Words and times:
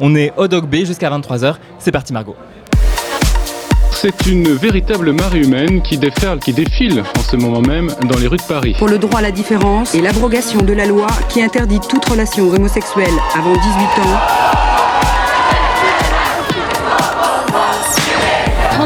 On 0.00 0.14
est 0.14 0.32
au 0.36 0.48
Dog 0.48 0.66
B 0.66 0.84
jusqu'à 0.84 1.10
23h. 1.10 1.54
C'est 1.78 1.92
parti 1.92 2.12
Margot. 2.12 2.36
C'est 3.92 4.26
une 4.26 4.52
véritable 4.52 5.12
marée 5.12 5.40
humaine 5.40 5.80
qui 5.80 5.96
déferle, 5.96 6.38
qui 6.38 6.52
défile 6.52 7.02
en 7.16 7.22
ce 7.22 7.36
moment 7.36 7.62
même 7.62 7.90
dans 8.08 8.18
les 8.18 8.26
rues 8.26 8.36
de 8.36 8.42
Paris. 8.42 8.74
Pour 8.78 8.88
le 8.88 8.98
droit 8.98 9.20
à 9.20 9.22
la 9.22 9.30
différence 9.30 9.94
et 9.94 10.02
l'abrogation 10.02 10.60
de 10.60 10.72
la 10.72 10.84
loi 10.84 11.06
qui 11.28 11.40
interdit 11.40 11.80
toute 11.80 12.04
relation 12.04 12.50
homosexuelle 12.50 13.14
avant 13.34 13.52
18 13.52 13.62
ans. 13.62 14.73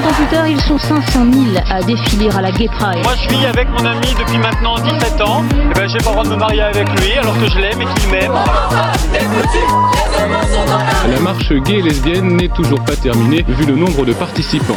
Ans 0.09 0.13
plus 0.13 0.27
tard, 0.27 0.47
ils 0.47 0.61
sont 0.61 0.79
500 0.79 1.27
000 1.33 1.45
à 1.71 1.83
défiler 1.83 2.29
à 2.31 2.41
la 2.41 2.51
Gay 2.51 2.69
Pride. 2.69 3.03
Moi, 3.03 3.15
je 3.23 3.29
vis 3.29 3.47
avec 3.47 3.69
mon 3.71 3.85
ami 3.85 4.15
depuis 4.19 4.39
maintenant 4.39 4.77
17 4.79 5.21
ans. 5.23 5.45
Et 5.71 5.75
ben, 5.75 5.89
j'ai 5.89 5.99
pas 5.99 6.11
le 6.11 6.13
droit 6.13 6.25
de 6.25 6.31
me 6.31 6.37
marier 6.37 6.63
avec 6.63 6.89
lui 7.01 7.13
alors 7.13 7.39
que 7.39 7.49
je 7.49 7.59
l'aime 7.59 7.81
et 7.81 7.87
qu'il 7.87 8.11
m'aime. 8.11 8.33
La 11.11 11.21
marche 11.21 11.53
gay 11.53 11.79
et 11.79 11.83
lesbienne 11.83 12.37
n'est 12.37 12.49
toujours 12.49 12.83
pas 12.85 12.97
terminée 12.97 13.45
vu 13.49 13.67
le 13.67 13.77
nombre 13.77 14.05
de 14.05 14.13
participants. 14.13 14.77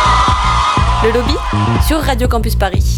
Le 1.03 1.11
lobby 1.13 1.33
sur 1.87 1.97
Radio 1.97 2.27
Campus 2.27 2.55
Paris. 2.55 2.97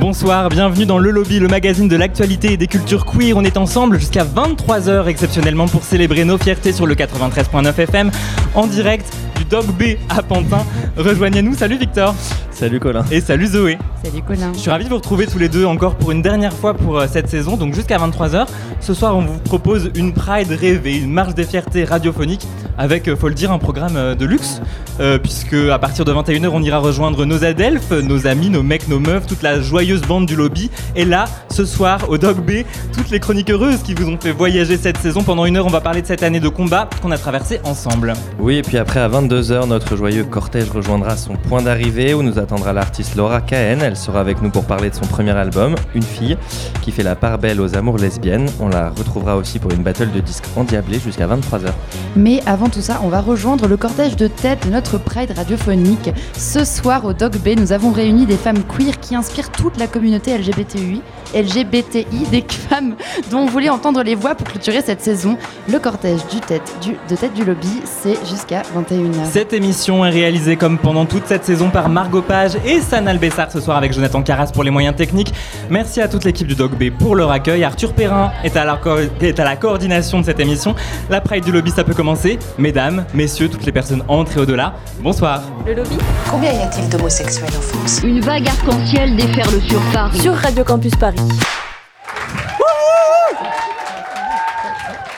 Bonsoir, 0.00 0.48
bienvenue 0.48 0.86
dans 0.86 0.98
Le 0.98 1.10
Lobby, 1.10 1.38
le 1.38 1.46
magazine 1.46 1.88
de 1.88 1.96
l'actualité 1.96 2.54
et 2.54 2.56
des 2.56 2.68
cultures 2.68 3.04
queer. 3.04 3.36
On 3.36 3.44
est 3.44 3.58
ensemble 3.58 3.98
jusqu'à 3.98 4.24
23h 4.24 5.08
exceptionnellement 5.08 5.68
pour 5.68 5.82
célébrer 5.82 6.24
nos 6.24 6.38
fiertés 6.38 6.72
sur 6.72 6.86
le 6.86 6.94
93.9 6.94 7.78
FM 7.78 8.10
en 8.54 8.66
direct 8.66 9.12
du 9.36 9.44
Dog 9.44 9.66
B 9.78 9.98
à 10.08 10.22
Pantin. 10.22 10.64
Rejoignez-nous, 10.96 11.54
salut 11.54 11.76
Victor. 11.76 12.14
Salut 12.50 12.80
Colin. 12.80 13.04
Et 13.10 13.20
salut 13.20 13.48
Zoé. 13.48 13.76
Salut 14.02 14.22
Colin. 14.22 14.52
Je 14.54 14.58
suis 14.58 14.70
ravi 14.70 14.84
de 14.84 14.88
vous 14.88 14.96
retrouver 14.96 15.26
tous 15.26 15.38
les 15.38 15.50
deux 15.50 15.66
encore 15.66 15.96
pour 15.96 16.12
une 16.12 16.22
dernière 16.22 16.54
fois 16.54 16.72
pour 16.72 16.98
euh, 16.98 17.06
cette 17.10 17.28
saison, 17.28 17.58
donc 17.58 17.74
jusqu'à 17.74 17.98
23h. 17.98 18.46
Ce 18.80 18.94
soir, 18.94 19.16
on 19.16 19.22
vous 19.22 19.38
propose 19.40 19.90
une 19.96 20.14
Pride 20.14 20.50
rêvée, 20.50 20.96
une 20.96 21.12
marche 21.12 21.34
des 21.34 21.44
fiertés 21.44 21.84
radiophonique 21.84 22.46
avec, 22.78 23.08
euh, 23.08 23.16
faut 23.16 23.28
le 23.28 23.34
dire, 23.34 23.52
un 23.52 23.58
programme 23.58 23.96
euh, 23.96 24.14
de 24.14 24.24
luxe, 24.24 24.60
euh, 25.00 25.18
puisque 25.18 25.54
à 25.54 25.78
partir 25.78 26.04
de 26.04 26.12
21h, 26.12 26.48
on 26.52 26.62
ira 26.62 26.78
rejoindre 26.78 27.24
nos 27.24 27.44
adelphes, 27.44 27.90
nos 27.90 28.26
amis, 28.26 28.50
nos 28.50 28.62
mecs, 28.62 28.88
nos 28.88 28.98
meufs, 28.98 29.26
toute 29.26 29.42
la 29.42 29.60
joyeuse 29.60 30.02
bande 30.02 30.26
du 30.26 30.36
lobby. 30.36 30.70
Et 30.96 31.04
là, 31.04 31.24
ce 31.50 31.64
soir, 31.64 32.08
au 32.08 32.18
Dog 32.18 32.38
B, 32.38 32.64
toutes 32.92 33.10
les 33.10 33.20
chroniques 33.20 33.50
heureuses 33.50 33.82
qui 33.82 33.94
vous 33.94 34.08
ont 34.08 34.18
fait 34.18 34.32
voyager 34.32 34.76
cette 34.76 34.98
saison. 34.98 35.22
Pendant 35.22 35.44
une 35.44 35.56
heure, 35.56 35.66
on 35.66 35.70
va 35.70 35.80
parler 35.80 36.02
de 36.02 36.06
cette 36.06 36.22
année 36.22 36.40
de 36.40 36.48
combat 36.48 36.88
qu'on 37.00 37.10
a 37.10 37.18
traversée 37.18 37.60
ensemble. 37.64 38.14
Oui, 38.38 38.56
et 38.56 38.62
puis 38.62 38.78
après, 38.78 39.00
à 39.00 39.08
22h, 39.08 39.66
notre 39.66 39.96
joyeux 39.96 40.24
cortège 40.24 40.70
rejoindra 40.70 41.16
son 41.16 41.36
point 41.36 41.62
d'arrivée 41.62 42.14
où 42.14 42.22
nous 42.22 42.38
attendra 42.38 42.72
l'artiste 42.72 43.16
Laura 43.16 43.40
Cahen. 43.40 43.80
Elle 43.82 43.96
sera 43.96 44.20
avec 44.20 44.42
nous 44.42 44.50
pour 44.50 44.64
parler 44.64 44.90
de 44.90 44.94
son 44.94 45.06
premier 45.06 45.32
album, 45.32 45.74
Une 45.94 46.02
fille, 46.02 46.36
qui 46.82 46.92
fait 46.92 47.02
la 47.02 47.16
part 47.16 47.38
belle 47.38 47.60
aux 47.60 47.76
amours 47.76 47.98
lesbiennes. 47.98 48.48
On 48.60 48.68
la 48.68 48.90
retrouvera 48.90 49.36
aussi 49.36 49.58
pour 49.58 49.72
une 49.72 49.82
battle 49.82 50.10
de 50.12 50.20
disques 50.20 50.44
endiablée 50.56 50.98
jusqu'à 50.98 51.26
23h. 51.26 51.70
Mais 52.16 52.40
avant 52.46 52.61
tout 52.68 52.80
ça, 52.80 53.00
on 53.02 53.08
va 53.08 53.20
rejoindre 53.20 53.66
le 53.66 53.76
cortège 53.76 54.16
de 54.16 54.26
tête 54.26 54.66
de 54.66 54.70
notre 54.70 54.98
Pride 54.98 55.32
radiophonique. 55.36 56.10
Ce 56.36 56.64
soir, 56.64 57.04
au 57.04 57.12
Dog 57.12 57.36
Bay, 57.38 57.54
nous 57.54 57.72
avons 57.72 57.90
réuni 57.90 58.26
des 58.26 58.36
femmes 58.36 58.62
queer 58.64 59.00
qui 59.00 59.14
inspirent 59.14 59.50
toute 59.50 59.78
la 59.78 59.86
communauté 59.86 60.36
LGBTI, 60.36 61.00
LGBTI, 61.34 62.26
des 62.30 62.44
femmes 62.48 62.94
dont 63.30 63.38
on 63.40 63.46
voulait 63.46 63.68
entendre 63.68 64.02
les 64.02 64.14
voix 64.14 64.34
pour 64.34 64.46
clôturer 64.48 64.80
cette 64.82 65.00
saison. 65.02 65.36
Le 65.70 65.78
cortège 65.78 66.20
du 66.30 66.40
tête, 66.40 66.62
du, 66.82 66.96
de 67.08 67.16
tête 67.16 67.34
du 67.34 67.44
lobby, 67.44 67.82
c'est 67.84 68.16
jusqu'à 68.28 68.62
21h. 68.76 69.24
Cette 69.30 69.52
émission 69.52 70.04
est 70.04 70.10
réalisée 70.10 70.56
comme 70.56 70.78
pendant 70.78 71.04
toute 71.06 71.26
cette 71.26 71.44
saison 71.44 71.70
par 71.70 71.88
Margot 71.88 72.22
Page 72.22 72.52
et 72.64 72.80
Sanal 72.80 73.18
Bessard 73.18 73.50
ce 73.50 73.60
soir 73.60 73.76
avec 73.76 73.92
Jonathan 73.92 74.22
Carras 74.22 74.50
pour 74.52 74.64
les 74.64 74.70
moyens 74.70 74.96
techniques. 74.96 75.32
Merci 75.70 76.00
à 76.00 76.08
toute 76.08 76.24
l'équipe 76.24 76.46
du 76.46 76.54
Dog 76.54 76.72
B 76.72 76.90
pour 76.96 77.16
leur 77.16 77.30
accueil. 77.30 77.64
Arthur 77.64 77.92
Perrin 77.94 78.30
est 78.44 78.56
à, 78.56 78.64
la 78.64 78.76
co- 78.76 78.98
est 79.20 79.38
à 79.40 79.44
la 79.44 79.56
coordination 79.56 80.20
de 80.20 80.24
cette 80.26 80.40
émission. 80.40 80.74
La 81.10 81.20
Pride 81.20 81.44
du 81.44 81.52
lobby, 81.52 81.70
ça 81.70 81.84
peut 81.84 81.94
commencer. 81.94 82.38
Mesdames, 82.58 83.04
messieurs, 83.14 83.48
toutes 83.48 83.64
les 83.66 83.72
personnes 83.72 84.02
entre 84.08 84.36
et 84.36 84.40
au-delà, 84.40 84.74
bonsoir. 85.00 85.42
Le 85.66 85.74
lobby 85.74 85.96
Combien 86.30 86.52
y 86.52 86.58
a-t-il 86.62 86.88
d'homosexuels 86.88 87.50
en 87.56 87.60
France? 87.60 88.00
Une 88.04 88.20
vague 88.20 88.46
arc-en-ciel 88.48 89.16
déferle 89.16 89.60
sur 89.68 89.80
Paris. 89.92 90.18
sur 90.18 90.34
Radio 90.34 90.64
Campus 90.64 90.94
Paris. 90.96 91.18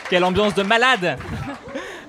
Quelle 0.09 0.25
ambiance 0.25 0.54
de 0.54 0.62
malade 0.62 1.16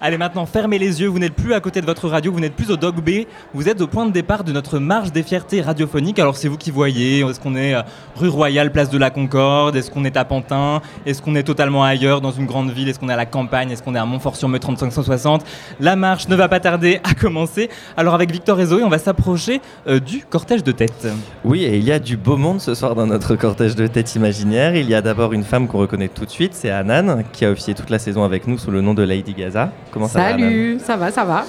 Allez 0.05 0.19
maintenant, 0.19 0.45
fermez 0.45 0.77
les 0.77 1.01
yeux, 1.01 1.07
vous 1.07 1.17
n'êtes 1.17 1.33
plus 1.33 1.55
à 1.55 1.59
côté 1.59 1.81
de 1.81 1.87
votre 1.87 2.07
radio, 2.07 2.31
vous 2.31 2.39
n'êtes 2.39 2.53
plus 2.53 2.69
au 2.69 2.77
Dog 2.77 2.97
B, 2.97 3.25
vous 3.55 3.69
êtes 3.69 3.81
au 3.81 3.87
point 3.87 4.05
de 4.05 4.11
départ 4.11 4.43
de 4.43 4.51
notre 4.51 4.77
marche 4.77 5.11
des 5.11 5.23
fiertés 5.23 5.61
radiophoniques. 5.61 6.19
Alors 6.19 6.37
c'est 6.37 6.47
vous 6.47 6.59
qui 6.59 6.69
voyez, 6.69 7.21
est-ce 7.21 7.39
qu'on 7.39 7.55
est 7.55 7.73
euh, 7.73 7.81
rue 8.15 8.29
Royale, 8.29 8.71
place 8.71 8.91
de 8.91 8.99
la 8.99 9.09
Concorde, 9.09 9.75
est-ce 9.75 9.89
qu'on 9.89 10.05
est 10.05 10.15
à 10.15 10.23
Pantin, 10.23 10.83
est-ce 11.07 11.23
qu'on 11.23 11.33
est 11.33 11.41
totalement 11.41 11.83
ailleurs 11.83 12.21
dans 12.21 12.29
une 12.29 12.45
grande 12.45 12.69
ville, 12.69 12.87
est-ce 12.87 12.99
qu'on 12.99 13.09
est 13.09 13.13
à 13.13 13.15
la 13.15 13.25
campagne, 13.25 13.71
est-ce 13.71 13.81
qu'on 13.81 13.95
est 13.95 13.97
à 13.97 14.05
Montfort-sur-Meux 14.05 14.59
3560 14.59 15.43
La 15.79 15.95
marche 15.95 16.27
ne 16.27 16.35
va 16.35 16.49
pas 16.49 16.59
tarder 16.59 16.99
à 17.03 17.15
commencer. 17.15 17.71
Alors 17.97 18.13
avec 18.13 18.31
Victor 18.31 18.61
et 18.61 18.67
Zoé, 18.67 18.83
on 18.83 18.89
va 18.89 18.99
s'approcher 18.99 19.59
euh, 19.87 19.99
du 19.99 20.23
cortège 20.23 20.63
de 20.63 20.71
tête. 20.71 21.07
Oui, 21.43 21.63
et 21.63 21.77
il 21.77 21.83
y 21.83 21.91
a 21.91 21.97
du 21.97 22.15
beau 22.15 22.37
monde 22.37 22.61
ce 22.61 22.75
soir 22.75 22.93
dans 22.93 23.07
notre 23.07 23.35
cortège 23.35 23.75
de 23.75 23.87
tête 23.87 24.13
imaginaire. 24.13 24.75
Il 24.75 24.87
y 24.87 24.93
a 24.93 25.01
d'abord 25.01 25.33
une 25.33 25.43
femme 25.43 25.67
qu'on 25.67 25.79
reconnaît 25.79 26.09
tout 26.09 26.25
de 26.25 26.29
suite, 26.29 26.53
c'est 26.53 26.69
Anan, 26.69 27.23
qui 27.33 27.43
a 27.43 27.49
officié 27.49 27.73
toute 27.73 27.89
la 27.89 27.97
saison 27.97 28.23
avec 28.23 28.45
nous 28.45 28.59
sous 28.59 28.69
le 28.69 28.81
nom 28.81 28.93
de 28.93 29.01
Lady 29.01 29.33
Gaza. 29.33 29.71
Comment 29.95 30.09
ça 30.09 30.19
va 30.19 30.29
Salut, 30.31 30.77
ça 30.85 30.97
va, 30.97 31.09
ça 31.09 31.23
va. 31.23 31.45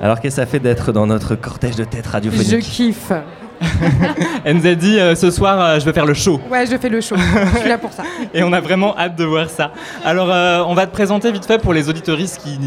Alors 0.00 0.18
qu'est-ce 0.20 0.36
que 0.36 0.42
ça 0.42 0.46
fait 0.46 0.58
d'être 0.58 0.90
dans 0.90 1.06
notre 1.06 1.34
cortège 1.34 1.76
de 1.76 1.84
tête 1.84 2.06
Je 2.06 2.10
radiophonique 2.10 2.60
kiffe. 2.60 3.12
Elle 4.46 4.56
nous 4.56 4.66
a 4.66 4.74
dit 4.74 4.98
euh, 4.98 5.14
ce 5.14 5.30
soir, 5.30 5.60
euh, 5.60 5.78
je 5.78 5.84
vais 5.84 5.92
faire 5.92 6.06
le 6.06 6.14
show. 6.14 6.40
Ouais, 6.50 6.64
je 6.64 6.78
fais 6.78 6.88
le 6.88 7.02
show. 7.02 7.14
Je 7.16 7.58
suis 7.58 7.68
là 7.68 7.76
pour 7.76 7.92
ça. 7.92 8.04
Et 8.34 8.42
on 8.42 8.54
a 8.54 8.60
vraiment 8.62 8.96
hâte 8.96 9.16
de 9.16 9.24
voir 9.24 9.50
ça. 9.50 9.72
Alors, 10.02 10.30
euh, 10.30 10.64
on 10.66 10.72
va 10.72 10.86
te 10.86 10.92
présenter 10.92 11.30
vite 11.30 11.44
fait 11.44 11.58
pour 11.58 11.74
les 11.74 11.90
auditoristes 11.90 12.40
qui 12.42 12.58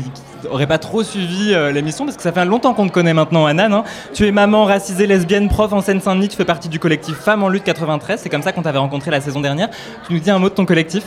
n'auraient 0.47 0.67
pas 0.67 0.77
trop 0.77 1.01
suivi 1.01 1.51
euh, 1.51 1.71
l'émission, 1.71 2.05
parce 2.05 2.15
que 2.15 2.21
ça 2.21 2.31
fait 2.31 2.45
longtemps 2.45 2.75
qu'on 2.75 2.85
te 2.87 2.93
connaît 2.93 3.15
maintenant, 3.15 3.47
Anan. 3.47 3.73
hein. 3.73 3.83
Tu 4.13 4.27
es 4.27 4.31
maman 4.31 4.65
racisée, 4.65 5.07
lesbienne, 5.07 5.49
prof 5.49 5.73
en 5.73 5.81
Seine-Saint-Denis, 5.81 6.27
tu 6.29 6.37
fais 6.37 6.45
partie 6.45 6.69
du 6.69 6.77
collectif 6.77 7.15
Femmes 7.15 7.41
en 7.41 7.49
lutte 7.49 7.63
93, 7.63 8.19
c'est 8.21 8.29
comme 8.29 8.43
ça 8.43 8.51
qu'on 8.51 8.61
t'avait 8.61 8.77
rencontré 8.77 9.09
la 9.09 9.19
saison 9.19 9.41
dernière. 9.41 9.69
Tu 10.05 10.13
nous 10.13 10.19
dis 10.19 10.29
un 10.29 10.37
mot 10.37 10.49
de 10.49 10.53
ton 10.53 10.67
collectif 10.67 11.05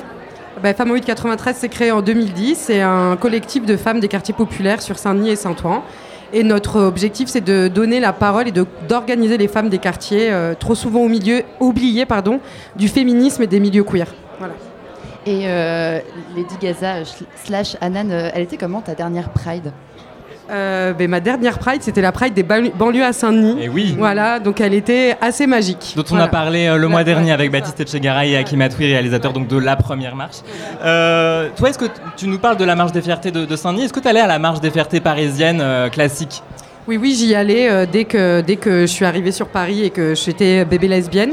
Bah, 0.62 0.72
Femmes 0.74 0.90
en 0.90 0.94
8 0.94 1.04
93 1.04 1.56
s'est 1.56 1.68
créé 1.68 1.92
en 1.92 2.02
2010. 2.02 2.54
C'est 2.58 2.80
un 2.80 3.16
collectif 3.16 3.66
de 3.66 3.76
femmes 3.76 4.00
des 4.00 4.08
quartiers 4.08 4.34
populaires 4.34 4.80
sur 4.82 4.98
Saint-Denis 4.98 5.30
et 5.30 5.36
Saint-Ouen. 5.36 5.82
Et 6.32 6.42
notre 6.42 6.80
objectif, 6.80 7.28
c'est 7.28 7.40
de 7.40 7.68
donner 7.68 8.00
la 8.00 8.12
parole 8.12 8.48
et 8.48 8.52
d'organiser 8.52 9.38
les 9.38 9.46
femmes 9.48 9.68
des 9.68 9.78
quartiers, 9.78 10.32
euh, 10.32 10.54
trop 10.58 10.74
souvent 10.74 11.00
au 11.00 11.08
milieu, 11.08 11.42
oubliées 11.60 12.04
pardon, 12.04 12.40
du 12.74 12.88
féminisme 12.88 13.42
et 13.42 13.46
des 13.46 13.60
milieux 13.60 13.84
queer. 13.84 14.06
Voilà. 14.38 14.54
Et 15.24 15.42
euh, 15.46 16.00
Lady 16.34 16.54
Gaza 16.60 17.02
sh- 17.02 17.22
slash 17.44 17.76
Anan, 17.80 18.10
euh, 18.10 18.30
elle 18.34 18.42
était 18.42 18.56
comment 18.56 18.80
ta 18.80 18.94
dernière 18.94 19.28
Pride? 19.30 19.72
Euh, 20.48 20.92
ben, 20.92 21.08
ma 21.10 21.18
dernière 21.20 21.58
Pride, 21.58 21.82
c'était 21.82 22.00
la 22.00 22.12
Pride 22.12 22.32
des 22.32 22.44
banli- 22.44 22.70
banlieues 22.72 23.04
à 23.04 23.12
Saint-Denis. 23.12 23.56
Et 23.64 23.68
oui 23.68 23.94
Voilà, 23.98 24.38
donc 24.38 24.60
elle 24.60 24.74
était 24.74 25.16
assez 25.20 25.46
magique. 25.46 25.94
dont 25.96 26.02
on 26.04 26.10
Voilà. 26.10 26.24
a 26.24 26.28
parlé 26.28 26.66
euh, 26.66 26.76
le 26.76 26.86
mois 26.86 27.02
dernier 27.02 27.32
avec 27.32 27.50
Baptiste 27.50 27.80
Etchegaray 27.80 28.32
et 28.32 28.36
Hakim 28.36 28.60
Atoui, 28.60 28.86
réalisateur 28.86 29.32
donc 29.32 29.48
de 29.48 29.58
la 29.58 29.74
première 29.74 30.14
marche. 30.14 30.36
Euh, 30.84 31.48
toi, 31.56 31.70
est-ce 31.70 31.78
que 31.78 31.86
tu 32.16 32.28
nous 32.28 32.38
parles 32.38 32.56
de 32.56 32.64
la 32.64 32.76
marche 32.76 32.92
des 32.92 33.02
fiertés 33.02 33.32
de, 33.32 33.44
de 33.44 33.56
Saint-Denis? 33.56 33.84
Est-ce 33.86 33.92
que 33.92 34.00
tu 34.00 34.06
allais 34.08 34.20
à 34.20 34.28
la 34.28 34.38
marche 34.38 34.60
des 34.60 34.70
fiertés 34.70 35.00
parisienne 35.00 35.62
classique? 35.90 36.42
Oui, 36.86 36.96
oui, 36.96 37.16
j'y 37.18 37.34
allais 37.34 37.84
dès, 37.88 38.04
que, 38.04 38.40
dès 38.42 38.54
que 38.54 38.82
je 38.82 38.86
suis 38.86 39.04
arrivée 39.04 39.32
sur 39.32 39.48
Paris 39.48 39.82
et 39.82 39.90
que 39.90 40.14
j'étais 40.14 40.64
bébé 40.64 40.86
lesbienne. 40.86 41.32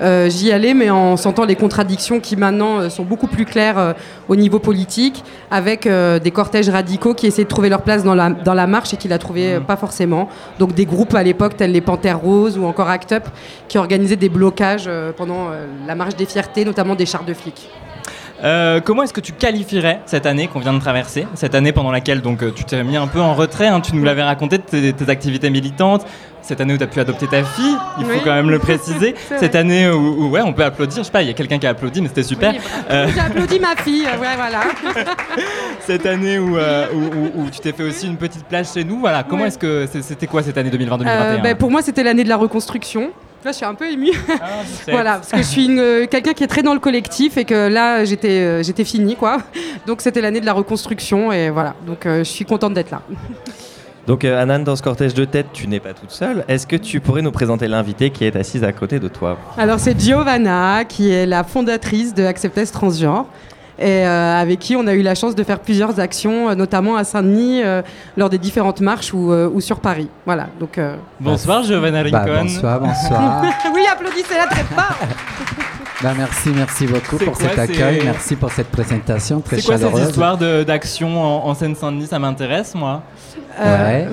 Euh, 0.00 0.30
J'y 0.30 0.50
allais, 0.50 0.74
mais 0.74 0.88
en 0.90 1.16
sentant 1.16 1.44
les 1.44 1.56
contradictions 1.56 2.20
qui 2.20 2.36
maintenant 2.36 2.80
euh, 2.80 2.88
sont 2.88 3.04
beaucoup 3.04 3.26
plus 3.26 3.44
claires 3.44 3.78
euh, 3.78 3.92
au 4.28 4.36
niveau 4.36 4.58
politique, 4.58 5.22
avec 5.50 5.86
des 5.86 6.30
cortèges 6.30 6.68
radicaux 6.68 7.14
qui 7.14 7.26
essaient 7.26 7.44
de 7.44 7.48
trouver 7.48 7.68
leur 7.68 7.82
place 7.82 8.04
dans 8.04 8.14
la, 8.14 8.30
dans 8.30 8.54
la 8.54 8.66
marche 8.66 8.94
et 8.94 8.96
qui 8.96 9.08
la 9.08 9.18
trouvaient 9.18 9.54
euh, 9.54 9.60
pas 9.60 9.76
forcément. 9.76 10.28
Donc 10.58 10.74
des 10.74 10.86
groupes 10.86 11.14
à 11.14 11.22
l'époque 11.22 11.56
tels 11.56 11.72
les 11.72 11.80
Panthères 11.80 12.20
Roses 12.20 12.56
ou 12.58 12.64
encore 12.64 12.88
Act 12.88 13.12
Up 13.12 13.24
qui 13.68 13.78
organisaient 13.78 14.16
des 14.16 14.28
blocages 14.28 14.88
pendant 15.16 15.48
la 15.86 15.94
marche 15.94 16.16
des 16.16 16.26
fiertés, 16.26 16.64
notamment 16.64 16.94
des 16.94 17.06
chars 17.06 17.24
de 17.24 17.34
flics. 17.34 17.68
Euh, 18.42 18.80
comment 18.80 19.02
est-ce 19.02 19.12
que 19.12 19.20
tu 19.20 19.32
qualifierais 19.32 20.00
cette 20.06 20.26
année 20.26 20.46
qu'on 20.46 20.60
vient 20.60 20.72
de 20.72 20.80
traverser 20.80 21.26
Cette 21.34 21.54
année 21.54 21.72
pendant 21.72 21.92
laquelle 21.92 22.22
donc, 22.22 22.54
tu 22.54 22.64
t'es 22.64 22.82
mis 22.82 22.96
un 22.96 23.06
peu 23.06 23.20
en 23.20 23.34
retrait, 23.34 23.66
hein, 23.66 23.80
tu 23.80 23.94
nous 23.94 24.04
l'avais 24.04 24.22
raconté 24.22 24.58
tes, 24.58 24.92
tes, 24.92 25.10
activités 25.10 25.50
militantes, 25.50 26.06
cette 26.42 26.60
année 26.60 26.72
où 26.74 26.78
tu 26.78 26.82
as 26.84 26.86
pu 26.86 27.00
adopter 27.00 27.26
ta 27.26 27.44
fille, 27.44 27.76
il 27.98 28.04
faut 28.06 28.12
Oui. 28.12 28.20
quand 28.24 28.32
même 28.34 28.50
le 28.50 28.58
préciser. 28.58 29.14
cette 29.38 29.54
année 29.54 29.88
où, 29.90 30.24
où, 30.24 30.30
ouais, 30.30 30.40
on 30.40 30.52
peut 30.54 30.64
applaudir, 30.64 30.98
je 30.98 31.02
sais 31.02 31.12
pas, 31.12 31.22
il 31.22 31.28
y 31.28 31.30
a 31.30 31.34
quelqu'un 31.34 31.58
qui 31.58 31.66
a 31.66 31.70
applaudi, 31.70 32.00
mais 32.00 32.08
c'était 32.08 32.22
super. 32.22 32.52
Oui, 32.52 32.58
bah, 32.88 33.06
J'ai 33.08 33.20
applaudi 33.20 33.60
ma 33.60 33.76
fille, 33.76 34.04
ouais, 34.04 34.36
voilà. 34.36 34.60
cette 35.80 36.06
année 36.06 36.38
où, 36.38 36.56
euh, 36.56 36.86
où, 37.36 37.50
tu 37.50 37.60
t'es 37.60 37.72
fait 37.72 37.82
aussi 37.82 38.06
une 38.06 38.16
petite 38.16 38.44
plage 38.46 38.68
chez 38.72 38.84
nous, 38.84 39.00
voilà. 39.00 39.22
Comment 39.22 39.42
Ouais. 39.42 39.48
est-ce 39.48 39.58
que 39.58 39.86
c'était 40.02 40.26
quoi 40.26 40.42
cette 40.42 40.56
année 40.56 40.70
2020-2021 40.70 41.06
Euh, 41.06 41.36
ben, 41.38 41.56
pour 41.56 41.70
moi, 41.70 41.82
c'était 41.82 42.02
l'année 42.02 42.24
de 42.24 42.28
la 42.28 42.36
reconstruction. 42.36 43.10
Là, 43.44 43.52
je 43.52 43.56
suis 43.56 43.64
un 43.64 43.74
peu 43.74 43.90
émue. 43.90 44.12
sais. 44.84 44.92
voilà, 44.92 45.14
parce 45.14 45.30
que 45.30 45.38
je 45.38 45.42
suis 45.42 45.64
une, 45.64 45.78
euh, 45.78 46.06
quelqu'un 46.06 46.34
qui 46.34 46.44
est 46.44 46.48
très 46.48 46.62
dans 46.62 46.74
le 46.74 46.80
collectif 46.80 47.36
et 47.36 47.44
que 47.44 47.68
là, 47.68 48.04
j'étais 48.04 48.40
euh, 48.40 48.62
j'étais 48.62 48.84
finie, 48.84 49.16
quoi. 49.16 49.38
Donc, 49.86 50.02
c'était 50.02 50.20
l'année 50.20 50.40
de 50.40 50.46
la 50.46 50.52
reconstruction 50.52 51.32
et 51.32 51.50
voilà. 51.50 51.74
Donc, 51.86 52.04
euh, 52.04 52.18
je 52.18 52.30
suis 52.30 52.44
contente 52.44 52.74
d'être 52.74 52.90
là. 52.90 53.02
Donc 54.06 54.24
euh, 54.24 54.42
Anan, 54.42 54.64
dans 54.64 54.74
ce 54.74 54.82
cortège 54.82 55.14
de 55.14 55.24
tête, 55.24 55.46
tu 55.52 55.68
n'es 55.68 55.78
pas 55.78 55.92
toute 55.92 56.10
seule. 56.10 56.44
Est-ce 56.48 56.66
que 56.66 56.74
tu 56.74 57.00
pourrais 57.00 57.22
nous 57.22 57.30
présenter 57.30 57.68
l'invité 57.68 58.10
qui 58.10 58.24
est 58.24 58.34
assise 58.34 58.64
à 58.64 58.72
côté 58.72 58.98
de 58.98 59.08
toi? 59.08 59.38
Alors, 59.56 59.78
c'est 59.78 59.98
Giovanna, 59.98 60.84
qui 60.84 61.10
est 61.10 61.26
la 61.26 61.44
fondatrice 61.44 62.12
de 62.12 62.24
Acceptez 62.24 62.66
Transgenre. 62.66 63.26
Et 63.80 64.06
euh, 64.06 64.36
avec 64.38 64.58
qui 64.58 64.76
on 64.76 64.86
a 64.86 64.92
eu 64.92 65.00
la 65.00 65.14
chance 65.14 65.34
de 65.34 65.42
faire 65.42 65.58
plusieurs 65.58 65.98
actions, 66.00 66.50
euh, 66.50 66.54
notamment 66.54 66.96
à 66.96 67.04
Saint-Denis, 67.04 67.62
euh, 67.64 67.80
lors 68.16 68.28
des 68.28 68.36
différentes 68.36 68.82
marches 68.82 69.14
ou, 69.14 69.32
euh, 69.32 69.48
ou 69.50 69.60
sur 69.62 69.80
Paris. 69.80 70.08
Voilà. 70.26 70.48
Donc, 70.60 70.76
euh, 70.76 70.96
Bonsoir, 71.18 71.62
Giovanna 71.62 72.04
Bah, 72.10 72.20
Rincon. 72.26 72.42
bonsoir, 72.42 72.78
bonsoir. 72.80 73.42
oui, 73.74 73.80
applaudissez-la 73.90 74.46
très 74.48 74.64
fort. 74.64 74.96
Bah, 76.02 76.12
merci, 76.16 76.48
merci 76.56 76.86
beaucoup 76.86 77.18
pour 77.18 77.36
quoi, 77.36 77.48
cet 77.50 77.58
accueil. 77.58 78.00
Merci 78.04 78.34
pour 78.34 78.50
cette 78.50 78.68
présentation 78.70 79.42
très 79.42 79.56
C'est 79.56 79.66
quoi 79.66 79.76
ces 79.76 79.82
chaleureuse. 79.84 80.08
histoires 80.08 80.38
de- 80.38 80.62
d'action 80.62 81.22
en, 81.22 81.46
en 81.50 81.54
Seine-Saint-Denis? 81.54 82.06
Ça 82.06 82.18
m'intéresse, 82.18 82.74
moi. 82.74 83.02
Euh, 83.60 84.04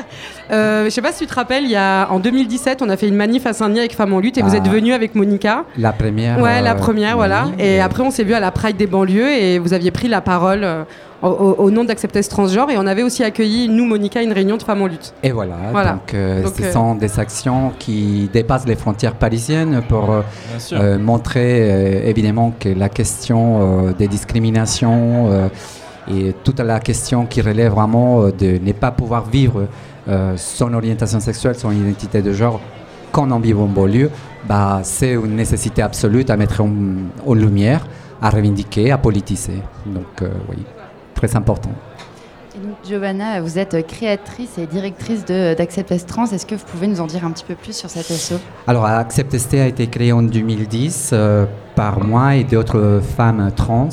euh, 0.50 0.84
je 0.84 0.90
sais 0.90 1.02
pas 1.02 1.12
si 1.12 1.20
tu 1.20 1.26
te 1.26 1.34
rappelles, 1.34 1.64
il 1.64 1.70
y 1.70 1.76
a, 1.76 2.08
en 2.10 2.18
2017, 2.20 2.82
on 2.82 2.88
a 2.88 2.96
fait 2.96 3.08
une 3.08 3.16
manif 3.16 3.46
à 3.46 3.52
Saint-Denis 3.52 3.80
avec 3.80 3.94
Femmes 3.94 4.12
en 4.12 4.20
lutte 4.20 4.38
et 4.38 4.42
vous 4.42 4.50
Ah. 4.54 4.58
êtes 4.58 4.68
venu 4.68 4.92
avec 4.92 5.14
Monica. 5.14 5.64
La 5.76 5.92
première. 5.92 6.40
Ouais, 6.40 6.62
la 6.62 6.72
euh, 6.72 6.74
première, 6.74 7.10
oui, 7.12 7.16
voilà. 7.16 7.46
Et 7.58 7.80
après, 7.80 8.02
on 8.02 8.10
s'est 8.10 8.24
vu 8.24 8.34
à 8.34 8.40
la 8.40 8.50
Pride 8.50 8.76
des 8.76 8.86
banlieues 8.86 9.30
et 9.32 9.58
vous 9.58 9.72
aviez 9.74 9.90
pris 9.90 10.08
la 10.08 10.20
parole 10.20 10.60
euh, 10.64 10.84
au, 11.22 11.28
au- 11.28 11.70
nom 11.70 11.82
d'Acceptez 11.84 12.22
Transgenre 12.24 12.70
et 12.70 12.76
on 12.78 12.86
avait 12.86 13.02
aussi 13.02 13.24
accueilli, 13.24 13.68
nous, 13.68 13.84
Monica, 13.86 14.22
une 14.22 14.32
réunion 14.32 14.56
de 14.56 14.62
Femmes 14.62 14.82
en 14.82 14.86
lutte. 14.86 15.14
Et 15.22 15.32
voilà, 15.32 15.54
Voilà. 15.72 15.92
donc, 15.92 16.14
euh, 16.14 16.42
Donc, 16.42 16.52
ce 16.56 16.62
euh, 16.62 16.72
sont 16.72 16.94
des 16.94 17.18
actions 17.18 17.72
qui 17.78 18.28
dépassent 18.32 18.66
les 18.66 18.76
frontières 18.76 19.14
parisiennes 19.14 19.82
pour 19.88 20.14
montrer 21.00 21.70
euh, 21.70 22.08
évidemment 22.08 22.52
que 22.58 22.68
la 22.68 22.88
question 22.88 23.86
euh, 23.88 23.92
des 23.92 24.08
discriminations 24.08 25.28
euh, 25.30 25.48
et 26.08 26.34
toute 26.44 26.60
la 26.60 26.80
question 26.80 27.26
qui 27.26 27.40
relève 27.40 27.72
vraiment 27.72 28.22
euh, 28.22 28.32
de 28.32 28.58
ne 28.62 28.72
pas 28.72 28.90
pouvoir 28.90 29.24
vivre 29.28 29.66
euh, 30.08 30.34
son 30.36 30.72
orientation 30.74 31.20
sexuelle, 31.20 31.54
son 31.56 31.72
identité 31.72 32.22
de 32.22 32.32
genre 32.32 32.60
quand 33.12 33.30
on 33.32 33.38
vit 33.40 33.54
en 33.54 33.66
banlieue, 33.66 34.10
bah, 34.46 34.80
c'est 34.82 35.12
une 35.12 35.36
nécessité 35.36 35.82
absolue 35.82 36.24
à 36.28 36.36
mettre 36.36 36.60
en, 36.62 36.70
en 37.26 37.34
lumière, 37.34 37.86
à 38.20 38.30
revendiquer, 38.30 38.90
à 38.92 38.98
politiser. 38.98 39.62
Donc 39.86 40.22
euh, 40.22 40.28
oui, 40.50 40.58
très 41.14 41.34
important. 41.34 41.70
Et 42.54 42.58
donc, 42.66 42.76
Giovanna, 42.86 43.40
vous 43.42 43.58
êtes 43.58 43.86
créatrice 43.86 44.56
et 44.58 44.66
directrice 44.66 45.24
de- 45.26 45.54
d'Acceptez 45.54 45.98
Trans. 46.00 46.24
Est-ce 46.24 46.46
que 46.46 46.54
vous 46.54 46.64
pouvez 46.64 46.86
nous 46.86 47.00
en 47.02 47.06
dire 47.06 47.24
un 47.24 47.30
petit 47.30 47.44
peu 47.44 47.54
plus 47.54 47.74
sur 47.76 47.90
cet 47.90 48.10
asso 48.10 48.34
Alors, 48.66 48.86
Accept 48.86 49.34
a 49.54 49.66
été 49.66 49.86
créé 49.88 50.12
en 50.12 50.22
2010 50.22 51.10
euh, 51.12 51.44
par 51.74 52.02
moi 52.02 52.36
et 52.36 52.44
d'autres 52.44 53.02
femmes 53.16 53.50
trans, 53.54 53.88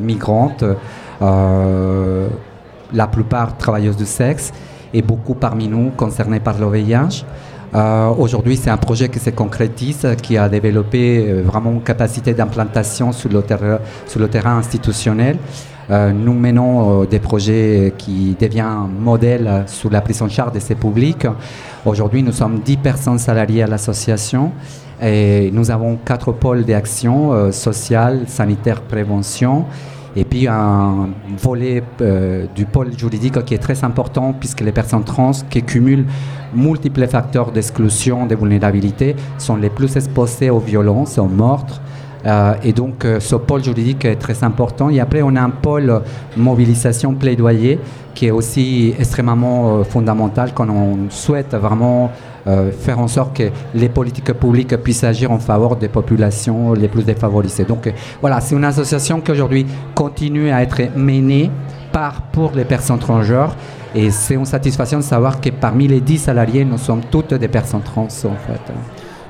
migrantes, 0.00 0.62
la 2.92 3.06
plupart 3.06 3.56
travailleuses 3.56 3.96
du 3.96 4.06
sexe 4.06 4.52
et 4.92 5.02
beaucoup 5.02 5.34
parmi 5.34 5.68
nous 5.68 5.90
concernés 5.96 6.40
par 6.40 6.58
le 6.58 6.66
VIH. 6.68 7.24
Euh, 7.74 8.08
Aujourd'hui, 8.16 8.56
c'est 8.56 8.70
un 8.70 8.76
projet 8.76 9.08
qui 9.08 9.18
se 9.18 9.30
concrétise, 9.30 10.06
qui 10.22 10.38
a 10.38 10.48
développé 10.48 11.26
euh, 11.26 11.42
vraiment 11.44 11.72
une 11.72 11.82
capacité 11.82 12.32
d'implantation 12.32 13.10
sur, 13.10 13.30
le 13.30 13.42
terrain- 13.42 14.58
institutionnel. 14.58 15.38
Euh, 15.90 16.12
nous 16.12 16.32
menons 16.34 17.02
euh, 17.02 17.06
des 17.06 17.18
projets 17.18 17.92
qui 17.98 18.36
deviennent 18.40 18.66
un 18.66 18.88
modèle 19.00 19.46
euh, 19.48 19.66
sur 19.66 19.90
la 19.90 20.00
prise 20.00 20.22
en 20.22 20.28
charge 20.28 20.52
de 20.52 20.60
ces 20.60 20.76
publics. 20.76 21.26
Aujourd'hui, 21.84 22.22
nous 22.22 22.32
sommes 22.32 22.60
10 22.60 22.76
personnes 22.76 23.18
salariées 23.18 23.64
à 23.64 23.66
l'association 23.66 24.52
et 25.02 25.50
nous 25.52 25.70
avons 25.72 25.96
quatre 25.96 26.30
pôles 26.32 26.64
d'action 26.64 27.32
euh, 27.32 27.50
sociale, 27.50 28.20
sanitaire, 28.28 28.82
prévention 28.82 29.64
et 30.16 30.24
puis 30.24 30.46
un 30.46 31.08
volet 31.36 31.82
euh, 32.00 32.46
du 32.54 32.66
pôle 32.66 32.96
juridique 32.96 33.44
qui 33.44 33.54
est 33.54 33.58
très 33.58 33.82
important 33.84 34.32
puisque 34.32 34.60
les 34.60 34.72
personnes 34.72 35.04
trans 35.04 35.32
qui 35.50 35.62
cumulent 35.62 36.06
multiples 36.54 37.06
facteurs 37.06 37.50
d'exclusion, 37.50 38.26
de 38.26 38.36
vulnérabilité 38.36 39.16
sont 39.38 39.56
les 39.56 39.70
plus 39.70 39.96
exposées 39.96 40.50
aux 40.50 40.60
violences, 40.60 41.18
aux 41.18 41.26
meurtres. 41.26 41.80
Euh, 42.26 42.54
et 42.62 42.72
donc, 42.72 43.04
euh, 43.04 43.20
ce 43.20 43.36
pôle 43.36 43.62
juridique 43.62 44.04
est 44.06 44.16
très 44.16 44.42
important. 44.44 44.88
Et 44.88 44.98
après, 44.98 45.20
on 45.20 45.36
a 45.36 45.42
un 45.42 45.50
pôle 45.50 46.00
mobilisation 46.36 47.14
plaidoyer 47.14 47.78
qui 48.14 48.26
est 48.26 48.30
aussi 48.30 48.94
extrêmement 48.98 49.82
fondamental 49.82 50.52
quand 50.54 50.68
on 50.70 51.10
souhaite 51.10 51.54
vraiment 51.54 52.12
euh, 52.46 52.70
faire 52.72 52.98
en 52.98 53.08
sorte 53.08 53.36
que 53.36 53.50
les 53.74 53.88
politiques 53.88 54.32
publiques 54.34 54.76
puissent 54.76 55.04
agir 55.04 55.30
en 55.30 55.38
faveur 55.38 55.76
des 55.76 55.88
populations 55.88 56.74
les 56.74 56.88
plus 56.88 57.02
défavorisées. 57.02 57.64
Donc, 57.64 57.86
euh, 57.86 57.92
voilà, 58.20 58.40
c'est 58.40 58.54
une 58.54 58.64
association 58.64 59.20
qui 59.20 59.32
aujourd'hui 59.32 59.66
continue 59.94 60.50
à 60.50 60.62
être 60.62 60.80
menée 60.96 61.50
par, 61.92 62.22
pour 62.32 62.52
les 62.54 62.64
personnes 62.64 62.98
transgenres. 62.98 63.56
Et 63.94 64.10
c'est 64.10 64.34
une 64.34 64.44
satisfaction 64.44 64.98
de 64.98 65.04
savoir 65.04 65.40
que 65.40 65.50
parmi 65.50 65.86
les 65.86 66.00
10 66.00 66.18
salariés, 66.18 66.64
nous 66.64 66.78
sommes 66.78 67.02
toutes 67.10 67.34
des 67.34 67.48
personnes 67.48 67.82
trans, 67.82 68.02
en 68.02 68.08
fait. 68.08 68.72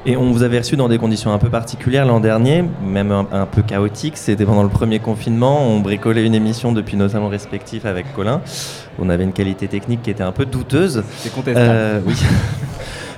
Et 0.06 0.16
on 0.16 0.32
vous 0.32 0.42
avait 0.42 0.58
reçu 0.58 0.76
dans 0.76 0.88
des 0.88 0.98
conditions 0.98 1.32
un 1.32 1.38
peu 1.38 1.48
particulières 1.48 2.04
l'an 2.04 2.20
dernier, 2.20 2.62
même 2.84 3.10
un, 3.10 3.26
un 3.32 3.46
peu 3.46 3.62
chaotiques. 3.62 4.18
C'était 4.18 4.44
pendant 4.44 4.62
le 4.62 4.68
premier 4.68 4.98
confinement. 4.98 5.66
On 5.66 5.80
bricolait 5.80 6.26
une 6.26 6.34
émission 6.34 6.72
depuis 6.72 6.96
nos 6.96 7.08
salons 7.08 7.28
respectifs 7.28 7.86
avec 7.86 8.12
Colin. 8.14 8.42
On 8.98 9.08
avait 9.08 9.24
une 9.24 9.32
qualité 9.32 9.66
technique 9.66 10.02
qui 10.02 10.10
était 10.10 10.22
un 10.22 10.32
peu 10.32 10.44
douteuse. 10.44 11.02
C'est 11.18 11.32
contestable. 11.32 11.70
Euh, 11.70 12.00
oui. 12.06 12.14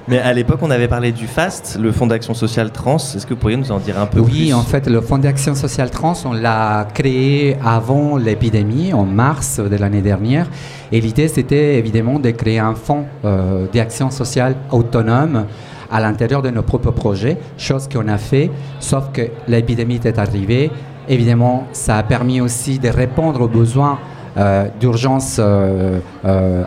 Mais 0.08 0.20
à 0.20 0.32
l'époque, 0.32 0.60
on 0.62 0.70
avait 0.70 0.86
parlé 0.86 1.10
du 1.10 1.26
FAST, 1.26 1.78
le 1.80 1.90
Fonds 1.90 2.06
d'action 2.06 2.32
sociale 2.32 2.70
trans. 2.70 2.96
Est-ce 2.96 3.26
que 3.26 3.34
vous 3.34 3.40
pourriez 3.40 3.56
nous 3.56 3.72
en 3.72 3.78
dire 3.78 3.98
un 3.98 4.06
peu 4.06 4.22
plus? 4.22 4.32
Oui, 4.32 4.54
en 4.54 4.62
fait, 4.62 4.86
le 4.86 5.00
Fonds 5.00 5.18
d'action 5.18 5.56
sociale 5.56 5.90
trans, 5.90 6.14
on 6.24 6.32
l'a 6.32 6.86
créé 6.94 7.56
avant 7.64 8.16
l'épidémie, 8.16 8.92
en 8.92 9.04
mars 9.04 9.58
de 9.58 9.76
l'année 9.76 10.02
dernière. 10.02 10.46
Et 10.92 11.00
l'idée, 11.00 11.26
c'était 11.26 11.76
évidemment 11.76 12.20
de 12.20 12.30
créer 12.30 12.60
un 12.60 12.76
fonds 12.76 13.04
euh, 13.24 13.66
d'action 13.72 14.10
sociale 14.10 14.54
autonome 14.70 15.46
à 15.90 16.00
l'intérieur 16.00 16.40
de 16.40 16.50
nos 16.50 16.62
propres 16.62 16.92
projets, 16.92 17.38
chose 17.58 17.88
qu'on 17.88 18.06
a 18.06 18.18
fait, 18.18 18.50
sauf 18.78 19.10
que 19.12 19.22
l'épidémie 19.48 20.00
est 20.04 20.18
arrivée. 20.20 20.70
Évidemment, 21.08 21.66
ça 21.72 21.98
a 21.98 22.02
permis 22.04 22.40
aussi 22.40 22.78
de 22.78 22.88
répondre 22.88 23.40
aux 23.40 23.48
besoins 23.48 23.98
euh, 24.36 24.66
d'urgence 24.78 25.40
euh, 25.40 25.98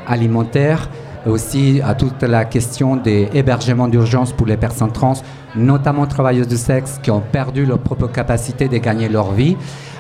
alimentaire, 0.08 0.90
aussi 1.26 1.82
à 1.86 1.96
toute 1.96 2.24
la 2.24 2.46
question 2.46 2.96
des 2.96 3.30
hébergements 3.34 3.88
d'urgence 3.88 4.32
pour 4.32 4.48
les 4.48 4.58
personnes 4.58 4.92
trans, 4.92 5.14
notamment 5.56 6.06
travailleuses 6.06 6.48
du 6.48 6.58
sexe 6.58 7.00
qui 7.02 7.12
ont 7.12 7.22
perdu 7.22 7.66
leur 7.66 7.80
propre 7.80 8.08
capacité 8.08 8.68
de 8.68 8.78
gagner 8.78 9.10
leur 9.10 9.32
vie. 9.32 9.58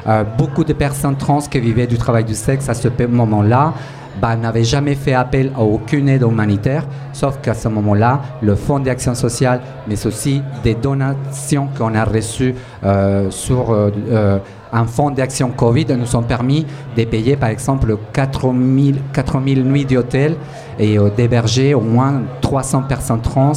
Euh, 0.07 0.23
beaucoup 0.37 0.63
de 0.63 0.73
personnes 0.73 1.17
trans 1.17 1.41
qui 1.41 1.59
vivaient 1.59 1.87
du 1.87 1.97
travail 1.97 2.23
du 2.23 2.35
sexe 2.35 2.69
à 2.69 2.73
ce 2.73 2.87
moment-là 3.05 3.73
bah, 4.21 4.35
n'avaient 4.35 4.63
jamais 4.63 4.95
fait 4.95 5.13
appel 5.13 5.51
à 5.55 5.61
aucune 5.61 6.09
aide 6.09 6.23
humanitaire, 6.23 6.85
sauf 7.13 7.39
qu'à 7.41 7.53
ce 7.53 7.67
moment-là, 7.69 8.21
le 8.41 8.55
Fonds 8.55 8.79
d'action 8.79 9.15
sociale, 9.15 9.61
mais 9.87 10.05
aussi 10.05 10.41
des 10.63 10.75
donations 10.75 11.69
qu'on 11.77 11.95
a 11.95 12.03
reçues 12.03 12.55
euh, 12.83 13.29
sur 13.31 13.71
euh, 13.71 14.39
un 14.71 14.85
fonds 14.85 15.11
d'action 15.11 15.49
Covid. 15.49 15.87
Nous 15.97 16.15
ont 16.15 16.23
permis 16.23 16.65
de 16.95 17.03
payer 17.05 17.35
par 17.35 17.49
exemple 17.49 17.97
4000 18.13 19.01
4000 19.13 19.63
nuits 19.63 19.85
d'hôtel 19.85 20.35
et 20.77 20.97
euh, 20.97 21.09
d'héberger 21.09 21.73
au 21.73 21.81
moins 21.81 22.21
300 22.41 22.83
personnes 22.83 23.21
trans 23.21 23.53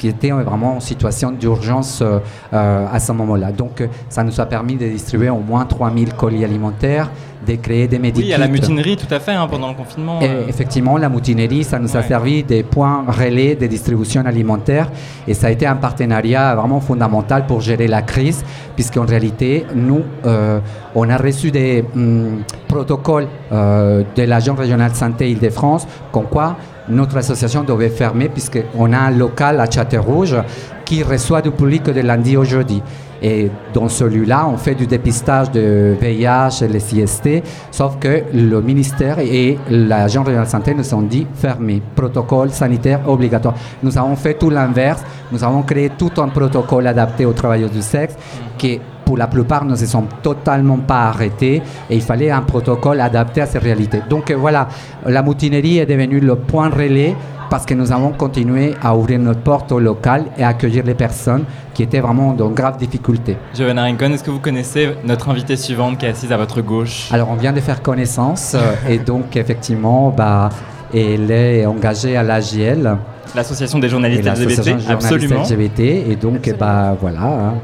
qui 0.00 0.08
étaient 0.08 0.30
vraiment 0.30 0.76
en 0.76 0.80
situation 0.80 1.30
d'urgence 1.30 2.00
euh, 2.00 2.18
euh, 2.54 2.86
à 2.90 2.98
ce 2.98 3.12
moment-là. 3.12 3.52
Donc 3.52 3.82
euh, 3.82 3.88
ça 4.08 4.24
nous 4.24 4.40
a 4.40 4.46
permis 4.46 4.76
de 4.76 4.86
distribuer 4.86 5.28
au 5.28 5.40
moins 5.40 5.66
3000 5.66 6.14
colis 6.14 6.42
alimentaires, 6.42 7.10
de 7.46 7.54
créer 7.56 7.86
des 7.86 7.98
médicaments. 7.98 8.26
Oui, 8.26 8.32
à 8.34 8.38
la 8.38 8.48
mutinerie, 8.48 8.96
tout 8.96 9.12
à 9.14 9.20
fait, 9.20 9.32
hein, 9.32 9.46
pendant 9.50 9.68
le 9.68 9.74
confinement. 9.74 10.20
Et 10.22 10.48
effectivement, 10.48 10.96
la 10.96 11.10
mutinerie, 11.10 11.64
ça 11.64 11.78
nous 11.78 11.94
a 11.96 12.02
servi 12.02 12.42
des 12.42 12.62
points 12.62 13.04
relais 13.06 13.54
de 13.56 13.66
distribution 13.66 14.24
alimentaire 14.24 14.90
et 15.28 15.34
ça 15.34 15.48
a 15.48 15.50
été 15.50 15.66
un 15.66 15.76
partenariat 15.76 16.54
vraiment 16.54 16.80
fondamental 16.80 17.46
pour 17.46 17.60
gérer 17.60 17.86
la 17.86 18.02
crise, 18.02 18.42
puisqu'en 18.74 19.04
réalité, 19.04 19.66
nous, 19.74 20.02
euh, 20.24 20.60
on 20.94 21.08
a 21.10 21.16
reçu 21.18 21.50
des 21.50 21.84
hum, 21.94 22.42
protocoles 22.68 23.28
euh, 23.52 24.02
de 24.16 24.22
l'Agence 24.22 24.58
régionale 24.58 24.92
de 24.92 24.96
santé 24.96 25.30
Île-de-France, 25.30 25.86
comme 26.12 26.26
quoi 26.26 26.56
notre 26.88 27.16
association 27.16 27.62
devait 27.62 27.88
fermer, 27.88 28.28
puisqu'on 28.28 28.92
a 28.92 28.98
un 28.98 29.10
local 29.10 29.60
à 29.60 29.70
Châteaurouge 29.70 30.36
qui 30.84 31.02
reçoit 31.02 31.42
du 31.42 31.50
public 31.50 31.84
de 31.84 32.00
lundi 32.00 32.36
au 32.36 32.44
jeudi. 32.44 32.82
Et 33.22 33.50
dans 33.74 33.88
celui-là, 33.88 34.48
on 34.48 34.56
fait 34.56 34.74
du 34.74 34.86
dépistage 34.86 35.50
de 35.50 35.94
VIH 36.00 36.66
les 36.68 36.78
CST, 36.78 37.42
sauf 37.70 37.98
que 37.98 38.24
le 38.32 38.62
ministère 38.62 39.18
et 39.18 39.58
l'agent 39.68 40.24
de 40.24 40.30
la 40.30 40.46
santé 40.46 40.74
nous 40.74 40.94
ont 40.94 41.02
dit 41.02 41.26
fermé, 41.34 41.82
protocole 41.94 42.50
sanitaire 42.50 43.00
obligatoire. 43.06 43.54
Nous 43.82 43.96
avons 43.98 44.16
fait 44.16 44.34
tout 44.34 44.48
l'inverse, 44.48 45.04
nous 45.30 45.44
avons 45.44 45.62
créé 45.62 45.90
tout 45.90 46.10
un 46.16 46.28
protocole 46.28 46.86
adapté 46.86 47.26
aux 47.26 47.34
travailleurs 47.34 47.70
du 47.70 47.82
sexe 47.82 48.16
qui 48.56 48.80
pour 49.10 49.18
la 49.18 49.26
plupart 49.26 49.64
ne 49.64 49.74
se 49.74 49.86
sont 49.86 50.04
totalement 50.22 50.76
pas 50.76 51.08
arrêtés 51.08 51.60
et 51.90 51.96
il 51.96 52.00
fallait 52.00 52.30
un 52.30 52.42
protocole 52.42 53.00
adapté 53.00 53.40
à 53.40 53.46
ces 53.46 53.58
réalités. 53.58 54.02
Donc 54.08 54.30
euh, 54.30 54.36
voilà, 54.36 54.68
la 55.04 55.20
mutinerie 55.24 55.78
est 55.78 55.86
devenue 55.86 56.20
le 56.20 56.36
point 56.36 56.68
relais 56.68 57.16
parce 57.50 57.66
que 57.66 57.74
nous 57.74 57.90
avons 57.90 58.12
continué 58.12 58.76
à 58.80 58.96
ouvrir 58.96 59.18
notre 59.18 59.40
porte 59.40 59.72
au 59.72 59.80
local 59.80 60.26
et 60.38 60.44
à 60.44 60.50
accueillir 60.50 60.84
les 60.84 60.94
personnes 60.94 61.42
qui 61.74 61.82
étaient 61.82 61.98
vraiment 61.98 62.34
dans 62.34 62.50
de 62.50 62.54
graves 62.54 62.76
difficultés. 62.76 63.36
Giovanna 63.52 63.82
Rincon, 63.82 64.12
est-ce 64.12 64.22
que 64.22 64.30
vous 64.30 64.38
connaissez 64.38 64.90
notre 65.04 65.28
invitée 65.28 65.56
suivante 65.56 65.98
qui 65.98 66.06
est 66.06 66.10
assise 66.10 66.30
à 66.30 66.36
votre 66.36 66.60
gauche? 66.60 67.08
Alors 67.12 67.30
on 67.30 67.34
vient 67.34 67.52
de 67.52 67.58
faire 67.58 67.82
connaissance 67.82 68.54
euh, 68.54 68.88
et 68.88 68.98
donc 68.98 69.36
effectivement, 69.36 70.14
bah, 70.16 70.50
elle 70.94 71.32
est 71.32 71.66
engagée 71.66 72.16
à 72.16 72.22
l'AGL. 72.22 72.96
L'association 73.34 73.80
des 73.80 73.88
journalistes 73.88 74.24
LGBT, 74.24 74.88
absolument. 74.88 75.42
LGBT, 75.42 75.80
et 75.80 76.16
donc, 76.16 76.52
bah 76.58 76.96
voilà. 77.00 77.22
Hein. 77.22 77.54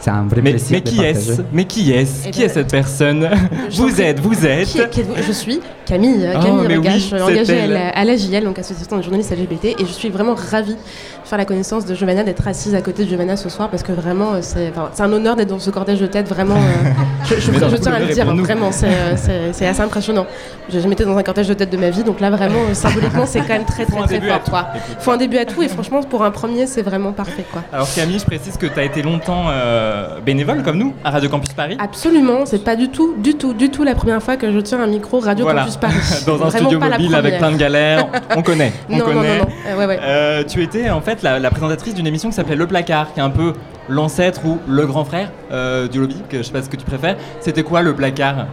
C'est 0.00 0.10
un 0.10 0.24
vrai 0.24 0.40
mais, 0.42 0.50
plaisir. 0.50 0.68
Mais 0.72 0.82
qui 0.82 1.00
est-ce 1.02 1.42
Mais 1.52 1.64
qui 1.64 1.92
est-ce 1.92 2.28
Qui 2.28 2.42
est 2.42 2.48
cette 2.48 2.70
personne 2.70 3.28
Vous 3.72 4.00
êtes, 4.00 4.20
vous 4.20 4.46
êtes. 4.46 4.68
je 5.26 5.32
suis 5.32 5.60
Camille, 5.88 6.18
euh, 6.20 6.38
Camille 6.38 6.76
Regache, 6.76 7.12
engagée 7.14 7.74
à 7.94 8.04
l'AJL, 8.04 8.44
donc 8.44 8.58
Association 8.58 8.98
des 8.98 9.02
journalistes 9.02 9.32
LGBT, 9.32 9.80
et 9.80 9.86
je 9.86 9.92
suis 9.92 10.10
vraiment 10.10 10.34
ravie 10.34 10.74
de 10.74 10.78
faire 11.24 11.38
la 11.38 11.46
connaissance 11.46 11.86
de 11.86 11.94
Giovanna, 11.94 12.24
d'être 12.24 12.46
assise 12.46 12.74
à 12.74 12.82
côté 12.82 13.04
de 13.04 13.08
Giovanna 13.08 13.38
ce 13.38 13.48
soir, 13.48 13.70
parce 13.70 13.82
que 13.82 13.92
vraiment, 13.92 14.34
euh, 14.34 14.40
c'est 14.42 15.02
un 15.02 15.12
honneur 15.12 15.34
d'être 15.34 15.48
dans 15.48 15.58
ce 15.58 15.70
cortège 15.70 16.00
de 16.00 16.06
tête, 16.06 16.28
vraiment. 16.28 16.56
Euh, 16.56 16.90
je, 17.24 17.36
je, 17.36 17.76
tiens 17.76 17.92
à 17.92 18.00
le 18.00 18.12
dire, 18.12 18.26
vraiment, 18.34 18.70
c'est 18.70 19.66
assez 19.66 19.80
impressionnant. 19.80 20.26
Jamais 20.68 20.92
été 20.92 21.06
dans 21.06 21.16
un 21.16 21.22
cortège 21.22 21.48
de 21.48 21.54
tête 21.54 21.70
de 21.70 21.78
ma 21.78 21.88
vie, 21.88 22.04
donc 22.04 22.20
là, 22.20 22.28
vraiment, 22.28 22.74
symboliquement, 22.74 23.24
c'est 23.24 23.40
quand 23.40 23.54
même 23.54 23.64
très, 23.64 23.86
très, 23.86 24.02
très, 24.02 24.20
fort. 24.20 24.42
Quoi. 24.42 24.66
Faut 24.98 25.12
un 25.12 25.16
début 25.16 25.38
à 25.38 25.46
tout, 25.46 25.62
et 25.62 25.68
franchement, 25.68 26.02
pour 26.02 26.22
un 26.22 26.30
premier, 26.30 26.66
c'est 26.66 26.82
vraiment 26.82 27.12
parfait. 27.12 27.46
Quoi. 27.50 27.62
Alors, 27.72 27.88
Camille, 27.94 28.18
je 28.18 28.26
précise 28.26 28.58
que 28.58 28.66
tu 28.66 28.78
as 28.78 28.84
été 28.84 29.00
longtemps 29.00 29.46
bénévole, 30.24 30.62
comme 30.62 30.76
nous, 30.76 30.92
à 31.02 31.10
Radio 31.10 31.30
Campus 31.30 31.54
Paris. 31.54 31.78
Absolument, 31.80 32.44
c'est 32.44 32.62
pas 32.62 32.76
du 32.76 32.90
tout, 32.90 33.14
du 33.16 33.36
tout, 33.36 33.54
du 33.54 33.70
tout 33.70 33.84
la 33.84 33.94
première 33.94 34.22
fois 34.22 34.36
que 34.36 34.52
je 34.52 34.58
tiens 34.58 34.80
un 34.80 34.86
micro 34.86 35.20
Radio 35.20 35.46
Campus 35.46 35.77
Paris. 35.78 35.94
dans 36.26 36.42
un 36.42 36.50
studio 36.50 36.78
mobile 36.78 37.14
avec 37.14 37.38
plein 37.38 37.52
de 37.52 37.56
galères. 37.56 38.06
on 38.36 38.42
connaît. 38.42 38.72
On 38.88 38.96
non, 38.96 39.04
connaît. 39.04 39.38
Non, 39.38 39.44
non, 39.44 39.50
euh, 39.66 39.78
ouais, 39.78 39.86
ouais. 39.86 39.98
Euh, 40.02 40.44
tu 40.44 40.62
étais 40.62 40.90
en 40.90 41.00
fait 41.00 41.22
la, 41.22 41.50
présentatrice 41.50 41.94
d'une 41.94 42.06
émission 42.06 42.28
qui 42.28 42.34
s'appelait 42.36 42.56
Le 42.56 42.66
Placard, 42.66 43.12
qui 43.12 43.20
est 43.20 43.22
un 43.22 43.30
peu 43.30 43.52
l'ancêtre 43.88 44.44
ou 44.44 44.58
le 44.68 44.86
grand 44.86 45.04
frère 45.04 45.30
euh, 45.50 45.88
du 45.88 46.00
lobby, 46.00 46.22
que 46.28 46.38
je 46.38 46.42
sais 46.42 46.52
pas 46.52 46.62
ce 46.62 46.68
que 46.68 46.76
tu 46.76 46.84
préfères. 46.84 47.16
C'était 47.40 47.62
quoi 47.62 47.82
le 47.82 47.94
placard? 47.94 48.46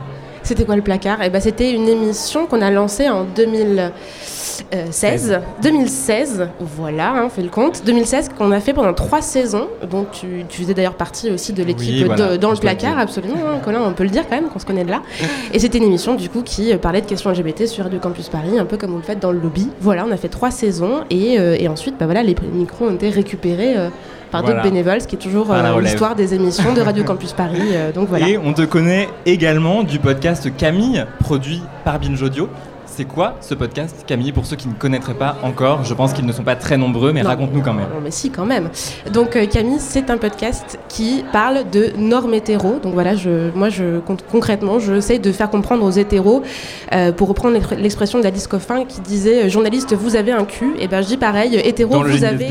C'était 0.46 0.64
quoi 0.64 0.76
le 0.76 0.84
placard? 0.84 1.18
Eh 1.24 1.30
ben, 1.30 1.42
C'était 1.42 1.72
une 1.72 1.88
émission 1.88 2.46
qu'on 2.46 2.62
a 2.62 2.70
lancée 2.70 3.10
en 3.10 3.24
2000. 3.24 3.92
16, 4.92 5.40
2016, 5.62 6.48
voilà, 6.60 7.14
on 7.14 7.18
hein, 7.18 7.30
fait 7.30 7.42
le 7.42 7.50
compte. 7.50 7.84
2016 7.86 8.30
qu'on 8.38 8.52
a 8.52 8.60
fait 8.60 8.74
pendant 8.74 8.94
trois 8.94 9.22
saisons, 9.22 9.68
dont 9.90 10.06
tu, 10.10 10.46
faisais 10.50 10.74
d'ailleurs 10.74 10.96
partie 10.96 11.30
aussi 11.30 11.52
de 11.52 11.64
l'équipe 11.64 12.08
dans 12.08 12.52
le 12.52 12.58
placard, 12.58 12.98
absolument, 12.98 13.36
hein, 13.36 13.60
Colin, 13.64 13.82
on 13.86 13.94
peut 13.94 14.04
le 14.04 14.10
dire 14.10 14.24
quand 14.30 14.36
même 14.36 14.48
qu'on 14.48 14.60
se 14.60 14.66
connaît 14.66 14.86
de 14.86 14.92
là. 14.92 15.02
Et 15.54 15.60
c'était 15.60 15.78
une 15.78 15.84
émission 15.84 16.16
du 16.16 16.30
coup 16.30 16.42
qui 16.42 16.74
euh, 16.74 16.78
parlait 16.78 17.02
de 17.02 17.06
questions 17.06 17.32
LGBT 17.32 17.66
sur 17.68 17.84
Radio 17.84 18.00
Campus 18.00 18.30
Paris, 18.30 18.58
un 18.58 18.66
peu 18.66 18.78
comme 18.78 18.92
vous 18.92 18.98
le 18.98 19.04
faites 19.04 19.20
dans 19.20 19.32
le 19.32 19.40
lobby. 19.40 19.70
Voilà, 19.82 20.06
on 20.08 20.12
a 20.12 20.18
fait 20.18 20.30
trois 20.30 20.52
saisons 20.52 21.04
et, 21.10 21.40
euh, 21.40 21.58
ensuite, 21.70 21.96
bah 22.00 22.06
voilà, 22.06 22.24
les 22.24 22.36
micros 22.54 22.86
ont 22.86 22.96
été 22.96 23.10
récupérés. 23.10 23.76
Euh, 23.78 23.90
par 24.32 24.44
d'autres 24.44 24.62
bénévoles, 24.64 25.02
ce 25.02 25.08
qui 25.08 25.16
est 25.16 25.20
toujours 25.20 25.54
l'histoire 25.82 26.16
des 26.16 26.34
émissions 26.34 26.74
de 26.74 26.82
Radio 26.82 27.04
Campus 27.06 27.34
Paris. 27.34 27.62
donc 27.94 28.10
voilà. 28.10 28.28
Et 28.28 28.38
on 28.38 28.54
te 28.54 28.64
connaît 28.64 29.08
également 29.26 29.84
du 29.84 30.00
podcast 30.00 30.56
Camille, 30.58 31.06
produit 31.20 31.62
par 31.84 32.00
Binge 32.00 32.22
Audio. 32.22 32.50
C'est 32.98 33.04
quoi 33.04 33.36
ce 33.42 33.54
podcast, 33.54 34.06
Camille, 34.08 34.32
pour 34.32 34.46
ceux 34.46 34.56
qui 34.56 34.70
ne 34.70 34.74
connaîtraient 34.74 35.16
pas 35.16 35.36
encore 35.44 35.84
Je 35.84 35.94
pense 35.94 36.14
qu'ils 36.14 36.26
ne 36.26 36.32
sont 36.32 36.46
pas 36.46 36.56
très 36.56 36.78
nombreux, 36.78 37.12
mais 37.12 37.24
raconte-nous 37.24 37.62
quand 37.62 37.74
même. 37.74 37.90
Non, 37.94 38.00
mais 38.02 38.10
si, 38.10 38.30
quand 38.30 38.46
même. 38.46 38.70
Donc, 39.12 39.36
euh, 39.36 39.46
Camille, 39.48 39.82
c'est 39.82 40.10
un 40.10 40.18
podcast 40.18 40.80
qui 40.88 41.26
parle 41.34 41.70
de 41.70 41.92
normes 41.98 42.34
hétéros. 42.34 42.80
Donc 42.82 42.94
voilà, 42.94 43.14
je, 43.14 43.52
moi, 43.54 43.68
je, 43.68 44.00
concrètement, 44.32 44.80
j'essaie 44.80 45.20
de 45.20 45.34
faire 45.34 45.50
comprendre 45.50 45.84
aux 45.84 45.92
hétéros, 45.92 46.42
euh, 46.94 47.12
pour 47.12 47.28
reprendre 47.28 47.60
l'expression 47.76 48.22
d'Alice 48.22 48.48
Coffin 48.48 48.86
qui 48.86 49.02
disait 49.02 49.44
euh, 49.44 49.50
Journaliste, 49.50 49.94
vous 49.94 50.16
avez 50.16 50.32
un 50.32 50.46
cul. 50.46 50.72
Et 50.78 50.84
eh 50.84 50.88
ben 50.88 51.02
je 51.02 51.08
dis 51.08 51.18
pareil, 51.18 51.60
hétéro, 51.66 52.02
vous 52.02 52.24
avez. 52.24 52.48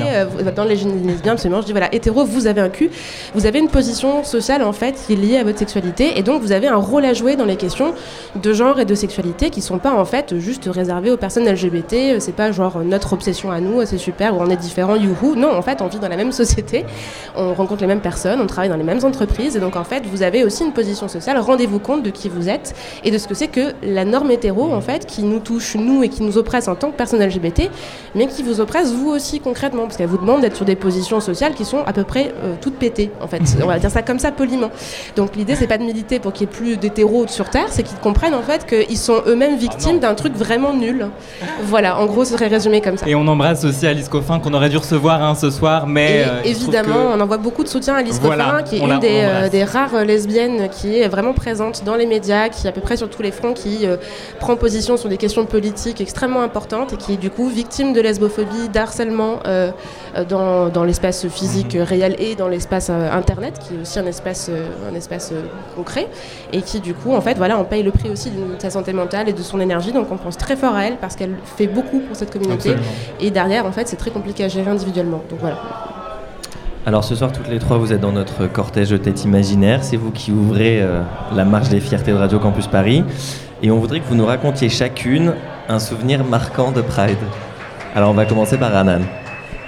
dans 0.55 0.65
les 0.65 0.77
lesbiens, 0.77 1.33
absolument. 1.33 1.63
Je 1.63 1.67
dis 1.67 1.73
voilà, 1.73 1.89
hétéro, 1.95 2.23
vous 2.23 2.47
avez 2.47 2.61
un 2.61 2.69
cul. 2.69 2.91
Vous 3.35 3.47
avez 3.47 3.61
une 3.61 3.69
position 3.69 4.23
sociale, 4.25 4.63
en 4.63 4.75
fait, 4.75 5.03
qui 5.07 5.15
est 5.15 5.17
liée 5.17 5.39
à 5.39 5.45
votre 5.45 5.59
sexualité. 5.59 6.19
Et 6.19 6.23
donc, 6.23 6.43
vous 6.43 6.53
avez 6.53 6.69
un 6.69 6.77
rôle 6.77 7.07
à 7.07 7.15
jouer 7.15 7.35
dans 7.35 7.47
les 7.47 7.57
questions 7.57 7.95
de 8.35 8.53
genre 8.53 8.79
et 8.79 8.85
de 8.85 8.95
sexualité 8.95 9.49
qui 9.49 9.63
sont 9.63 9.79
pas, 9.79 9.95
en 9.95 10.05
fait, 10.05 10.34
juste 10.39 10.69
réservé 10.73 11.11
aux 11.11 11.17
personnes 11.17 11.49
LGBT. 11.49 11.95
Euh, 11.95 12.17
c'est 12.21 12.33
pas 12.33 12.53
genre 12.53 12.81
notre 12.85 13.13
obsession 13.13 13.51
à 13.51 13.61
nous, 13.61 13.85
c'est 13.87 13.99
super, 13.99 14.37
ou 14.37 14.41
on 14.41 14.51
est 14.51 14.57
différent, 14.57 14.95
youhou. 14.97 15.35
Non, 15.35 15.57
en 15.57 15.63
fait, 15.63 15.83
on 15.83 15.87
vit 15.87 15.99
dans 15.99 16.09
la 16.09 16.17
même 16.17 16.33
société, 16.45 16.85
on 17.37 17.55
rencontre 17.55 17.83
les 17.83 17.87
mêmes 17.87 18.01
personnes, 18.01 18.41
on 18.41 18.47
travaille 18.47 18.69
dans 18.69 18.77
les 18.77 18.85
mêmes 18.85 19.05
entreprises, 19.05 19.57
et 19.57 19.61
donc 19.61 19.77
en 19.77 19.85
fait, 19.85 20.05
vous 20.07 20.23
avez 20.23 20.45
aussi 20.45 20.65
une 20.65 20.73
position 20.73 21.09
sociale. 21.09 21.39
Rendez-vous 21.39 21.79
compte 21.79 22.03
de 22.03 22.11
qui 22.11 22.29
vous 22.29 22.49
êtes 22.49 22.75
et 23.05 23.11
de 23.11 23.19
ce 23.19 23.29
que 23.29 23.35
c'est 23.35 23.49
que 23.49 23.73
la 23.83 24.05
norme 24.05 24.31
hétéro, 24.31 24.73
en 24.73 24.81
fait, 24.81 25.07
qui 25.07 25.23
nous 25.23 25.41
touche 25.41 25.75
nous 25.75 26.03
et 26.03 26.09
qui 26.09 26.23
nous 26.23 26.39
oppresse 26.39 26.69
en 26.69 26.75
tant 26.75 26.91
que 26.91 26.97
personnes 26.97 27.25
LGBT, 27.25 27.71
mais 28.15 28.27
qui 28.27 28.43
vous 28.43 28.61
oppresse 28.61 28.93
vous 28.93 29.11
aussi 29.11 29.41
concrètement, 29.41 29.83
parce 29.83 29.97
qu'elle 29.97 30.09
vous 30.09 30.19
demande 30.19 30.41
d'être 30.41 30.57
sur 30.57 30.65
des 30.65 30.77
positions 30.77 31.21
sociales 31.21 31.55
qui 31.55 31.65
sont 31.65 31.83
à 31.87 31.93
peu 31.93 32.05
près 32.05 32.33
euh, 32.43 32.55
toutes 32.61 32.77
pétées, 32.77 33.11
en 33.21 33.29
fait. 33.29 33.43
On 33.63 33.67
va 33.67 33.79
dire 33.79 33.91
ça 33.91 34.03
comme 34.03 34.19
ça 34.19 34.33
poliment. 34.33 34.71
Donc 35.17 35.37
l'idée, 35.37 35.55
c'est 35.57 35.67
pas 35.67 35.79
de 35.79 35.85
militer 35.85 36.19
pour 36.19 36.33
qu'il 36.33 36.49
y 36.49 36.51
ait 36.51 36.53
plus 36.53 36.77
d'hétéros 36.77 37.27
sur 37.29 37.51
Terre, 37.51 37.67
c'est 37.71 37.83
qu'ils 37.83 37.99
comprennent 37.99 38.35
en 38.35 38.43
fait 38.43 38.67
qu'ils 38.67 38.99
sont 38.99 39.23
eux-mêmes 39.27 39.57
victimes 39.57 39.99
d'un 39.99 40.15
truc 40.15 40.24
vraiment 40.33 40.75
nul. 40.75 41.09
Voilà, 41.65 41.99
en 41.99 42.07
gros, 42.07 42.25
ce 42.25 42.33
serait 42.33 42.49
résumé 42.49 42.81
comme 42.81 42.97
ça. 42.97 43.07
Et 43.07 43.15
on 43.15 43.27
embrasse 43.27 43.65
aussi 43.65 43.87
Alice 43.87 44.09
Coffin 44.09 44.41
qu'on 44.41 44.55
aurait 44.55 44.69
dû 44.69 44.77
recevoir 44.77 45.23
hein, 45.23 45.35
ce 45.35 45.51
soir, 45.51 45.87
mais 45.87 46.25
euh, 46.27 46.43
évidemment, 46.45 47.11
on 47.15 47.21
envoie 47.21 47.37
beaucoup 47.37 47.63
de 47.63 47.69
soutien 47.69 47.95
à 47.95 47.99
Alice 47.99 48.19
Coffin, 48.19 48.63
qui 48.63 48.77
est 48.77 48.81
une 48.81 48.99
euh, 49.03 49.49
des, 49.49 49.65
rares 49.65 50.05
lesbiennes 50.05 50.69
qui 50.71 50.99
est 50.99 51.09
vraiment 51.09 51.33
présente 51.33 51.85
dans 51.85 51.95
les 51.95 52.07
médias, 52.07 52.49
qui 52.49 52.69
à 52.69 52.73
peu 52.73 52.81
près 52.81 52.97
sur 52.97 53.11
tous 53.11 53.23
les 53.23 53.31
fronts, 53.31 53.53
qui 53.53 53.87
euh, 53.87 53.97
prend 54.41 54.57
position 54.57 54.97
sur 54.97 55.09
des 55.09 55.17
questions 55.17 55.45
politiques 55.47 56.01
extrêmement 56.01 56.43
importantes 56.43 56.93
et 56.93 56.97
qui 56.97 57.15
est 57.15 57.19
du 57.19 57.31
coup 57.31 57.49
victime 57.49 57.93
de 57.93 58.01
lesbophobie, 58.01 58.69
d'harcèlement 58.73 59.41
dans, 60.29 60.69
dans 60.69 60.85
l'espace 60.85 61.27
physique 61.29 61.75
mhm. 61.75 61.83
réel 61.83 62.17
et 62.19 62.35
dans 62.35 62.49
l'espace 62.49 62.91
internet, 62.91 63.59
qui 63.59 63.75
est 63.75 63.81
aussi 63.81 63.99
un 63.99 64.07
espace, 64.07 64.51
un 64.91 64.95
espace 64.95 65.33
concret, 65.77 66.09
et 66.53 66.63
qui 66.63 66.81
du 66.81 66.95
coup, 66.95 67.13
en 67.13 67.21
fait, 67.21 67.35
voilà, 67.35 67.59
on 67.59 67.65
paye 67.65 67.83
le 67.83 67.91
prix 67.91 68.11
aussi 68.11 68.31
de 68.31 68.37
sa 68.59 68.71
santé 68.71 68.93
mentale 68.93 69.29
et 69.29 69.33
de 69.33 69.43
son 69.43 69.61
énergie. 69.61 69.93
Donc 69.93 70.11
on 70.11 70.14
pense 70.17 70.37
très 70.37 70.57
fort 70.57 70.75
à 70.75 70.85
elle 70.87 70.97
parce 70.97 71.17
qu'elle 71.17 71.37
fait 71.57 71.67
beaucoup 71.67 72.01
pour 72.01 72.17
cette 72.17 72.33
communauté. 72.33 72.75
Et 73.21 73.31
derrière, 73.31 73.67
en 73.67 73.73
fait, 73.73 73.89
c'est 73.89 73.97
très 73.97 74.11
compliqué 74.11 74.45
à 74.45 74.49
gérer 74.49 74.71
individuellement. 74.71 75.23
Donc 75.31 75.41
voilà. 75.41 75.57
Alors 76.87 77.03
ce 77.03 77.15
soir, 77.15 77.33
toutes 77.33 77.49
les 77.49 77.59
trois, 77.59 77.79
vous 77.79 77.95
êtes 77.95 78.01
dans 78.01 78.13
notre 78.13 78.47
cortège 78.47 78.91
de 78.91 78.99
tête 78.99 79.25
imaginaire. 79.25 79.83
C'est 79.83 79.97
vous 79.97 80.11
qui 80.11 80.33
ouvrez 80.33 80.83
euh, 80.83 81.01
la 81.35 81.45
marche 81.47 81.71
des 81.71 81.81
fiertés 81.81 82.13
de 82.13 82.17
Radio 82.17 82.39
Campus 82.39 82.67
Paris. 82.67 83.05
Et 83.63 83.71
on 83.71 83.79
voudrait 83.79 84.01
que 84.01 84.07
vous 84.07 84.15
nous 84.15 84.27
racontiez 84.27 84.69
chacune 84.69 85.35
un 85.69 85.79
souvenir 85.79 86.25
marquant 86.25 86.73
de 86.73 86.83
Pride. 86.83 87.17
Alors 87.95 88.11
on 88.11 88.15
va 88.15 88.27
commencer 88.27 88.59
par 88.59 88.77
Anan. 88.77 89.01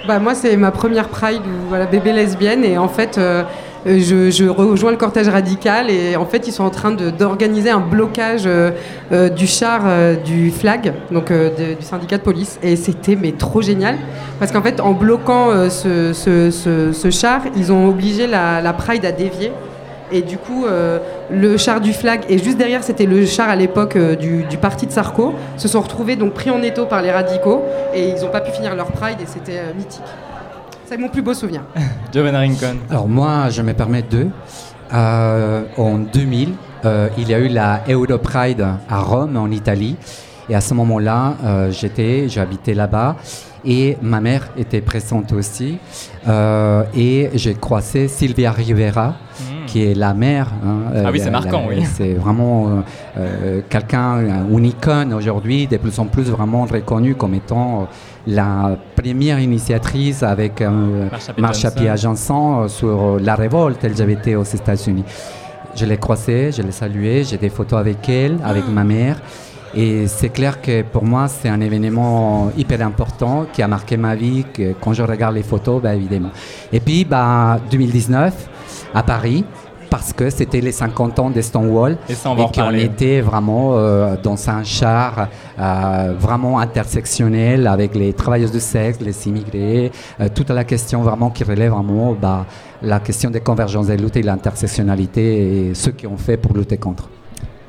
Bah 0.07 0.19
moi, 0.19 0.35
c'est 0.35 0.55
ma 0.57 0.71
première 0.71 1.09
Pride, 1.09 1.41
voilà, 1.67 1.85
bébé 1.87 2.13
lesbienne. 2.13 2.63
Et 2.63 2.77
en 2.77 2.87
fait, 2.87 3.17
euh, 3.17 3.43
euh, 3.87 4.31
je, 4.31 4.47
rejoins 4.49 4.91
le 4.91 4.97
cortège 4.97 5.29
radical 5.29 5.89
et 5.89 6.17
en 6.17 6.25
fait 6.25 6.47
ils 6.47 6.51
sont 6.51 6.63
en 6.63 6.69
train 6.69 6.91
d'organiser 6.91 7.69
un 7.69 7.79
blocage 7.79 8.43
euh, 8.45 8.71
euh, 9.13 9.29
du 9.29 9.47
char 9.47 9.83
du 10.25 10.51
flag, 10.51 10.93
donc 11.11 11.31
du 11.31 11.85
syndicat 11.85 12.17
de 12.17 12.23
police. 12.23 12.59
Et 12.63 12.75
c'était 12.75 13.15
mais 13.15 13.31
trop 13.31 13.61
génial 13.61 13.97
parce 14.39 14.51
qu'en 14.51 14.61
fait 14.61 14.79
en 14.81 14.91
bloquant 14.91 15.69
ce, 15.69 17.09
char, 17.11 17.41
ils 17.55 17.71
ont 17.71 17.87
obligé 17.87 18.27
la, 18.27 18.73
Pride 18.77 19.05
à 19.05 19.11
dévier. 19.11 19.51
Et 20.09 20.21
du 20.21 20.37
coup, 20.37 20.65
le 21.29 21.57
char 21.57 21.81
du 21.81 21.91
flag, 21.91 22.21
et 22.29 22.37
juste 22.37 22.57
derrière, 22.57 22.81
c'était 22.81 23.05
le 23.05 23.25
char 23.25 23.49
à 23.49 23.55
l'époque 23.57 23.97
du, 23.97 24.45
parti 24.61 24.85
de 24.85 24.91
Sarko, 24.91 25.33
se 25.57 25.67
sont 25.67 25.81
retrouvés 25.81 26.15
donc 26.15 26.33
pris 26.33 26.49
en 26.49 26.61
étau 26.61 26.85
par 26.85 27.01
les 27.01 27.11
radicaux, 27.11 27.63
et 27.93 28.09
ils 28.09 28.21
n'ont 28.23 28.31
pas 28.31 28.39
pu 28.41 28.51
finir 28.51 28.75
leur 28.75 28.87
Pride, 28.87 29.17
et 29.21 29.25
c'était 29.25 29.61
mythique. 29.75 30.03
C'est 30.87 30.97
mon 30.97 31.09
plus 31.09 31.21
beau 31.21 31.33
souvenir. 31.33 31.63
Giovanna 32.13 32.39
Rincon. 32.39 32.77
Alors 32.89 33.09
moi, 33.09 33.49
je 33.49 33.61
me 33.61 33.73
permets 33.73 34.03
deux. 34.03 34.29
Euh, 34.93 35.63
en 35.75 35.97
2000, 35.97 36.53
euh, 36.85 37.09
il 37.17 37.27
y 37.27 37.33
a 37.33 37.39
eu 37.39 37.49
la 37.49 37.81
Europride 37.89 38.65
à 38.87 39.01
Rome, 39.01 39.35
en 39.35 39.51
Italie. 39.51 39.97
Et 40.49 40.55
à 40.55 40.61
ce 40.61 40.73
moment-là, 40.75 41.35
euh, 41.43 41.71
j'étais, 41.71 42.29
j'habitais 42.29 42.73
là-bas. 42.73 43.17
Et 43.65 43.97
ma 44.01 44.21
mère 44.21 44.47
était 44.57 44.79
présente 44.79 45.33
aussi. 45.33 45.77
et 46.95 47.29
j'ai 47.33 47.53
croisé 47.55 48.07
Silvia 48.07 48.51
Rivera, 48.51 49.09
mm. 49.09 49.43
qui 49.65 49.79
qui 49.79 49.83
est 49.83 49.93
la 49.93 50.13
mère. 50.13 50.47
Hein, 50.65 51.03
ah 51.05 51.11
oui, 51.11 51.19
c'est 51.21 51.31
marquant, 51.31 51.65
oui. 51.67 51.83
C'est 51.83 52.13
vraiment 52.13 52.81
quelqu'un, 53.69 54.45
une 54.49 54.65
icône 54.65 55.13
aujourd'hui, 55.13 55.67
de 55.67 55.75
plus 55.75 55.99
en 55.99 56.05
plus 56.05 56.29
vraiment 56.29 56.63
reconnue 56.63 57.15
comme 57.15 57.33
étant 57.33 57.89
la 58.27 58.77
première 58.95 59.39
initiatrice 59.39 60.21
avec 60.21 60.61
Marsha 61.37 61.71
P. 61.71 61.91
Johnson 61.95 62.67
sur 62.67 63.19
la 63.19 63.35
révolte 63.35 63.83
LGBT 63.83 64.35
aux 64.35 64.43
États-Unis. 64.43 65.05
Je 65.75 65.85
l'ai 65.85 65.97
croisée, 65.97 66.51
je 66.51 66.61
l'ai 66.61 66.71
saluée, 66.71 67.23
j'ai 67.23 67.37
des 67.37 67.49
photos 67.49 67.79
avec 67.79 68.07
elle, 68.09 68.37
avec 68.43 68.67
ma 68.67 68.83
mère. 68.83 69.17
Et 69.75 70.07
c'est 70.07 70.29
clair 70.29 70.61
que 70.61 70.81
pour 70.81 71.03
moi, 71.03 71.27
c'est 71.27 71.49
un 71.49 71.61
événement 71.61 72.51
hyper 72.57 72.81
important 72.81 73.45
qui 73.51 73.61
a 73.61 73.67
marqué 73.67 73.95
ma 73.95 74.15
vie, 74.15 74.45
que 74.53 74.73
quand 74.73 74.93
je 74.93 75.03
regarde 75.03 75.35
les 75.35 75.43
photos, 75.43 75.81
bah, 75.81 75.93
évidemment. 75.93 76.31
Et 76.71 76.79
puis, 76.79 77.05
bah, 77.05 77.59
2019, 77.69 78.49
à 78.93 79.03
Paris, 79.03 79.45
parce 79.89 80.13
que 80.13 80.29
c'était 80.29 80.61
les 80.61 80.71
50 80.71 81.19
ans 81.19 81.29
de 81.29 81.41
Stonewall 81.41 81.97
et, 82.09 82.13
qu'on 82.53 82.73
était 82.73 83.21
vraiment 83.21 83.71
euh, 83.73 84.15
dans 84.21 84.49
un 84.49 84.63
char 84.63 85.29
euh, 85.59 86.13
vraiment 86.17 86.59
intersectionnel 86.59 87.67
avec 87.67 87.95
les 87.95 88.13
travailleuses 88.13 88.51
de 88.51 88.59
sexe, 88.59 88.99
les 89.01 89.27
immigrés, 89.27 89.91
euh, 90.19 90.29
toute 90.33 90.49
la 90.49 90.63
question 90.63 91.01
vraiment 91.01 91.29
qui 91.29 91.43
relève 91.43 91.71
vraiment 91.71 92.13
bah, 92.13 92.45
la 92.81 92.99
question 92.99 93.29
des 93.29 93.41
convergences 93.41 93.87
des 93.87 93.97
luttes 93.97 94.17
et 94.17 94.23
l'intersectionnalité 94.23 95.69
et 95.69 95.73
ce 95.73 95.89
qu'on 95.89 96.17
fait 96.17 96.37
pour 96.37 96.53
lutter 96.53 96.77
contre. 96.77 97.09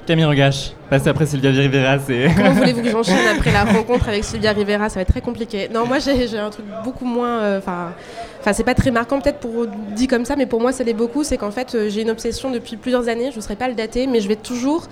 Camille 0.07 0.25
Regache, 0.25 0.73
passer 0.89 1.09
après 1.09 1.27
Sylvia 1.27 1.51
Rivera, 1.51 1.99
c'est. 1.99 2.29
Comment 2.37 2.53
voulez-vous 2.53 2.83
que 2.83 2.91
j'enchaîne 2.91 3.27
après 3.37 3.53
la 3.53 3.65
rencontre 3.65 4.09
avec 4.09 4.25
Sylvia 4.25 4.53
Rivera? 4.53 4.89
Ça 4.89 4.97
va 4.97 5.03
être 5.03 5.09
très 5.09 5.21
compliqué. 5.21 5.69
Non, 5.73 5.87
moi 5.87 5.99
j'ai 5.99 6.39
un 6.39 6.51
truc 6.51 6.67
beaucoup 6.85 7.05
moins. 7.05 7.59
Enfin, 7.59 7.93
Enfin, 8.41 8.53
c'est 8.53 8.65
pas 8.65 8.75
très 8.75 8.91
marquant 8.91 9.21
peut-être 9.21 9.41
pour 9.41 9.67
dit 9.97 10.07
comme 10.07 10.25
ça, 10.25 10.37
mais 10.37 10.47
pour 10.47 10.61
moi 10.61 10.73
ça 10.73 10.85
l'est 10.85 10.95
beaucoup. 10.95 11.25
C'est 11.25 11.37
qu'en 11.37 11.51
fait 11.51 11.75
euh, 11.75 11.89
j'ai 11.91 12.03
une 12.03 12.11
obsession 12.11 12.51
depuis 12.51 12.77
plusieurs 12.77 13.09
années. 13.09 13.31
Je 13.33 13.37
ne 13.37 13.41
saurais 13.41 13.57
pas 13.57 13.69
le 13.69 13.75
dater, 13.75 14.07
mais 14.07 14.21
je 14.21 14.29
vais 14.29 14.37
toujours 14.37 14.87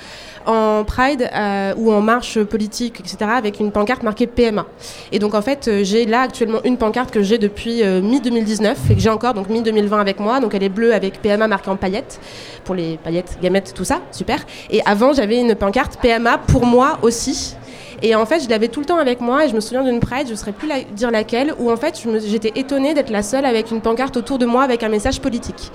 en 0.47 0.85
Pride 0.85 1.31
euh, 1.33 1.73
ou 1.77 1.93
en 1.93 2.01
marche 2.01 2.43
politique, 2.43 3.01
etc. 3.01 3.19
avec 3.37 3.61
une 3.61 3.71
pancarte 3.71 4.03
marquée 4.03 4.27
PMA. 4.27 4.67
Et 5.13 5.19
donc 5.21 5.35
en 5.35 5.43
fait 5.43 5.69
euh, 5.69 5.85
j'ai 5.85 6.07
là 6.07 6.23
actuellement 6.23 6.59
une 6.65 6.77
pancarte 6.77 7.13
que 7.13 7.23
j'ai 7.23 7.39
depuis 7.39 7.85
mi 8.03 8.21
2019 8.21 8.91
et 8.91 8.95
que 8.95 9.01
j'ai 9.01 9.11
encore 9.11 9.35
donc 9.35 9.49
mi 9.49 9.63
2020 9.63 10.01
avec 10.01 10.19
moi. 10.19 10.41
Donc 10.41 10.55
elle 10.55 10.65
est 10.65 10.69
bleue 10.69 10.93
avec 10.93 11.23
PMA 11.23 11.47
marquée 11.47 11.71
en 11.71 11.77
paillettes 11.77 12.21
pour 12.65 12.75
les 12.75 12.97
paillettes, 12.97 13.39
gamètes, 13.41 13.75
tout 13.75 13.85
ça, 13.85 14.01
super. 14.11 14.45
Et 14.71 14.83
avant 14.87 15.13
j'avais 15.13 15.39
une 15.39 15.55
pancarte 15.55 15.86
PMA 16.03 16.39
pour 16.39 16.67
moi 16.67 16.99
aussi. 17.03 17.55
Et 18.03 18.15
en 18.15 18.27
fait, 18.27 18.41
je 18.41 18.49
l'avais 18.49 18.69
tout 18.69 18.81
le 18.81 18.87
temps 18.87 18.99
avec 18.99 19.21
moi 19.21 19.45
et 19.45 19.49
je 19.49 19.55
me 19.55 19.61
souviens 19.61 19.83
d'une 19.83 20.01
Pride, 20.01 20.27
je 20.27 20.33
ne 20.33 20.37
saurais 20.37 20.53
plus 20.53 20.69
dire 20.93 21.11
laquelle, 21.11 21.55
où 21.59 21.71
en 21.71 21.77
fait, 21.77 22.03
j'étais 22.27 22.53
étonnée 22.55 22.95
d'être 22.95 23.11
la 23.11 23.23
seule 23.23 23.45
avec 23.45 23.71
une 23.71 23.81
pancarte 23.81 24.17
autour 24.17 24.39
de 24.39 24.47
moi 24.47 24.63
avec 24.63 24.83
un 24.83 24.89
message 24.89 25.21
politique. 25.21 25.71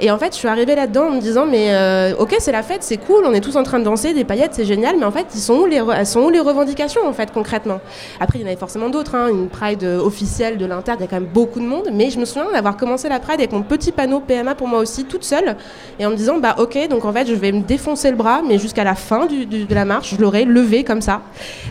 Et 0.00 0.10
en 0.10 0.18
fait, 0.18 0.32
je 0.32 0.38
suis 0.38 0.48
arrivée 0.48 0.74
là-dedans 0.74 1.06
en 1.06 1.10
me 1.10 1.20
disant, 1.20 1.46
mais 1.46 1.74
euh, 1.74 2.14
ok, 2.18 2.36
c'est 2.38 2.52
la 2.52 2.62
fête, 2.62 2.82
c'est 2.82 2.96
cool, 2.96 3.24
on 3.26 3.32
est 3.32 3.40
tous 3.40 3.56
en 3.56 3.62
train 3.62 3.78
de 3.78 3.84
danser, 3.84 4.14
des 4.14 4.24
paillettes, 4.24 4.54
c'est 4.54 4.64
génial, 4.64 4.96
mais 4.98 5.04
en 5.04 5.10
fait, 5.10 5.26
ils 5.34 5.40
sont 5.40 5.54
où 5.54 5.66
les 5.66 5.82
elles 5.94 6.06
sont 6.06 6.20
où 6.20 6.30
les 6.30 6.40
revendications, 6.40 7.06
en 7.06 7.12
fait, 7.12 7.32
concrètement? 7.32 7.80
Après, 8.20 8.38
il 8.38 8.42
y 8.42 8.44
en 8.44 8.48
avait 8.48 8.56
forcément 8.56 8.88
d'autres, 8.88 9.14
hein, 9.14 9.28
une 9.28 9.48
Pride 9.48 9.84
officielle 9.84 10.56
de 10.58 10.66
l'Inter, 10.66 10.92
il 10.98 11.00
y 11.02 11.04
a 11.04 11.06
quand 11.06 11.20
même 11.20 11.30
beaucoup 11.32 11.60
de 11.60 11.66
monde, 11.66 11.88
mais 11.92 12.10
je 12.10 12.18
me 12.18 12.24
souviens 12.24 12.50
d'avoir 12.52 12.76
commencé 12.76 13.08
la 13.08 13.20
Pride 13.20 13.40
avec 13.40 13.52
mon 13.52 13.62
petit 13.62 13.92
panneau 13.92 14.20
PMA 14.20 14.54
pour 14.54 14.68
moi 14.68 14.78
aussi, 14.78 15.04
toute 15.04 15.24
seule, 15.24 15.56
et 15.98 16.06
en 16.06 16.10
me 16.10 16.16
disant, 16.16 16.38
bah 16.38 16.54
ok, 16.58 16.88
donc 16.88 17.04
en 17.04 17.12
fait, 17.12 17.26
je 17.26 17.34
vais 17.34 17.52
me 17.52 17.62
défoncer 17.62 18.10
le 18.10 18.16
bras, 18.16 18.42
mais 18.46 18.58
jusqu'à 18.58 18.84
la 18.84 18.94
fin 18.94 19.26
de 19.26 19.74
la 19.74 19.84
marche, 19.84 20.14
je 20.14 20.20
l'aurai 20.20 20.44
levé 20.44 20.84
comme 20.84 21.00
ça. 21.00 21.20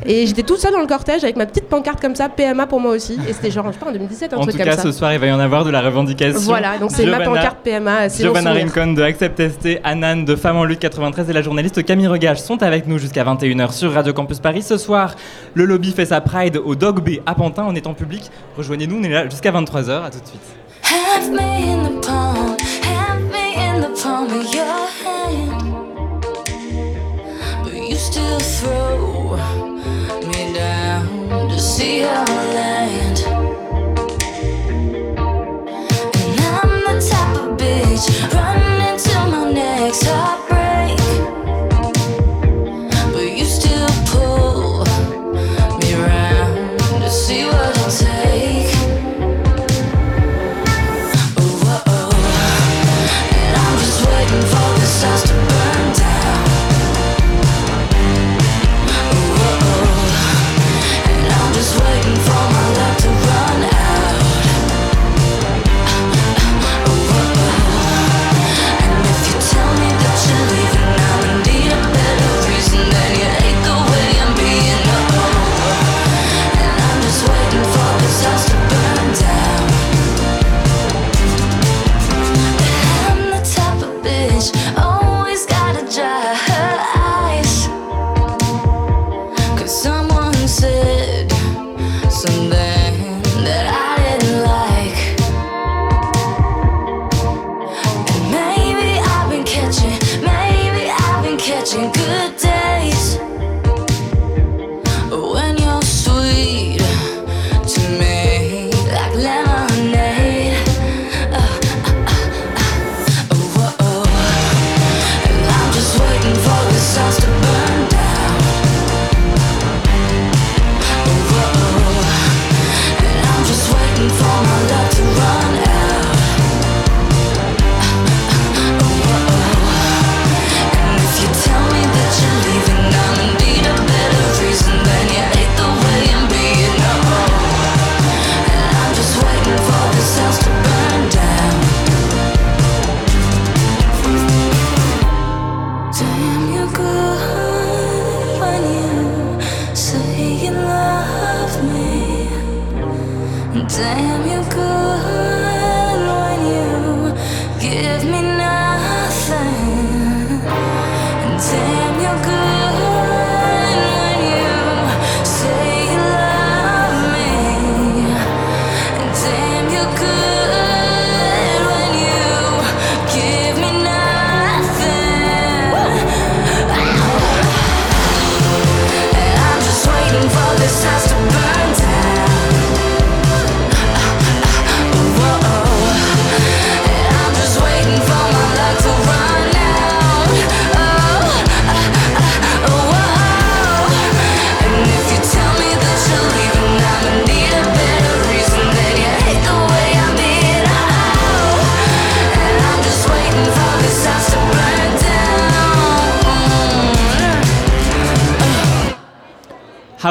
Et 0.06 0.28
j'étais 0.28 0.44
toute 0.44 0.60
seule 0.60 0.74
dans 0.74 0.82
le 0.82 0.88
cortège 0.88 1.24
avec 1.24 1.36
ma 1.36 1.46
petite 1.46 1.70
pancarte 1.70 2.02
comme 2.02 2.16
ça, 2.16 2.30
PMA 2.30 2.68
pour 2.68 2.80
moi 2.80 2.92
aussi. 2.92 3.18
Et 3.28 3.34
c'était 3.34 3.52
genre, 3.52 3.66
je 3.68 3.74
sais 3.74 3.80
pas, 3.80 3.90
en 3.90 3.94
2017, 3.94 4.34
un 4.34 4.38
en 4.38 4.42
truc 4.42 4.58
comme 4.58 4.66
ça. 4.66 4.72
En 4.72 4.76
tout 4.76 4.82
cas, 4.82 4.84
ce 4.84 4.92
soir, 4.92 5.14
il 5.14 5.20
va 5.20 5.28
y 5.28 5.32
en 5.32 5.40
avoir 5.40 5.64
de 5.64 5.70
la 5.70 5.82
revendication. 5.82 6.40
Voilà, 6.42 6.78
donc 6.78 6.92
c'est 6.92 7.06
ma 7.06 7.20
pancarte 7.22 7.58
PMA. 7.64 8.08
Giovanna 8.10 8.54
Rincon 8.54 8.94
de 8.94 9.02
Accept 9.02 9.42
ST, 9.50 9.80
Anan 9.84 10.26
de 10.26 10.36
Femmes 10.36 10.58
en 10.58 10.66
lutte 10.66 10.80
93 10.80 11.30
et 11.30 11.34
la 11.34 11.42
journaliste 11.42 11.84
Camille 11.84 12.08
Regage 12.08 12.42
sont 12.42 12.62
avec 12.64 12.88
nous 12.88 12.98
jusqu'à 12.98 13.24
21h 13.24 13.72
sur 13.72 13.94
Radio 13.94 14.14
Campus 14.14 14.40
Paris. 14.40 14.62
Ce 14.62 14.78
soir, 14.78 15.16
le 15.54 15.66
lobby 15.66 15.92
fait 15.92 16.06
sa 16.06 16.22
Pride 16.22 16.58
au 16.58 16.76
Dog 16.76 17.02
Bay 17.04 17.22
à 17.26 17.36
Pantin. 17.36 17.66
On 17.68 17.76
est 17.76 17.88
en 17.88 17.94
public. 17.94 18.30
Rejoignez-nous, 18.58 19.00
on 19.00 19.04
est 19.04 19.10
là 19.10 19.30
jusqu'à 19.30 19.52
23h. 19.52 20.04
À 20.04 20.10
tout 20.10 20.20
de 20.20 20.26
suite. 20.26 20.42
Have 20.84 21.32
me 21.32 21.40
in 21.40 21.84
the 21.84 22.06
palm, 22.06 22.58
have 22.84 23.22
me 23.32 23.56
in 23.58 23.82
the 23.82 24.02
palm 24.02 24.26
of 24.26 24.54
your 24.54 24.66
hand. 25.04 25.74
But 27.64 27.74
you 27.90 27.96
still 27.96 28.40
throw 28.40 29.38
running 38.34 38.88
into 38.90 39.10
my 39.30 39.52
next 39.52 40.04
heartbreak. 40.04 40.53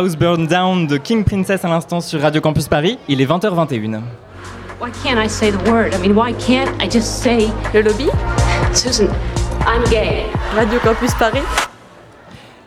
House 0.03 0.17
Burn 0.17 0.49
Down 0.49 0.89
de 0.89 0.97
King 0.97 1.23
Princess 1.23 1.65
à 1.65 1.69
l'instant 1.69 2.01
sur 2.01 2.21
Radio 2.21 2.41
Campus 2.41 2.67
Paris. 2.67 2.99
Il 3.07 3.21
est 3.21 3.25
20h21. 3.25 4.01
Why 4.81 4.91
can't 5.05 5.17
I 5.17 5.29
say 5.29 5.53
the 5.53 5.71
word? 5.71 5.95
I 5.95 5.99
mean, 5.99 6.17
why 6.17 6.33
can't 6.33 6.69
I 6.83 6.91
just 6.91 7.23
say 7.23 7.53
Le 7.73 7.83
lobby? 7.83 8.09
Susan, 8.75 9.07
I'm 9.65 9.85
gay. 9.91 10.25
Radio 10.57 10.81
Campus 10.81 11.15
Paris 11.15 11.45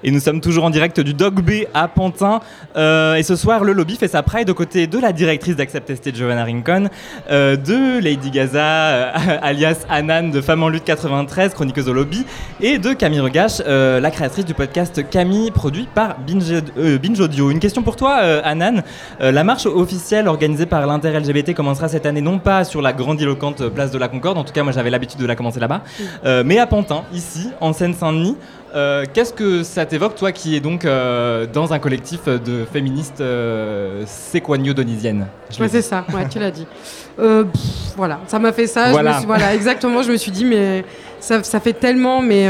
Et 0.08 0.12
nous 0.12 0.20
sommes 0.20 0.40
toujours 0.40 0.66
en 0.66 0.70
direct 0.70 1.00
du 1.00 1.16
Dog 1.16 1.42
B 1.42 1.66
à 1.74 1.88
Pantin. 1.88 2.40
Euh, 2.78 3.16
et 3.16 3.24
ce 3.24 3.36
soir, 3.36 3.64
le 3.64 3.74
lobby 3.74 3.96
fait 3.96 4.08
sa 4.08 4.22
pride 4.22 4.48
aux 4.52 4.54
côtés 4.54 4.86
de 4.86 5.00
la 5.00 5.12
directrice 5.12 5.56
d'Accept 5.56 5.90
Estate, 5.90 6.16
Joanna 6.16 6.44
Rincon, 6.44 6.90
euh, 7.32 7.56
de 7.56 8.00
Lady 8.00 8.30
Gaza, 8.30 8.60
euh, 8.64 9.12
alias 9.42 9.84
Anan 9.90 10.30
de 10.30 10.42
Femmes 10.42 10.62
en 10.62 10.70
lutte 10.70 10.84
93, 10.84 11.56
chroniqueuse 11.56 11.90
au 11.90 11.94
lobby, 11.94 12.24
et 12.62 12.78
de 12.78 12.94
Camille 12.94 13.20
Regache, 13.20 13.64
la 13.66 14.12
créatrice 14.12 14.46
du 14.46 14.54
podcast 14.54 15.10
Camille, 15.10 15.50
produit 15.50 15.88
par 15.92 16.18
Binge, 16.20 16.62
Binge 17.02 17.20
Audio. 17.20 17.50
Une 17.50 17.60
question 17.60 17.82
pour 17.82 17.96
toi, 17.96 18.14
Anan. 18.44 18.84
La 19.20 19.44
marche 19.44 19.66
officielle 19.66 20.28
organisée 20.28 20.68
par 20.68 20.86
l'Inter-LGBT 20.86 21.56
commencera 21.56 21.88
cette 21.88 22.06
année, 22.06 22.22
non 22.22 22.38
pas 22.38 22.64
sur 22.64 22.84
la 22.84 22.94
grandiloquente 22.94 23.70
place 23.70 23.90
de 23.90 23.98
la 23.98 24.08
Concorde, 24.08 24.38
en 24.38 24.44
tout 24.44 24.54
cas, 24.54 24.62
moi 24.62 24.72
j'avais 24.72 24.92
l'habitude 24.92 25.20
de 25.20 25.26
la 25.26 25.36
commencer 25.36 25.60
là-bas, 25.60 25.82
euh, 26.26 26.44
mais 26.46 26.60
à 26.60 26.68
Pantin, 26.68 27.06
ici, 27.12 27.50
en 27.60 27.74
Seine-Saint-Denis. 27.74 28.38
Euh, 28.76 29.06
Qu'est-ce 29.14 29.32
que 29.32 29.64
ça 29.64 29.86
t'évoque, 29.86 30.16
toi 30.16 30.32
qui 30.34 30.56
es 30.56 30.60
donc 30.60 30.84
euh, 30.84 31.46
dans 31.46 31.72
un 31.72 31.80
collectif 31.80 32.26
de 32.26 32.66
féministes 32.72 33.22
euh, 33.22 34.04
séquagno-donisiennes 34.06 35.28
Je 35.50 35.62
Ouais, 35.62 35.70
c'est 35.70 35.82
ça, 35.82 36.04
ouais, 36.14 36.28
tu 36.30 36.40
l'as 36.40 36.52
dit. 36.52 36.68
Euh, 37.18 37.46
pff, 37.46 37.62
voilà, 37.96 38.20
ça 38.28 38.40
m'a 38.40 38.52
fait 38.52 38.68
ça. 38.68 38.88
je 38.88 38.92
Voilà. 38.92 39.12
me 39.14 39.18
suis- 39.20 39.26
voilà, 39.26 39.56
exactement. 39.56 40.04
Je 40.04 40.12
me 40.12 40.18
suis 40.18 40.32
dit, 40.32 40.44
mais 40.44 40.84
ça, 41.22 41.42
ça 41.44 41.62
fait 41.62 41.72
tellement, 41.72 42.22
mais 42.22 42.46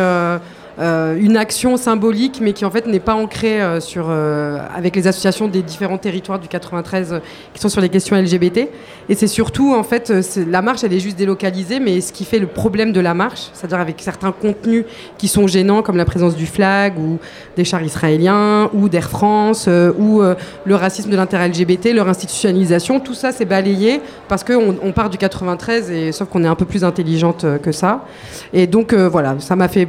euh, 0.80 1.16
une 1.20 1.38
action 1.38 1.78
symbolique, 1.78 2.40
mais 2.42 2.54
qui 2.54 2.66
en 2.66 2.72
fait 2.72 2.86
n'est 2.86 3.00
pas 3.00 3.16
ancrée 3.16 3.62
euh, 3.62 3.80
sur, 3.80 4.08
euh, 4.10 4.58
avec 4.76 4.96
les 4.96 5.08
associations 5.08 5.48
des 5.48 5.62
différents 5.62 5.98
territoires 5.98 6.40
du 6.40 6.48
93 6.48 7.14
euh, 7.14 7.20
qui 7.54 7.62
sont 7.62 7.70
sur 7.70 7.82
les 7.82 7.90
questions 7.90 8.16
LGBT. 8.16 8.68
Et 9.08 9.16
c'est 9.16 9.28
surtout, 9.28 9.74
en 9.74 9.84
fait, 9.84 10.12
la 10.36 10.62
marche, 10.62 10.84
elle 10.84 10.94
est 10.94 11.00
juste 11.00 11.18
délocalisée, 11.18 11.80
mais 11.80 12.02
ce 12.02 12.12
qui 12.12 12.26
fait 12.26 12.40
le 12.40 12.48
problème 12.48 12.92
de 12.92 13.00
la 13.00 13.14
marche, 13.14 13.50
c'est-à-dire 13.54 13.80
avec 13.80 14.02
certains 14.02 14.32
contenus 14.32 14.86
qui 15.18 15.28
sont 15.28 15.48
gênants, 15.48 15.82
comme 15.82 15.98
la 15.98 16.06
présence 16.06 16.36
du 16.36 16.46
flag 16.46 16.98
ou 17.00 17.20
des 17.56 17.64
chars 17.64 17.84
israéliens 17.84 18.70
ou 18.74 18.90
d'Air 18.90 19.10
France 19.10 19.70
ou 20.00 20.22
le 20.22 20.76
racisme 20.76 21.12
de 21.12 21.16
l'inter-LGBT, 21.16 21.94
leur 21.94 22.10
institutionnalisation, 22.10 23.00
tout 23.00 23.14
ça 23.14 23.32
c'est 23.32 23.46
balayé 23.46 24.02
parce 24.28 24.44
qu'on 24.44 24.76
on 24.82 24.92
part 24.92 25.10
du 25.10 25.18
93 25.18 25.92
et 25.92 26.12
sauf 26.12 26.28
qu'on 26.30 26.44
est 26.44 26.48
un 26.48 26.56
peu 26.56 26.66
plus 26.66 26.84
intelligente 26.84 27.46
que 27.62 27.72
ça. 27.72 28.06
Et 28.54 28.66
donc 28.66 28.94
voilà, 28.94 29.36
ça 29.40 29.56
m'a 29.56 29.68
fait 29.68 29.88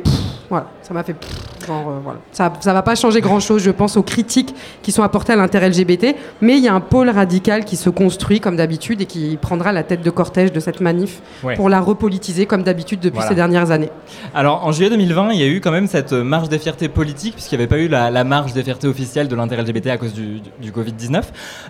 voilà, 0.48 0.66
ça 0.86 0.94
m'a 0.94 1.02
fait 1.02 1.14
pff, 1.14 1.66
genre 1.66 1.88
euh, 1.88 1.98
voilà. 2.04 2.20
Ça 2.32 2.52
ça 2.60 2.72
va 2.72 2.82
pas 2.82 2.94
changer 2.94 3.20
grand-chose 3.20 3.62
je 3.62 3.70
pense 3.72 3.96
aux 3.96 4.02
critiques 4.02 4.54
qui 4.82 4.92
sont 4.92 5.02
apportées 5.02 5.32
à 5.32 5.36
l'inter-LGBT, 5.36 6.14
mais 6.40 6.56
il 6.58 6.62
y 6.62 6.68
a 6.68 6.74
un 6.74 6.80
pôle 6.80 7.10
radical 7.10 7.64
qui 7.64 7.76
se 7.76 7.90
construit 7.90 8.38
comme 8.40 8.56
d'habitude 8.56 9.00
et 9.00 9.06
qui 9.06 9.36
prendra 9.40 9.72
la 9.72 9.82
tête 9.82 10.02
de 10.02 10.10
cortège 10.10 10.52
de 10.52 10.60
cette 10.60 10.80
manif 10.80 11.20
Ouais. 11.42 11.56
pour 11.56 11.68
la 11.68 11.80
repolitiser 11.80 12.46
comme 12.46 12.62
d'habitude 12.62 13.00
depuis 13.00 13.16
Voilà. 13.16 13.28
ces 13.28 13.34
dernières 13.34 13.70
années. 13.72 13.90
Alors, 14.34 14.64
en 14.66 14.72
juillet 14.72 14.90
2020, 14.90 15.32
il 15.32 15.40
y 15.40 15.42
a 15.42 15.46
eu 15.48 15.60
quand 15.60 15.70
même 15.72 15.86
cette 15.88 16.12
euh, 16.12 16.22
marche 16.22 16.48
des 16.48 16.58
fiertés 16.58 16.88
politiques, 16.88 17.34
puisqu'il 17.34 17.56
n'y 17.58 17.62
avait 17.64 17.68
pas 17.68 17.78
eu 17.78 17.88
la, 17.88 18.10
la 18.10 18.24
marche 18.24 18.52
des 18.52 18.62
fiertés 18.62 18.86
officielle 18.86 19.28
de 19.28 19.34
l'inter-LGBT 19.36 19.88
à 19.88 19.96
cause 19.98 20.12
du, 20.12 20.40
du- 20.40 20.50
du 20.60 20.70
Covid-19. 20.72 21.22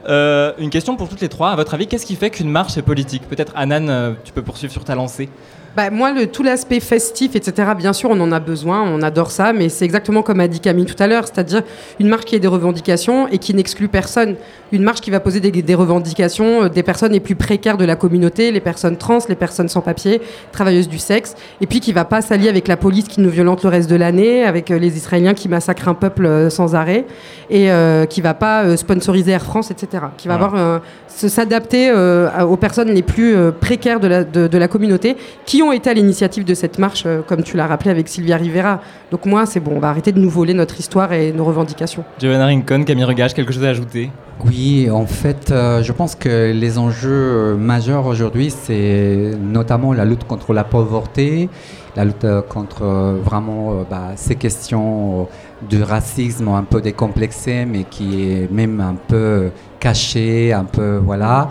Euh, 0.09 0.53
une 0.59 0.71
question 0.71 0.97
pour 0.97 1.09
toutes 1.09 1.21
les 1.21 1.29
trois. 1.29 1.51
À 1.51 1.57
votre 1.57 1.75
avis, 1.75 1.87
qu'est-ce 1.87 2.07
qui 2.07 2.17
fait 2.17 2.31
qu'une 2.31 2.51
marche 2.51 2.77
est 2.77 2.83
politique? 2.83 3.23
Peut-être, 3.29 3.53
Anan, 3.57 4.15
tu 4.25 4.33
peux 4.33 4.43
poursuivre 4.43 4.73
sur 4.73 4.85
ta 4.85 4.95
lancée. 4.95 5.29
Bah, 5.77 5.91
moi, 5.91 6.11
le, 6.13 6.27
tout 6.27 6.43
l'aspect 6.43 6.81
festif, 6.81 7.37
etc., 7.37 7.73
bien 7.77 7.93
sûr, 7.93 8.09
on 8.11 8.19
en 8.21 8.33
a 8.33 8.41
besoin, 8.41 8.83
on 8.83 9.03
adore 9.03 9.31
ça, 9.31 9.53
mais 9.53 9.69
c'est 9.69 9.85
exactement 9.85 10.23
comme 10.23 10.41
a 10.41 10.49
dit 10.49 10.61
Camille 10.61 10.87
tout 10.87 11.01
à 11.03 11.07
l'heure, 11.07 11.25
c'est-à-dire 11.27 11.63
une 12.01 12.09
marche 12.09 12.25
qui 12.25 12.35
a 12.35 12.39
des 12.39 12.49
revendications 12.49 13.29
et 13.29 13.37
qui 13.37 13.53
n'exclut 13.53 13.89
personne. 13.89 14.37
Une 14.73 14.83
marche 14.83 15.03
qui 15.03 15.11
va 15.11 15.21
poser 15.21 15.39
des, 15.41 15.51
des 15.51 15.75
revendications 15.75 16.65
euh, 16.65 16.69
des 16.71 16.83
personnes 16.83 17.13
les 17.13 17.21
plus 17.21 17.35
précaires 17.35 17.77
de 17.77 17.85
la 17.85 17.95
communauté, 17.95 18.53
les 18.53 18.61
personnes 18.61 18.97
trans, 18.97 19.19
les 19.29 19.35
personnes 19.35 19.69
sans 19.69 19.83
papier, 19.83 20.23
travailleuses 20.51 20.89
du 20.89 20.99
sexe, 20.99 21.35
et 21.61 21.67
puis 21.67 21.81
qui 21.81 21.93
va 21.93 22.07
pas 22.07 22.23
s'allier 22.23 22.49
avec 22.49 22.69
la 22.69 22.79
police 22.79 23.07
qui 23.07 23.21
nous 23.21 23.29
violente 23.31 23.63
le 23.63 23.69
reste 23.69 23.91
de 23.91 23.97
l'année, 23.97 24.45
avec 24.45 24.71
euh, 24.71 24.79
les 24.79 24.97
Israéliens 24.97 25.35
qui 25.35 25.49
massacrent 25.51 25.89
un 25.89 25.95
peuple 25.95 26.25
euh, 26.25 26.49
sans 26.49 26.75
arrêt, 26.75 27.05
et 27.51 27.71
euh, 27.71 28.07
qui 28.07 28.23
va 28.23 28.33
pas 28.35 28.77
sponsoriser 28.79 29.33
Air 29.33 29.43
France, 29.45 29.71
etc. 29.71 30.05
Qui 30.17 30.27
va 30.27 30.39
Voilà. 30.39 30.47
avoir 30.47 30.61
euh, 30.61 30.79
s'adapter 31.09 31.91
euh, 31.91 32.29
aux 32.43 32.57
personnes 32.57 32.89
les 32.89 33.03
plus 33.03 33.37
précaires 33.61 34.01
de 34.01 34.09
la, 34.09 34.25
de, 34.25 34.49
de 34.49 34.59
la 34.59 34.69
communauté 34.69 35.17
qui 35.45 35.63
ont 35.63 35.66
été 35.73 35.91
à 35.91 35.95
l'initiative 35.95 36.45
de 36.45 36.55
cette 36.55 36.79
marche, 36.79 37.05
euh, 37.07 37.23
comme 37.23 37.43
tu 37.43 37.57
l'as 37.57 37.67
rappelé 37.67 37.91
avec 37.91 38.09
Sylvia 38.09 38.37
Rivera. 38.37 38.81
Donc 39.11 39.27
moi, 39.27 39.47
c'est 39.47 39.61
bon, 39.61 39.73
on 39.77 39.81
va 39.81 39.91
arrêter 39.91 40.13
de 40.13 40.21
nous 40.21 40.31
voler 40.31 40.55
notre 40.55 40.79
histoire 40.79 41.13
et 41.13 41.33
nos 41.33 41.45
revendications. 41.45 42.05
Giovanna 42.19 42.47
Rincon, 42.47 42.85
Camille 42.85 43.05
Regache, 43.05 43.35
quelque 43.35 43.53
chose 43.53 43.65
à 43.65 43.71
ajouter? 43.71 44.11
Oui, 44.45 44.89
en 44.91 45.07
fait, 45.07 45.51
euh, 45.51 45.83
je 45.83 45.93
pense 45.93 46.15
que 46.15 46.53
les 46.53 46.79
enjeux 46.79 47.11
euh, 47.11 47.57
majeurs 47.57 48.07
aujourd'hui, 48.07 48.51
c'est 48.51 49.33
notamment 49.41 49.93
la 49.93 50.05
lutte 50.05 50.25
contre 50.25 50.53
la 50.53 50.65
pauvreté, 50.65 51.49
la 51.97 52.05
lutte 52.05 52.27
contre 52.49 52.83
euh, 52.83 53.17
vraiment 53.25 53.73
euh, 53.73 53.83
bah, 53.91 54.13
ces 54.17 54.37
questions 54.37 55.27
du 55.69 55.83
racisme 55.83 56.49
un 56.49 56.65
peu 56.65 56.83
décomplexé, 56.83 57.65
mais 57.65 57.85
qui 57.85 58.31
est 58.31 58.53
même 58.53 58.81
un 58.81 58.97
peu 59.09 59.51
caché, 59.81 60.53
un 60.53 60.65
peu 60.65 61.01
voilà. 61.03 61.49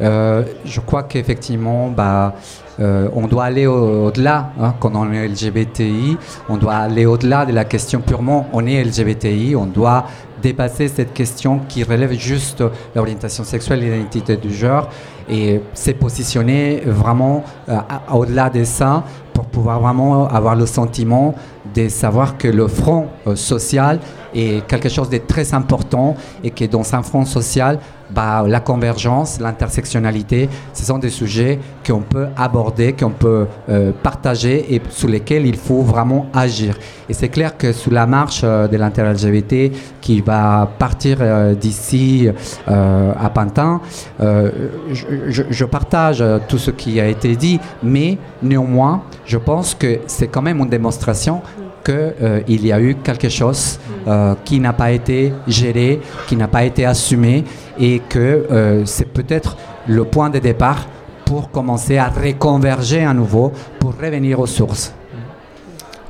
Euh, 0.00 0.42
je 0.66 0.80
crois 0.80 1.04
qu'effectivement, 1.04 1.88
bah, 1.88 2.34
euh, 2.80 3.08
on 3.14 3.26
doit 3.26 3.44
aller 3.44 3.66
au- 3.66 4.06
au-delà. 4.06 4.50
hein, 4.60 4.74
quand 4.80 4.92
on 4.94 5.10
est 5.12 5.28
LGBTI, 5.28 6.16
on 6.48 6.56
doit 6.56 6.74
aller 6.74 7.06
au-delà 7.06 7.46
de 7.46 7.52
la 7.52 7.64
question 7.64 8.00
purement 8.00 8.48
on 8.52 8.66
est 8.66 8.82
LGBTI. 8.84 9.56
On 9.56 9.66
doit 9.66 10.04
dépasser 10.42 10.88
cette 10.88 11.14
question 11.14 11.60
qui 11.68 11.82
relève 11.82 12.12
juste 12.12 12.62
l'orientation 12.94 13.42
sexuelle 13.44 13.82
et 13.82 13.90
l'identité 13.96 14.36
du 14.36 14.52
genre 14.54 14.88
et 15.28 15.60
s'est 15.72 15.94
positionner 15.94 16.82
vraiment 16.84 17.42
euh, 17.68 17.78
au-delà 18.12 18.50
de 18.50 18.62
ça 18.64 19.02
pour 19.32 19.46
pouvoir 19.46 19.80
vraiment 19.80 20.28
avoir 20.28 20.54
le 20.54 20.66
sentiment 20.66 21.34
de 21.74 21.88
savoir 21.88 22.36
que 22.38 22.48
le 22.48 22.68
front 22.68 23.06
euh, 23.26 23.34
social 23.34 23.98
est 24.34 24.64
quelque 24.66 24.88
chose 24.88 25.08
de 25.10 25.18
très 25.18 25.52
important 25.54 26.14
et 26.44 26.50
que 26.50 26.64
dans 26.66 26.94
un 26.94 27.02
front 27.02 27.24
social, 27.24 27.78
bah, 28.10 28.44
la 28.46 28.60
convergence, 28.60 29.40
l'intersectionnalité, 29.40 30.48
ce 30.72 30.84
sont 30.84 30.98
des 30.98 31.10
sujets 31.10 31.58
qu'on 31.86 32.00
peut 32.00 32.26
aborder, 32.36 32.92
qu'on 32.92 33.10
peut 33.10 33.46
euh, 33.68 33.92
partager 34.02 34.74
et 34.74 34.82
sur 34.90 35.08
lesquels 35.08 35.46
il 35.46 35.56
faut 35.56 35.82
vraiment 35.82 36.26
agir. 36.32 36.76
Et 37.08 37.14
c'est 37.14 37.28
clair 37.28 37.56
que 37.56 37.72
sous 37.72 37.90
la 37.90 38.06
marche 38.06 38.42
euh, 38.44 38.68
de 38.68 38.76
l'inter-LGBT 38.76 39.72
qui 40.00 40.20
va 40.20 40.68
partir 40.78 41.18
euh, 41.20 41.54
d'ici 41.54 42.28
à 42.66 43.30
Pantin, 43.30 43.80
je, 44.20 45.64
partage 45.64 46.22
tout 46.48 46.58
ce 46.58 46.70
qui 46.70 47.00
a 47.00 47.08
été 47.08 47.34
dit, 47.36 47.58
mais 47.82 48.18
néanmoins, 48.42 49.02
je 49.24 49.38
pense 49.38 49.74
que 49.74 50.00
c'est 50.06 50.28
quand 50.28 50.42
même 50.42 50.58
une 50.58 50.68
démonstration 50.68 51.42
qu'il 51.86 52.66
y 52.66 52.72
a 52.72 52.80
eu 52.80 52.96
quelque 52.96 53.28
chose 53.28 53.78
euh, 54.08 54.34
qui 54.44 54.58
n'a 54.58 54.72
pas 54.72 54.90
été 54.90 55.32
géré, 55.46 56.00
qui 56.26 56.36
n'a 56.36 56.48
pas 56.48 56.64
été 56.64 56.84
assumé 56.84 57.44
et 57.78 58.00
que 58.00 58.18
euh, 58.18 58.84
c'est 58.84 59.12
peut-être 59.12 59.56
le 59.86 60.04
point 60.04 60.30
de 60.30 60.38
départ 60.40 60.86
pour 61.24 61.50
commencer 61.50 61.96
à 61.98 62.08
reconverger 62.08 63.04
à 63.04 63.14
nouveau, 63.14 63.52
pour 63.78 63.94
revenir 63.96 64.40
aux 64.40 64.46
sources. 64.46 64.92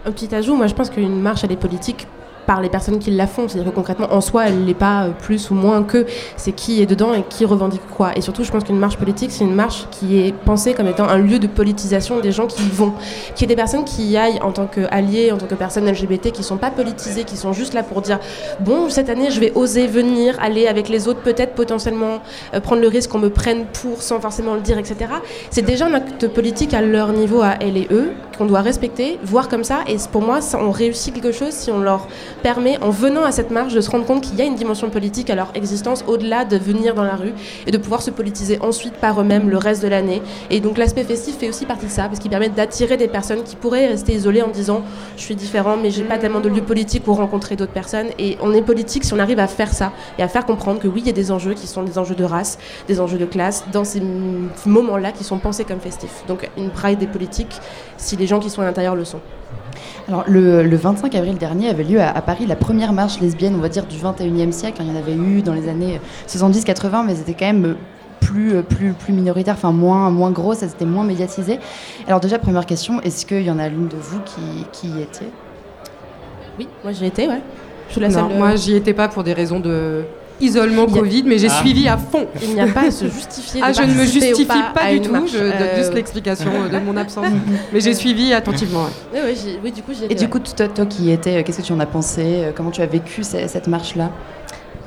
Un 0.04 0.12
petit 0.12 0.34
ajout, 0.34 0.56
moi 0.56 0.66
je 0.66 0.74
pense 0.74 0.88
qu'une 0.90 1.20
marche 1.20 1.44
elle 1.44 1.52
est 1.52 1.60
politique 1.60 2.06
par 2.46 2.60
les 2.60 2.68
personnes 2.68 2.98
qui 2.98 3.10
la 3.10 3.26
font, 3.26 3.48
c'est-à-dire 3.48 3.70
que 3.70 3.74
concrètement 3.74 4.12
en 4.12 4.20
soi 4.20 4.48
elle 4.48 4.64
n'est 4.64 4.74
pas 4.74 5.04
euh, 5.04 5.10
plus 5.10 5.50
ou 5.50 5.54
moins 5.54 5.82
que, 5.82 6.06
c'est 6.36 6.52
qui 6.52 6.80
est 6.80 6.86
dedans 6.86 7.14
et 7.14 7.22
qui 7.28 7.44
revendique 7.44 7.86
quoi. 7.96 8.16
Et 8.16 8.20
surtout 8.20 8.44
je 8.44 8.50
pense 8.50 8.64
qu'une 8.64 8.78
marche 8.78 8.96
politique 8.96 9.30
c'est 9.30 9.44
une 9.44 9.54
marche 9.54 9.86
qui 9.90 10.18
est 10.18 10.32
pensée 10.32 10.74
comme 10.74 10.86
étant 10.86 11.08
un 11.08 11.18
lieu 11.18 11.38
de 11.38 11.46
politisation 11.46 12.20
des 12.20 12.32
gens 12.32 12.46
qui 12.46 12.62
y 12.62 12.70
vont, 12.70 12.92
qui 13.34 13.44
est 13.44 13.48
des 13.48 13.56
personnes 13.56 13.84
qui 13.84 14.04
y 14.04 14.16
aillent 14.16 14.40
en 14.42 14.52
tant 14.52 14.66
qu'alliés, 14.66 15.32
en 15.32 15.38
tant 15.38 15.46
que 15.46 15.54
personnes 15.54 15.90
LGBT, 15.90 16.32
qui 16.32 16.42
sont 16.42 16.56
pas 16.56 16.70
politisées, 16.70 17.24
qui 17.24 17.36
sont 17.36 17.52
juste 17.52 17.74
là 17.74 17.82
pour 17.82 18.02
dire 18.02 18.18
bon 18.60 18.88
cette 18.90 19.10
année 19.10 19.30
je 19.30 19.40
vais 19.40 19.52
oser 19.54 19.86
venir, 19.86 20.36
aller 20.40 20.66
avec 20.66 20.88
les 20.88 21.08
autres 21.08 21.20
peut-être 21.20 21.54
potentiellement 21.54 22.20
euh, 22.54 22.60
prendre 22.60 22.82
le 22.82 22.88
risque 22.88 23.10
qu'on 23.10 23.18
me 23.18 23.30
prenne 23.30 23.66
pour 23.66 24.02
sans 24.02 24.20
forcément 24.20 24.54
le 24.54 24.60
dire, 24.60 24.78
etc. 24.78 24.96
C'est 25.50 25.62
déjà 25.62 25.86
un 25.86 25.94
acte 25.94 26.28
politique 26.28 26.74
à 26.74 26.82
leur 26.82 27.12
niveau 27.12 27.42
à 27.42 27.54
elle 27.60 27.76
et 27.76 27.88
eux 27.90 28.12
qu'on 28.36 28.46
doit 28.46 28.60
respecter, 28.60 29.18
voir 29.22 29.48
comme 29.48 29.64
ça. 29.64 29.80
Et 29.86 29.96
pour 30.12 30.22
moi, 30.22 30.40
on 30.54 30.70
réussit 30.70 31.14
quelque 31.14 31.32
chose 31.32 31.52
si 31.52 31.70
on 31.70 31.80
leur 31.80 32.06
permet, 32.42 32.78
en 32.82 32.90
venant 32.90 33.24
à 33.24 33.32
cette 33.32 33.50
marche, 33.50 33.74
de 33.74 33.80
se 33.80 33.90
rendre 33.90 34.06
compte 34.06 34.22
qu'il 34.22 34.36
y 34.36 34.42
a 34.42 34.44
une 34.44 34.54
dimension 34.54 34.90
politique 34.90 35.30
à 35.30 35.34
leur 35.34 35.50
existence 35.54 36.04
au-delà 36.06 36.44
de 36.44 36.56
venir 36.56 36.94
dans 36.94 37.04
la 37.04 37.16
rue 37.16 37.32
et 37.66 37.70
de 37.70 37.78
pouvoir 37.78 38.02
se 38.02 38.10
politiser 38.10 38.58
ensuite 38.60 38.94
par 38.94 39.20
eux-mêmes 39.20 39.50
le 39.50 39.58
reste 39.58 39.82
de 39.82 39.88
l'année. 39.88 40.22
Et 40.50 40.60
donc 40.60 40.78
l'aspect 40.78 41.04
festif 41.04 41.38
fait 41.38 41.48
aussi 41.48 41.66
partie 41.66 41.86
de 41.86 41.90
ça, 41.90 42.04
parce 42.04 42.18
qu'il 42.18 42.30
permet 42.30 42.48
d'attirer 42.48 42.96
des 42.96 43.08
personnes 43.08 43.42
qui 43.42 43.56
pourraient 43.56 43.86
rester 43.86 44.14
isolées 44.14 44.42
en 44.42 44.48
disant 44.48 44.82
je 45.16 45.22
suis 45.22 45.34
différent, 45.34 45.76
mais 45.80 45.90
j'ai 45.90 46.04
pas 46.04 46.18
tellement 46.18 46.40
de 46.40 46.48
lieu 46.48 46.62
politique 46.62 47.02
pour 47.02 47.16
rencontrer 47.16 47.56
d'autres 47.56 47.72
personnes. 47.72 48.08
Et 48.18 48.36
on 48.40 48.52
est 48.52 48.62
politique 48.62 49.04
si 49.04 49.12
on 49.12 49.18
arrive 49.18 49.38
à 49.38 49.46
faire 49.46 49.72
ça 49.72 49.92
et 50.18 50.22
à 50.22 50.28
faire 50.28 50.46
comprendre 50.46 50.80
que 50.80 50.88
oui, 50.88 51.00
il 51.00 51.06
y 51.06 51.10
a 51.10 51.14
des 51.14 51.30
enjeux 51.30 51.54
qui 51.54 51.66
sont 51.66 51.82
des 51.82 51.98
enjeux 51.98 52.14
de 52.14 52.24
race, 52.24 52.58
des 52.88 53.00
enjeux 53.00 53.18
de 53.18 53.26
classe, 53.26 53.64
dans 53.72 53.84
ces 53.84 54.02
moments-là 54.66 55.12
qui 55.12 55.24
sont 55.24 55.38
pensés 55.38 55.64
comme 55.64 55.80
festifs. 55.80 56.24
Donc 56.28 56.48
une 56.56 56.70
pride 56.70 56.98
des 56.98 57.06
politiques, 57.06 57.60
si 57.96 58.16
les 58.16 58.26
gens 58.26 58.40
qui 58.40 58.50
sont 58.50 58.62
à 58.62 58.64
l'intérieur 58.64 58.94
le 58.94 59.04
sont. 59.04 59.20
Alors, 60.08 60.24
le, 60.28 60.62
le 60.62 60.76
25 60.76 61.14
avril 61.16 61.36
dernier 61.36 61.68
avait 61.68 61.82
lieu 61.82 62.00
à, 62.00 62.10
à 62.10 62.22
Paris 62.22 62.46
la 62.46 62.54
première 62.56 62.92
marche 62.92 63.20
lesbienne, 63.20 63.54
on 63.56 63.60
va 63.60 63.68
dire, 63.68 63.86
du 63.86 63.96
21e 63.96 64.52
siècle. 64.52 64.82
Il 64.82 64.88
y 64.88 64.90
en 64.90 64.96
avait 64.96 65.14
eu 65.14 65.42
dans 65.42 65.52
les 65.54 65.68
années 65.68 66.00
70-80, 66.28 67.04
mais 67.06 67.14
c'était 67.16 67.34
quand 67.34 67.46
même 67.46 67.76
plus, 68.20 68.62
plus, 68.62 68.92
plus 68.92 69.12
minoritaire, 69.12 69.54
enfin 69.54 69.72
moins, 69.72 70.10
moins 70.10 70.30
gros, 70.30 70.54
ça 70.54 70.68
c'était 70.68 70.84
moins 70.84 71.04
médiatisé. 71.04 71.58
Alors 72.06 72.20
déjà, 72.20 72.38
première 72.38 72.66
question, 72.66 73.00
est-ce 73.02 73.26
qu'il 73.26 73.42
y 73.42 73.50
en 73.50 73.58
a 73.58 73.68
l'une 73.68 73.88
de 73.88 73.96
vous 73.96 74.20
qui, 74.20 74.66
qui 74.72 74.88
y 74.88 75.02
était? 75.02 75.30
Oui, 76.58 76.68
moi 76.82 76.92
j'y 76.92 77.06
étais, 77.06 77.28
ouais. 77.28 77.40
Je 77.88 77.92
suis 77.92 78.00
la 78.00 78.08
non, 78.08 78.28
seule. 78.28 78.38
Moi, 78.38 78.56
j'y 78.56 78.74
étais 78.74 78.94
pas 78.94 79.08
pour 79.08 79.22
des 79.22 79.32
raisons 79.32 79.60
de 79.60 80.02
isolement. 80.40 80.86
Covid, 80.86 81.24
mais 81.24 81.38
j'ai 81.38 81.48
ah. 81.48 81.60
suivi 81.60 81.88
à 81.88 81.96
fond. 81.96 82.26
Il 82.42 82.54
n'y 82.54 82.60
a 82.60 82.68
pas 82.68 82.86
à 82.86 82.90
se 82.90 83.06
justifier. 83.06 83.60
ah, 83.62 83.72
je 83.72 83.82
ne 83.82 83.94
me 83.94 84.04
justifie 84.04 84.44
pas, 84.44 84.72
pas 84.74 84.92
du 84.92 85.00
tout. 85.00 85.12
Marche. 85.12 85.32
Je 85.32 85.38
donne 85.38 85.52
euh... 85.52 85.76
juste 85.76 85.94
l'explication 85.94 86.50
de 86.72 86.78
mon 86.78 86.96
absence. 86.96 87.26
mais 87.72 87.80
j'ai 87.80 87.94
suivi 87.94 88.32
attentivement. 88.32 88.86
Oui, 89.12 89.20
oui, 89.24 89.58
oui, 89.64 89.72
du 89.72 89.82
coup, 89.82 89.92
Et 90.08 90.14
du 90.14 90.28
coup, 90.28 90.38
toi, 90.38 90.68
toi 90.68 90.86
qui 90.86 91.04
y 91.04 91.12
étais, 91.12 91.42
qu'est-ce 91.44 91.58
que 91.58 91.66
tu 91.66 91.72
en 91.72 91.80
as 91.80 91.86
pensé 91.86 92.52
Comment 92.54 92.70
tu 92.70 92.82
as 92.82 92.86
vécu 92.86 93.22
cette 93.22 93.66
marche-là? 93.66 94.10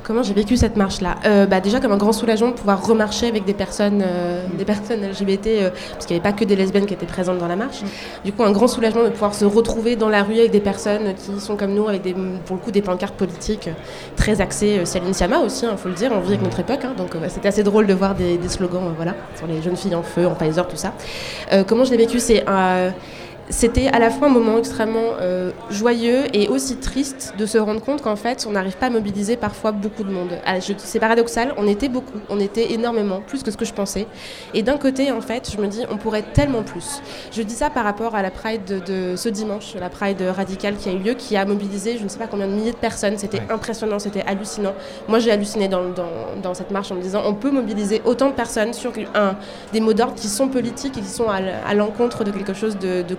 Comment 0.02 0.22
j'ai 0.22 0.32
vécu 0.32 0.56
cette 0.56 0.76
marche-là 0.76 1.16
euh, 1.26 1.46
bah, 1.46 1.60
Déjà 1.60 1.80
comme 1.80 1.92
un 1.92 1.96
grand 1.96 2.12
soulagement 2.12 2.48
de 2.48 2.54
pouvoir 2.54 2.84
remarcher 2.84 3.28
avec 3.28 3.44
des 3.44 3.54
personnes, 3.54 4.02
euh, 4.04 4.46
des 4.56 4.64
personnes 4.64 5.02
LGBT, 5.02 5.46
euh, 5.46 5.70
parce 5.92 6.06
qu'il 6.06 6.16
n'y 6.16 6.20
avait 6.20 6.30
pas 6.30 6.36
que 6.36 6.44
des 6.44 6.56
lesbiennes 6.56 6.86
qui 6.86 6.94
étaient 6.94 7.06
présentes 7.06 7.38
dans 7.38 7.46
la 7.46 7.56
marche. 7.56 7.82
Mm. 7.82 7.86
Du 8.24 8.32
coup, 8.32 8.42
un 8.42 8.52
grand 8.52 8.68
soulagement 8.68 9.04
de 9.04 9.10
pouvoir 9.10 9.34
se 9.34 9.44
retrouver 9.44 9.96
dans 9.96 10.08
la 10.08 10.22
rue 10.22 10.38
avec 10.38 10.50
des 10.50 10.60
personnes 10.60 11.14
qui 11.14 11.40
sont 11.40 11.56
comme 11.56 11.74
nous, 11.74 11.88
avec 11.88 12.02
des, 12.02 12.14
pour 12.14 12.56
le 12.56 12.62
coup 12.62 12.70
des 12.70 12.82
pancartes 12.82 13.14
politiques 13.14 13.68
très 14.16 14.40
axées. 14.40 14.84
Céline 14.84 15.12
Sciamma 15.12 15.38
aussi, 15.38 15.64
il 15.64 15.68
hein, 15.68 15.76
faut 15.76 15.88
le 15.88 15.94
dire, 15.94 16.10
on 16.14 16.20
vit 16.20 16.28
avec 16.28 16.42
notre 16.42 16.60
époque. 16.60 16.84
Hein, 16.84 16.94
donc 16.96 17.10
c'était 17.28 17.48
assez 17.48 17.62
drôle 17.62 17.86
de 17.86 17.94
voir 17.94 18.14
des, 18.14 18.38
des 18.38 18.48
slogans 18.48 18.92
voilà, 18.96 19.14
sur 19.36 19.46
les 19.46 19.60
jeunes 19.60 19.76
filles 19.76 19.94
en 19.94 20.02
feu, 20.02 20.26
en 20.26 20.34
Pfizer, 20.34 20.66
tout 20.66 20.76
ça. 20.76 20.92
comment 21.66 21.84
je 21.84 21.90
l'ai 21.90 21.98
vécu 21.98 22.20
C'est 22.20 22.44
c'était 23.50 23.88
à 23.88 23.98
la 23.98 24.10
fois 24.10 24.28
un 24.28 24.30
moment 24.30 24.58
extrêmement 24.58 25.14
euh, 25.20 25.50
joyeux 25.70 26.24
et 26.34 26.48
aussi 26.48 26.76
triste 26.76 27.34
de 27.38 27.46
se 27.46 27.58
rendre 27.58 27.80
compte 27.80 28.02
qu'en 28.02 28.16
fait, 28.16 28.46
on 28.48 28.52
n'arrive 28.52 28.76
pas 28.76 28.86
à 28.86 28.90
mobiliser 28.90 29.36
parfois 29.36 29.72
beaucoup 29.72 30.04
de 30.04 30.10
monde. 30.10 30.38
Ah, 30.46 30.60
c'est 30.60 30.98
paradoxal, 30.98 31.54
on 31.56 31.66
était 31.66 31.88
beaucoup, 31.88 32.12
on 32.28 32.40
était 32.40 32.72
énormément, 32.72 33.20
plus 33.26 33.42
que 33.42 33.50
ce 33.50 33.56
que 33.56 33.64
je 33.64 33.72
pensais. 33.72 34.06
Et 34.54 34.62
d'un 34.62 34.78
côté, 34.78 35.12
en 35.12 35.20
fait, 35.20 35.50
je 35.54 35.60
me 35.60 35.66
dis, 35.66 35.84
on 35.90 35.96
pourrait 35.96 36.24
tellement 36.34 36.62
plus. 36.62 37.02
Je 37.32 37.42
dis 37.42 37.54
ça 37.54 37.70
par 37.70 37.84
rapport 37.84 38.14
à 38.14 38.22
la 38.22 38.30
Pride 38.30 38.64
de, 38.64 38.78
de 39.12 39.16
ce 39.16 39.28
dimanche, 39.28 39.74
la 39.78 39.90
Pride 39.90 40.22
radicale 40.34 40.76
qui 40.76 40.88
a 40.88 40.92
eu 40.92 40.98
lieu, 40.98 41.14
qui 41.14 41.36
a 41.36 41.44
mobilisé 41.44 41.90
je 41.98 42.04
ne 42.04 42.08
sais 42.08 42.18
pas 42.18 42.26
combien 42.26 42.46
de 42.46 42.52
milliers 42.52 42.72
de 42.72 42.76
personnes. 42.76 43.16
C'était 43.18 43.42
impressionnant, 43.50 43.98
c'était 43.98 44.22
hallucinant. 44.22 44.74
Moi, 45.08 45.18
j'ai 45.18 45.30
halluciné 45.30 45.68
dans, 45.68 45.88
dans, 45.90 46.40
dans, 46.42 46.54
cette 46.54 46.70
marche 46.70 46.90
en 46.92 46.94
me 46.94 47.02
disant, 47.02 47.22
on 47.24 47.34
peut 47.34 47.50
mobiliser 47.50 48.02
autant 48.04 48.28
de 48.28 48.34
personnes 48.34 48.72
sur 48.72 48.92
un, 49.14 49.36
des 49.72 49.80
mots 49.80 49.92
d'ordre 49.92 50.14
qui 50.14 50.28
sont 50.28 50.48
politiques 50.48 50.96
et 50.98 51.00
qui 51.00 51.08
sont 51.08 51.28
à, 51.28 51.74
l'encontre 51.74 52.24
de 52.24 52.30
quelque 52.30 52.54
chose 52.54 52.78
de, 52.78 53.02
de 53.02 53.14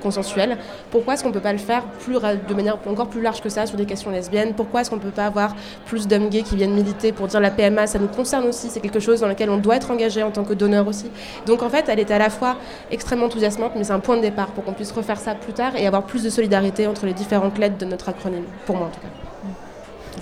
pourquoi 0.92 1.14
est-ce 1.14 1.24
qu'on 1.24 1.30
ne 1.30 1.34
peut 1.34 1.40
pas 1.40 1.54
le 1.54 1.58
faire 1.58 1.84
plus, 1.84 2.16
de 2.16 2.54
manière 2.54 2.78
encore 2.88 3.08
plus 3.08 3.22
large 3.22 3.42
que 3.42 3.50
ça 3.50 3.66
sur 3.66 3.78
des 3.78 3.86
questions 3.86 4.12
lesbiennes? 4.12 4.54
Pourquoi 4.54 4.82
est-ce 4.82 4.90
qu'on 4.90 4.98
ne 4.98 5.02
peut 5.02 5.10
pas 5.10 5.26
avoir 5.26 5.56
plus 5.86 6.08
d'hommes 6.08 6.30
gays 6.30 6.44
qui 6.44 6.56
viennent 6.56 6.74
militer 6.74 7.12
pour 7.12 7.28
dire 7.28 7.40
la 7.40 7.52
PMA, 7.52 7.88
ça 7.88 8.00
nous 8.00 8.08
concerne 8.08 8.46
aussi, 8.46 8.70
c'est 8.70 8.80
quelque 8.80 9.00
chose 9.00 9.22
dans 9.22 9.28
lequel 9.28 9.50
on 9.50 9.58
doit 9.58 9.76
être 9.76 9.92
engagé 9.92 10.24
en 10.24 10.32
tant 10.32 10.44
que 10.44 10.54
donneur 10.54 10.88
aussi. 10.88 11.10
Donc 11.46 11.64
en 11.64 11.70
fait, 11.70 11.86
elle 11.88 12.00
était 12.00 12.14
à 12.14 12.20
la 12.20 12.30
fois 12.30 12.56
extrêmement 12.92 13.26
enthousiasmante, 13.26 13.74
mais 13.76 13.84
c'est 13.84 13.94
un 13.94 14.00
point 14.00 14.18
de 14.18 14.22
départ 14.22 14.48
pour 14.48 14.64
qu'on 14.64 14.74
puisse 14.74 14.92
refaire 14.92 15.20
ça 15.20 15.36
plus 15.36 15.54
tard 15.54 15.76
et 15.76 15.88
avoir 15.88 16.04
plus 16.04 16.24
de 16.24 16.30
solidarité 16.30 16.88
entre 16.88 17.06
les 17.06 17.14
différentes 17.14 17.58
lettres 17.58 17.78
de 17.78 17.86
notre 17.86 18.10
acronyme, 18.10 18.46
pour 18.66 18.76
moi 18.76 18.88
en 18.88 18.90
tout 18.90 19.02
cas. 19.02 19.31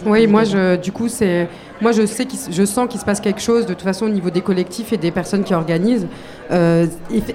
Oui, 0.05 0.27
moi, 0.27 0.43
je, 0.43 0.75
du 0.77 0.91
coup, 0.91 1.07
c'est, 1.07 1.47
moi, 1.81 1.91
je 1.91 2.05
sais, 2.05 2.27
je 2.51 2.65
sens 2.65 2.87
qu'il 2.89 2.99
se 2.99 3.05
passe 3.05 3.19
quelque 3.19 3.41
chose 3.41 3.65
de 3.65 3.73
toute 3.73 3.83
façon 3.83 4.05
au 4.05 4.09
niveau 4.09 4.29
des 4.29 4.41
collectifs 4.41 4.93
et 4.93 4.97
des 4.97 5.11
personnes 5.11 5.43
qui 5.43 5.53
organisent. 5.53 6.07
Euh, 6.51 6.87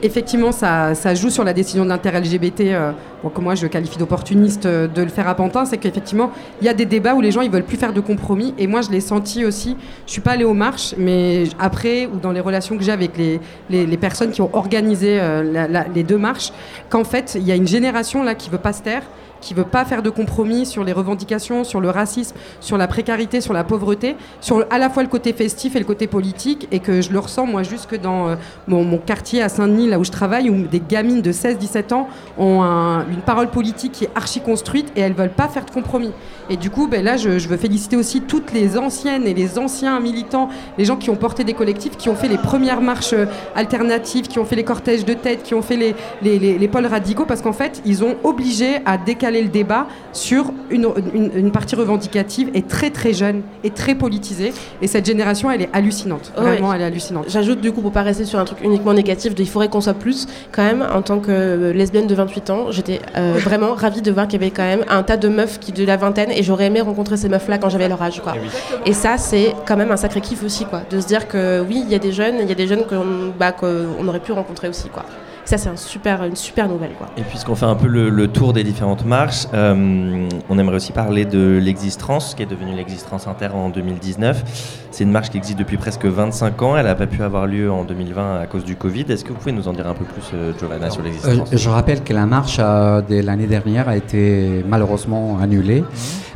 effectivement, 0.03 0.53
ça, 0.53 0.95
ça, 0.95 1.15
joue 1.15 1.31
sur 1.31 1.45
la 1.45 1.53
décision 1.53 1.85
d'inter-LGBT, 1.85 2.61
euh, 2.61 2.93
que 3.35 3.41
moi 3.41 3.55
je 3.55 3.67
qualifie 3.67 3.97
d'opportuniste 3.97 4.67
euh, 4.67 4.89
de 4.89 5.03
le 5.03 5.09
faire 5.09 5.29
à 5.29 5.35
Pantin, 5.35 5.65
c'est 5.65 5.79
qu'effectivement, 5.79 6.31
il 6.61 6.67
y 6.67 6.69
a 6.69 6.75
des 6.75 6.85
débats 6.85 7.15
où 7.15 7.21
les 7.21 7.31
gens 7.31 7.41
ils 7.41 7.51
veulent 7.51 7.65
plus 7.65 7.77
faire 7.77 7.93
de 7.93 8.01
compromis. 8.01 8.55
Et 8.59 8.67
moi, 8.67 8.81
je 8.83 8.91
l'ai 8.91 9.01
senti 9.01 9.45
aussi. 9.45 9.77
Je 10.07 10.13
suis 10.13 10.21
pas 10.21 10.33
allée 10.33 10.45
aux 10.45 10.55
marches, 10.55 10.95
mais 10.99 11.45
après 11.59 12.07
ou 12.07 12.19
dans 12.19 12.33
les 12.33 12.41
relations 12.41 12.77
que 12.77 12.83
j'ai 12.83 12.93
avec 12.93 13.17
les, 13.17 13.41
les, 13.71 13.97
personnes 13.97 14.31
qui 14.31 14.43
ont 14.43 14.51
organisé 14.53 15.19
euh, 15.21 15.85
les 15.95 16.03
deux 16.03 16.19
marches, 16.19 16.53
qu'en 16.91 17.05
fait, 17.05 17.37
il 17.37 17.47
y 17.47 17.53
a 17.53 17.55
une 17.55 17.69
génération 17.69 18.23
là 18.23 18.35
qui 18.35 18.51
veut 18.51 18.59
pas 18.59 18.73
se 18.73 18.83
taire 18.83 19.03
qui 19.45 19.55
veut 19.55 19.65
pas 19.65 19.85
faire 19.85 20.03
de 20.03 20.11
compromis 20.11 20.65
sur 20.65 20.85
les 20.85 20.93
revendications, 20.93 21.65
sur 21.65 21.81
le 21.81 21.91
racisme, 21.91 22.35
sur 22.61 22.79
la 22.79 22.89
précarité, 22.89 23.43
sur 23.43 23.53
la 23.53 23.63
pauvreté, 23.63 24.17
sur 24.41 24.65
à 24.71 24.79
la 24.79 24.89
fois 24.89 25.03
le 25.03 25.09
côté 25.09 25.33
festif 25.35 25.77
et 25.77 25.79
le 25.79 25.85
côté 25.85 26.07
politique, 26.07 26.67
et 26.73 26.81
que 26.81 27.03
je 27.03 27.13
le 27.13 27.19
ressens 27.19 27.47
moi 27.47 27.63
jusque 27.63 28.01
dans 28.01 28.29
euh, 28.29 28.37
mon, 28.67 28.97
quartier 28.99 29.43
à 29.43 29.51
Saint-Denis, 29.51 29.89
là 29.89 29.99
où 29.99 30.05
je 30.05 30.11
travaille, 30.11 30.49
où 30.49 30.67
des 30.67 30.81
gamines 30.81 31.21
de 31.21 31.31
16-17 31.31 31.93
ans 31.93 32.09
ont 32.39 32.63
un, 32.63 33.07
une 33.09 33.21
parole 33.21 33.49
politique 33.49 33.93
qui 33.93 34.05
est 34.05 34.11
archi 34.15 34.41
construite 34.41 34.91
et 34.97 35.01
elles 35.01 35.13
veulent 35.13 35.29
pas 35.29 35.49
faire 35.49 35.67
de 35.67 35.71
compromis. 35.71 36.13
Et 36.49 36.57
du 36.57 36.71
coup, 36.71 36.89
ben 36.89 37.05
là, 37.05 37.17
je, 37.17 37.39
je, 37.39 37.49
veux 37.49 37.57
féliciter 37.57 37.97
aussi 37.97 38.23
toutes 38.23 38.53
les 38.53 38.79
anciennes 38.79 39.27
et 39.27 39.35
les 39.35 39.59
anciens 39.59 40.01
militants, 40.01 40.49
les 40.79 40.85
gens 40.85 40.97
qui 40.97 41.11
ont 41.11 41.17
porté 41.17 41.45
des 41.45 41.55
collectifs, 41.55 41.97
qui 41.97 42.09
ont 42.09 42.15
fait 42.15 42.29
les 42.29 42.39
premières 42.39 42.81
marches 42.81 43.13
euh, 43.13 43.27
alternatives, 43.55 44.27
qui 44.29 44.39
ont 44.39 44.45
fait 44.45 44.57
les 44.57 44.65
cortèges 44.65 45.05
de 45.05 45.15
tête, 45.15 45.43
qui 45.43 45.55
ont 45.55 45.63
fait 45.63 45.77
les, 45.77 45.95
les, 46.23 46.39
les, 46.39 46.59
les 46.59 46.69
pôles 46.69 46.87
radicaux, 46.87 47.25
parce 47.27 47.43
qu'en 47.43 47.53
fait, 47.53 47.83
ils 47.85 48.05
ont 48.05 48.17
obligé 48.25 48.81
à 48.87 48.99
décaler 48.99 49.34
le 49.43 49.49
débat 49.49 49.87
sur 50.13 50.53
une, 50.71 50.89
une, 51.15 51.31
une, 51.35 51.51
partie 51.51 51.75
revendicative 51.77 52.51
et 52.55 52.63
très 52.63 52.91
très 52.91 53.13
jeune 53.13 53.43
et 53.63 53.71
très 53.71 53.95
politisée. 53.95 54.53
Et 54.83 54.87
cette 54.87 55.07
génération, 55.07 55.51
elle 55.51 55.63
est 55.63 55.71
hallucinante. 55.73 56.33
Vraiment, 56.37 56.69
ouais. 56.69 56.77
elle 56.77 56.83
est 56.83 56.87
hallucinante. 56.87 57.27
J'ajoute 57.29 57.61
du 57.61 57.73
coup, 57.73 57.81
pour 57.81 57.93
pas 57.93 58.03
rester 58.03 58.25
sur 58.25 58.39
un 58.39 58.45
truc 58.45 58.59
uniquement 58.63 58.95
négatif, 58.95 59.35
de, 59.35 59.43
il 59.43 59.49
faudrait 59.49 59.69
qu'on 59.69 59.81
soit 59.81 59.95
plus 59.95 60.27
quand 60.53 60.63
même, 60.63 60.87
en 60.93 61.03
tant 61.03 61.19
que 61.19 61.31
euh, 61.31 61.73
lesbienne 61.73 62.07
de 62.07 62.15
28 62.15 62.51
ans, 62.51 62.71
j'étais 62.71 63.01
euh, 63.17 63.35
vraiment 63.39 63.75
ravie 63.75 64.03
de 64.03 64.11
voir 64.11 64.29
qu'il 64.29 64.41
y 64.41 64.45
avait 64.45 64.53
quand 64.53 64.65
même 64.65 64.85
un 64.89 65.03
tas 65.03 65.17
de 65.17 65.29
meufs 65.29 65.59
qui, 65.59 65.73
de 65.73 65.85
la 65.85 65.97
vingtaine 65.97 66.31
et 66.31 66.43
j'aurais 66.43 66.67
aimé 66.67 66.81
rencontrer 66.81 67.17
ces 67.17 67.29
meufs 67.29 67.49
là 67.49 67.59
quand 67.59 67.69
j'avais 67.69 67.89
leur 67.89 68.03
âge 68.03 68.21
quoi. 68.21 68.35
Et, 68.37 68.41
oui. 68.41 68.49
et 68.87 68.93
ça 68.93 69.19
c'est 69.19 69.55
quand 69.67 69.77
même 69.77 69.91
un 69.91 69.97
sacré 69.97 70.21
kiff 70.21 70.43
aussi 70.45 70.65
quoi, 70.65 70.83
de 70.91 71.01
se 71.01 71.07
dire 71.07 71.29
que 71.29 71.65
oui 71.69 71.83
il 71.85 71.91
y 71.91 71.95
a 71.95 71.99
des 71.99 72.13
jeunes, 72.13 72.37
il 72.41 72.49
y 72.49 72.53
a 72.53 72.55
des 72.55 72.67
jeunes 72.67 72.85
qu'on 72.85 73.33
bah, 73.39 73.53
qu 73.53 73.65
aurait 73.65 74.21
pu 74.21 74.33
rencontrer 74.33 74.69
aussi 74.69 74.89
quoi. 74.89 75.05
Ça, 75.45 75.59
c'est 75.59 75.69
un 75.69 75.77
super, 75.77 76.25
une 76.25 76.37
super 76.37 76.69
nouvelle. 76.69 76.93
Quoi. 76.97 77.09
Et 77.19 77.23
puisqu'on 77.23 77.55
fait 77.55 77.67
un 77.67 77.75
peu 77.75 77.87
le, 77.87 78.09
le, 78.09 78.29
tour 78.29 78.55
des 78.55 78.65
différentes 78.65 79.05
marches, 79.05 79.47
euh, 79.53 80.27
on 80.49 80.59
aimerait 80.59 80.77
aussi 80.77 80.93
parler 80.93 81.27
de 81.27 81.59
l'Existence, 81.63 82.35
qui 82.35 82.43
est 82.43 82.47
devenue 82.47 82.75
l'Existence 82.75 83.27
Inter 83.27 83.49
en 83.55 83.69
2019. 83.69 84.85
C'est 84.91 85.05
une 85.05 85.11
marche 85.11 85.31
qui 85.31 85.37
existe 85.37 85.59
depuis 85.59 85.77
presque 85.77 86.07
25 86.07 86.63
ans. 86.63 86.77
Elle 86.77 86.87
n'a 86.87 86.95
pas 86.95 87.07
pu 87.07 87.23
avoir 87.23 87.47
lieu 87.47 87.71
en 87.71 87.85
2020 87.85 88.41
à 88.41 88.47
cause 88.47 88.65
du 88.65 88.77
Covid. 88.77 89.05
Est-ce 89.09 89.25
que 89.25 89.31
vous 89.31 89.39
pouvez 89.39 89.53
nous 89.53 89.69
en 89.69 89.73
dire 89.73 89.87
un 89.87 89.95
peu 89.95 90.05
plus, 90.05 90.23
euh, 90.33 90.53
Giovanna, 90.59 90.89
sur 90.89 91.03
l'Existence 91.03 91.53
euh, 91.53 91.57
Je 91.57 91.69
rappelle 91.69 92.03
que 92.03 92.15
la 92.15 92.27
marche 92.27 92.57
euh, 92.61 93.03
de 93.03 93.21
l'année 93.21 93.47
dernière 93.47 93.89
a 93.89 93.97
été 93.97 94.65
malheureusement 94.67 95.39
annulée, 95.41 95.81
mmh. 95.83 95.87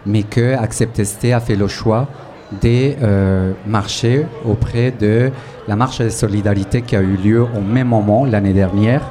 mais 0.06 0.22
que 0.22 0.54
Accept 0.54 1.00
a 1.32 1.40
fait 1.40 1.56
le 1.56 1.68
choix 1.68 2.08
de 2.52 2.94
euh, 3.02 3.52
marcher 3.66 4.26
auprès 4.44 4.90
de 4.90 5.30
la 5.66 5.76
marche 5.76 6.00
de 6.00 6.08
solidarité 6.08 6.82
qui 6.82 6.96
a 6.96 7.00
eu 7.00 7.16
lieu 7.16 7.42
au 7.42 7.60
même 7.60 7.88
moment 7.88 8.24
l'année 8.24 8.54
dernière. 8.54 9.02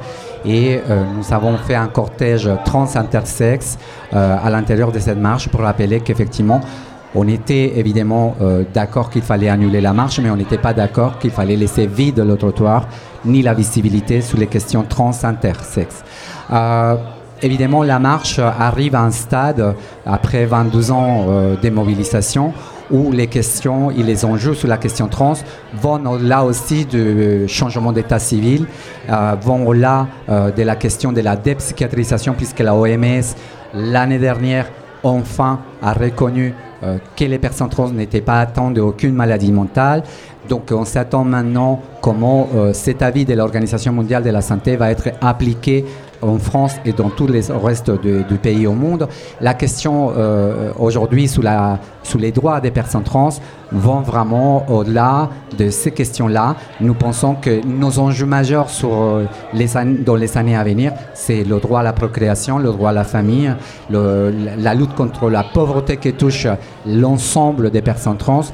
Et 0.44 0.80
euh, 0.88 1.02
nous 1.16 1.32
avons 1.32 1.56
fait 1.56 1.74
un 1.74 1.88
cortège 1.88 2.48
trans-intersexe 2.64 3.78
euh, 4.12 4.36
à 4.42 4.50
l'intérieur 4.50 4.92
de 4.92 4.98
cette 4.98 5.18
marche 5.18 5.48
pour 5.48 5.60
rappeler 5.60 6.00
qu'effectivement, 6.00 6.60
on 7.14 7.26
était 7.26 7.78
évidemment 7.78 8.36
euh, 8.40 8.64
d'accord 8.72 9.10
qu'il 9.10 9.22
fallait 9.22 9.48
annuler 9.48 9.80
la 9.80 9.92
marche, 9.92 10.20
mais 10.20 10.30
on 10.30 10.36
n'était 10.36 10.58
pas 10.58 10.74
d'accord 10.74 11.18
qu'il 11.18 11.30
fallait 11.30 11.56
laisser 11.56 11.86
vide 11.86 12.20
le 12.20 12.36
trottoir 12.36 12.86
ni 13.24 13.42
la 13.42 13.54
visibilité 13.54 14.20
sur 14.20 14.38
les 14.38 14.46
questions 14.46 14.84
trans-intersexes. 14.84 16.04
évidemment, 17.42 17.82
la 17.82 17.98
marche 17.98 18.38
arrive 18.38 18.94
à 18.94 19.02
un 19.02 19.10
stade, 19.10 19.74
après 20.06 20.44
22 20.46 20.92
ans 20.92 21.26
de 21.60 21.70
mobilisation, 21.70 22.52
où 22.90 23.12
les 23.12 23.26
questions 23.26 23.90
et 23.90 24.02
les 24.02 24.24
enjeux 24.24 24.54
sur 24.54 24.68
la 24.68 24.76
question 24.76 25.08
trans 25.08 25.34
vont 25.80 26.04
au-delà 26.06 26.44
aussi 26.44 26.84
du 26.84 27.46
changement 27.48 27.92
d'état 27.92 28.18
civil, 28.18 28.66
euh, 29.10 29.34
vont 29.40 29.66
au-delà 29.66 30.06
euh, 30.28 30.50
de 30.50 30.62
la 30.62 30.76
question 30.76 31.12
de 31.12 31.20
la 31.20 31.36
dépsychiatrisation, 31.36 32.34
puisque 32.34 32.60
la 32.60 32.74
OMS, 32.74 33.34
l'année 33.74 34.18
dernière, 34.18 34.70
enfin 35.02 35.60
a 35.82 35.92
reconnu 35.92 36.54
euh, 36.82 36.98
que 37.16 37.24
les 37.24 37.38
personnes 37.38 37.68
trans 37.68 37.90
n'étaient 37.90 38.20
pas 38.20 38.40
atteintes 38.40 38.74
d'aucune 38.74 39.14
maladie 39.14 39.52
mentale. 39.52 40.02
Donc 40.48 40.70
on 40.70 40.84
s'attend 40.84 41.24
maintenant 41.24 41.82
comment 42.00 42.48
cet 42.72 43.02
avis 43.02 43.26
de 43.26 43.34
l'Organisation 43.34 43.92
mondiale 43.92 44.22
de 44.22 44.30
la 44.30 44.40
santé 44.40 44.76
va 44.76 44.90
être 44.90 45.10
appliqué 45.20 45.84
en 46.22 46.38
France 46.38 46.76
et 46.84 46.92
dans 46.92 47.10
tous 47.10 47.26
les 47.26 47.42
restes 47.50 47.90
du, 48.00 48.24
pays 48.38 48.66
au 48.66 48.72
monde. 48.72 49.08
La 49.40 49.54
question 49.54 50.12
euh, 50.16 50.72
aujourd'hui 50.78 51.28
sous, 51.28 51.42
les 52.18 52.32
droits 52.32 52.60
des 52.60 52.70
personnes 52.70 53.02
trans 53.02 53.30
vont 53.72 54.00
vraiment 54.00 54.64
au-delà 54.70 55.28
de 55.56 55.70
ces 55.70 55.90
questions-là. 55.90 56.56
Nous 56.80 56.94
pensons 56.94 57.34
que 57.34 57.64
nos 57.66 57.98
enjeux 57.98 58.26
majeurs 58.26 58.68
euh, 58.84 59.24
dans 60.04 60.14
les 60.14 60.38
années 60.38 60.56
à 60.56 60.64
venir, 60.64 60.92
c'est 61.14 61.44
le 61.44 61.58
droit 61.58 61.80
à 61.80 61.82
la 61.82 61.92
procréation, 61.92 62.58
le 62.58 62.70
droit 62.70 62.90
à 62.90 62.94
la 62.94 63.04
famille, 63.04 63.52
le, 63.90 64.32
la 64.58 64.74
lutte 64.74 64.94
contre 64.94 65.28
la 65.28 65.44
pauvreté 65.44 65.96
qui 65.96 66.12
touche 66.12 66.46
l'ensemble 66.86 67.70
des 67.70 67.82
personnes 67.82 68.16
trans, 68.16 68.44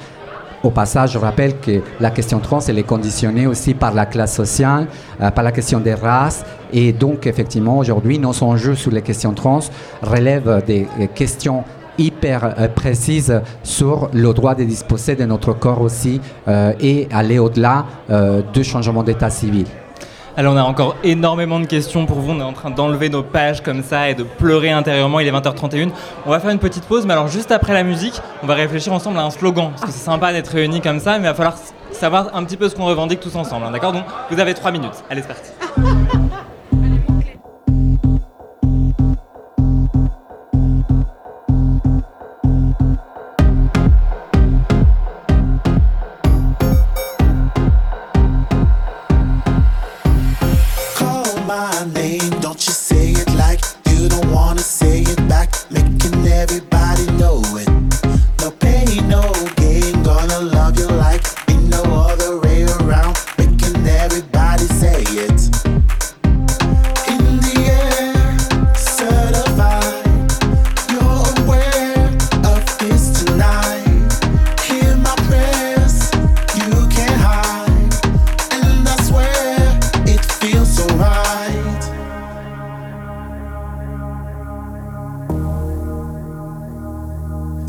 au 0.64 0.70
passage, 0.70 1.12
je 1.12 1.18
rappelle 1.18 1.60
que 1.60 1.82
la 2.00 2.10
question 2.10 2.40
trans, 2.40 2.60
elle 2.66 2.78
est 2.78 2.84
conditionnée 2.84 3.46
aussi 3.46 3.74
par 3.74 3.92
la 3.92 4.06
classe 4.06 4.34
sociale, 4.34 4.86
euh, 5.20 5.30
par 5.30 5.44
la 5.44 5.52
question 5.52 5.78
des 5.78 5.94
races. 5.94 6.44
Et 6.72 6.92
donc, 6.92 7.26
effectivement, 7.26 7.78
aujourd'hui, 7.78 8.18
nos 8.18 8.42
enjeux 8.42 8.74
sur 8.74 8.90
les 8.90 9.02
questions 9.02 9.34
trans 9.34 9.60
relèvent 10.02 10.62
des 10.66 10.88
questions 11.14 11.64
hyper 11.98 12.54
euh, 12.58 12.68
précises 12.68 13.40
sur 13.62 14.08
le 14.12 14.32
droit 14.32 14.54
de 14.54 14.64
disposer 14.64 15.14
de 15.14 15.24
notre 15.24 15.52
corps 15.52 15.82
aussi 15.82 16.20
euh, 16.48 16.72
et 16.80 17.08
aller 17.12 17.38
au-delà 17.38 17.84
du 18.52 18.64
changement 18.64 19.02
d'état 19.02 19.30
civil. 19.30 19.66
Alors 20.36 20.54
on 20.54 20.56
a 20.56 20.64
encore 20.64 20.96
énormément 21.04 21.60
de 21.60 21.66
questions 21.66 22.06
pour 22.06 22.18
vous, 22.18 22.32
on 22.32 22.40
est 22.40 22.42
en 22.42 22.52
train 22.52 22.70
d'enlever 22.70 23.08
nos 23.08 23.22
pages 23.22 23.62
comme 23.62 23.84
ça 23.84 24.10
et 24.10 24.14
de 24.14 24.24
pleurer 24.24 24.72
intérieurement, 24.72 25.20
il 25.20 25.28
est 25.28 25.30
20h31. 25.30 25.90
On 26.26 26.30
va 26.30 26.40
faire 26.40 26.50
une 26.50 26.58
petite 26.58 26.86
pause, 26.86 27.06
mais 27.06 27.12
alors 27.12 27.28
juste 27.28 27.52
après 27.52 27.72
la 27.72 27.84
musique, 27.84 28.20
on 28.42 28.46
va 28.48 28.54
réfléchir 28.54 28.92
ensemble 28.92 29.18
à 29.18 29.22
un 29.22 29.30
slogan, 29.30 29.70
parce 29.70 29.82
que 29.82 29.92
c'est 29.92 30.04
sympa 30.04 30.32
d'être 30.32 30.48
réunis 30.48 30.80
comme 30.80 30.98
ça, 30.98 31.12
mais 31.12 31.26
il 31.26 31.30
va 31.30 31.34
falloir 31.34 31.54
savoir 31.92 32.30
un 32.34 32.42
petit 32.42 32.56
peu 32.56 32.68
ce 32.68 32.74
qu'on 32.74 32.86
revendique 32.86 33.20
tous 33.20 33.36
ensemble, 33.36 33.66
hein, 33.66 33.70
d'accord? 33.70 33.92
Donc 33.92 34.04
vous 34.28 34.40
avez 34.40 34.54
3 34.54 34.72
minutes, 34.72 35.04
allez 35.08 35.22
c'est 35.22 35.28
parti. 35.28 35.93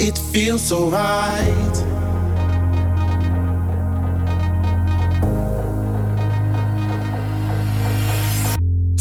It 0.08 0.20
feels 0.20 0.62
so 0.62 0.88
right. 0.92 1.76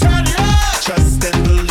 Turn 0.01 0.25
it 0.25 0.40
up. 0.40 0.81
Trust 0.81 1.25
and 1.27 1.45
believe. 1.45 1.63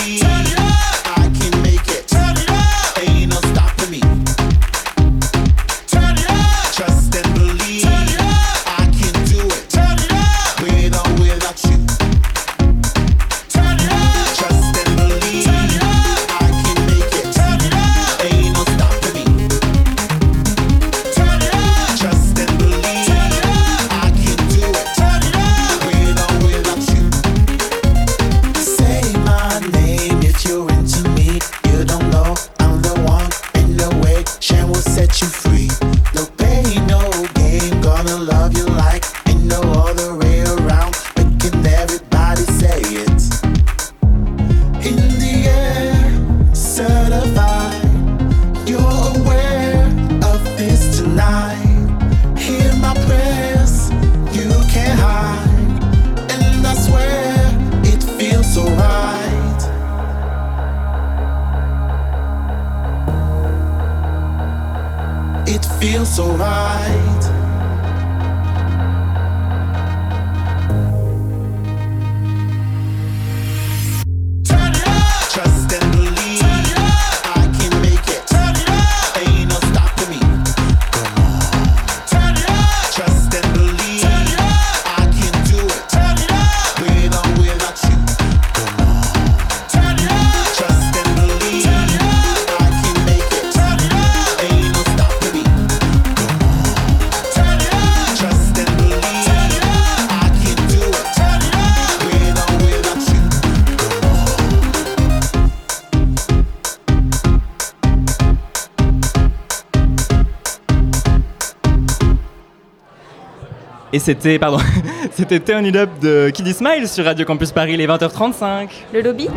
Et 113.95 113.99
c'était, 113.99 114.39
pardon, 114.39 114.57
c'était 115.11 115.39
Turn 115.39 115.63
It 115.67 115.75
Up 115.75 115.89
de 116.01 116.31
Kiddy 116.33 116.51
Smile 116.53 116.87
sur 116.87 117.05
Radio 117.05 117.25
Campus 117.25 117.51
Paris, 117.51 117.77
les 117.77 117.85
20h35. 117.85 118.69
Le 118.91 119.01
lobby 119.01 119.29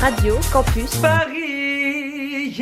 Radio 0.00 0.38
Campus 0.52 0.94
Paris, 1.02 2.54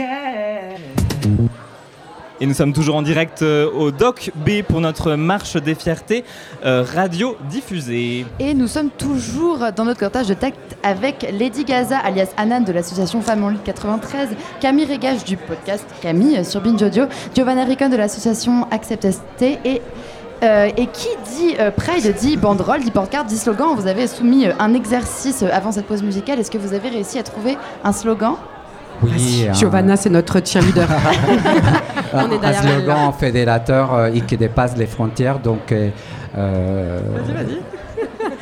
Et 2.42 2.46
nous 2.46 2.54
sommes 2.54 2.72
toujours 2.72 2.96
en 2.96 3.02
direct 3.02 3.42
euh, 3.42 3.70
au 3.70 3.92
Doc 3.92 4.32
B 4.34 4.62
pour 4.66 4.80
notre 4.80 5.14
marche 5.14 5.54
des 5.56 5.76
fiertés 5.76 6.24
euh, 6.66 6.82
radio 6.82 7.36
diffusée. 7.48 8.26
Et 8.40 8.52
nous 8.52 8.66
sommes 8.66 8.90
toujours 8.90 9.60
dans 9.76 9.84
notre 9.84 10.00
cortège 10.00 10.26
de 10.26 10.34
tact 10.34 10.58
avec 10.82 11.24
Lady 11.38 11.62
Gaza, 11.64 11.98
alias 11.98 12.30
Anan 12.36 12.64
de 12.64 12.72
l'association 12.72 13.20
Femmes 13.22 13.44
en 13.44 13.50
Lutte 13.50 13.62
93, 13.62 14.30
Camille 14.60 14.86
Régache 14.86 15.22
du 15.22 15.36
podcast 15.36 15.86
Camille 16.00 16.44
sur 16.44 16.60
Binge 16.60 16.82
Audio, 16.82 17.04
Giovanna 17.32 17.62
Ricon 17.62 17.88
de 17.90 17.96
l'association 17.96 18.66
Accept 18.72 19.08
ST 19.08 19.42
et. 19.64 19.80
euh, 20.42 20.68
et 20.76 20.86
qui 20.88 21.06
dit 21.36 21.54
euh, 21.60 21.70
Pride 21.70 22.12
dit 22.18 22.36
banderole, 22.36 22.80
dit 22.80 22.90
pancarte, 22.90 23.28
dit 23.28 23.38
slogan. 23.38 23.76
Vous 23.76 23.86
avez 23.86 24.08
soumis 24.08 24.46
euh, 24.46 24.52
un 24.58 24.74
exercice 24.74 25.44
euh, 25.44 25.48
avant 25.52 25.70
cette 25.70 25.86
pause 25.86 26.02
musicale. 26.02 26.40
Est-ce 26.40 26.50
que 26.50 26.58
vous 26.58 26.74
avez 26.74 26.88
réussi 26.88 27.20
à 27.20 27.22
trouver 27.22 27.56
un 27.84 27.92
slogan? 27.92 28.34
Oui, 29.02 29.48
un- 29.48 29.52
Giovanna, 29.54 29.96
c'est 29.96 30.10
notre 30.10 30.40
cheerleader. 30.44 30.86
un, 30.90 32.24
On 32.26 32.30
est 32.30 32.44
un 32.44 32.50
elle, 32.50 32.56
slogan 32.56 33.12
fédérateur 33.18 33.94
euh, 33.94 34.10
et 34.12 34.20
qui 34.20 34.36
dépasse 34.36 34.76
les 34.76 34.86
frontières. 34.86 35.38
Donc, 35.38 35.72
euh, 35.72 35.88
euh, 36.36 37.00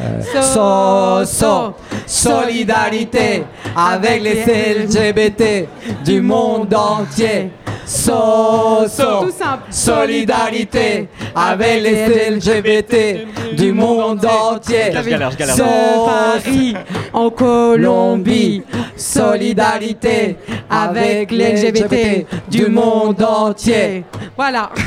euh, 0.01 0.21
So, 0.43 1.25
so, 1.27 1.75
solidarité 2.07 3.45
avec 3.77 4.23
les 4.23 4.45
LGBT 4.85 5.69
du 6.05 6.21
monde 6.21 6.73
entier. 6.75 7.51
So, 7.91 8.87
so, 8.89 9.25
Tout 9.25 9.33
simple. 9.33 9.65
solidarité 9.69 11.09
avec 11.35 11.83
les 11.83 12.31
LGBT 12.37 13.27
du 13.57 13.73
monde 13.73 14.25
entier. 14.25 14.93
Je 14.95 15.11
galère, 15.11 15.33
je 15.33 15.37
galère. 15.37 15.57
So, 15.57 15.65
Paris, 16.07 16.77
en 17.13 17.31
Colombie, 17.31 18.63
solidarité 18.95 20.37
avec 20.71 21.33
les 21.33 21.69
LGBT 21.69 22.27
du 22.49 22.69
monde 22.69 23.21
entier. 23.25 24.05
Voilà. 24.37 24.71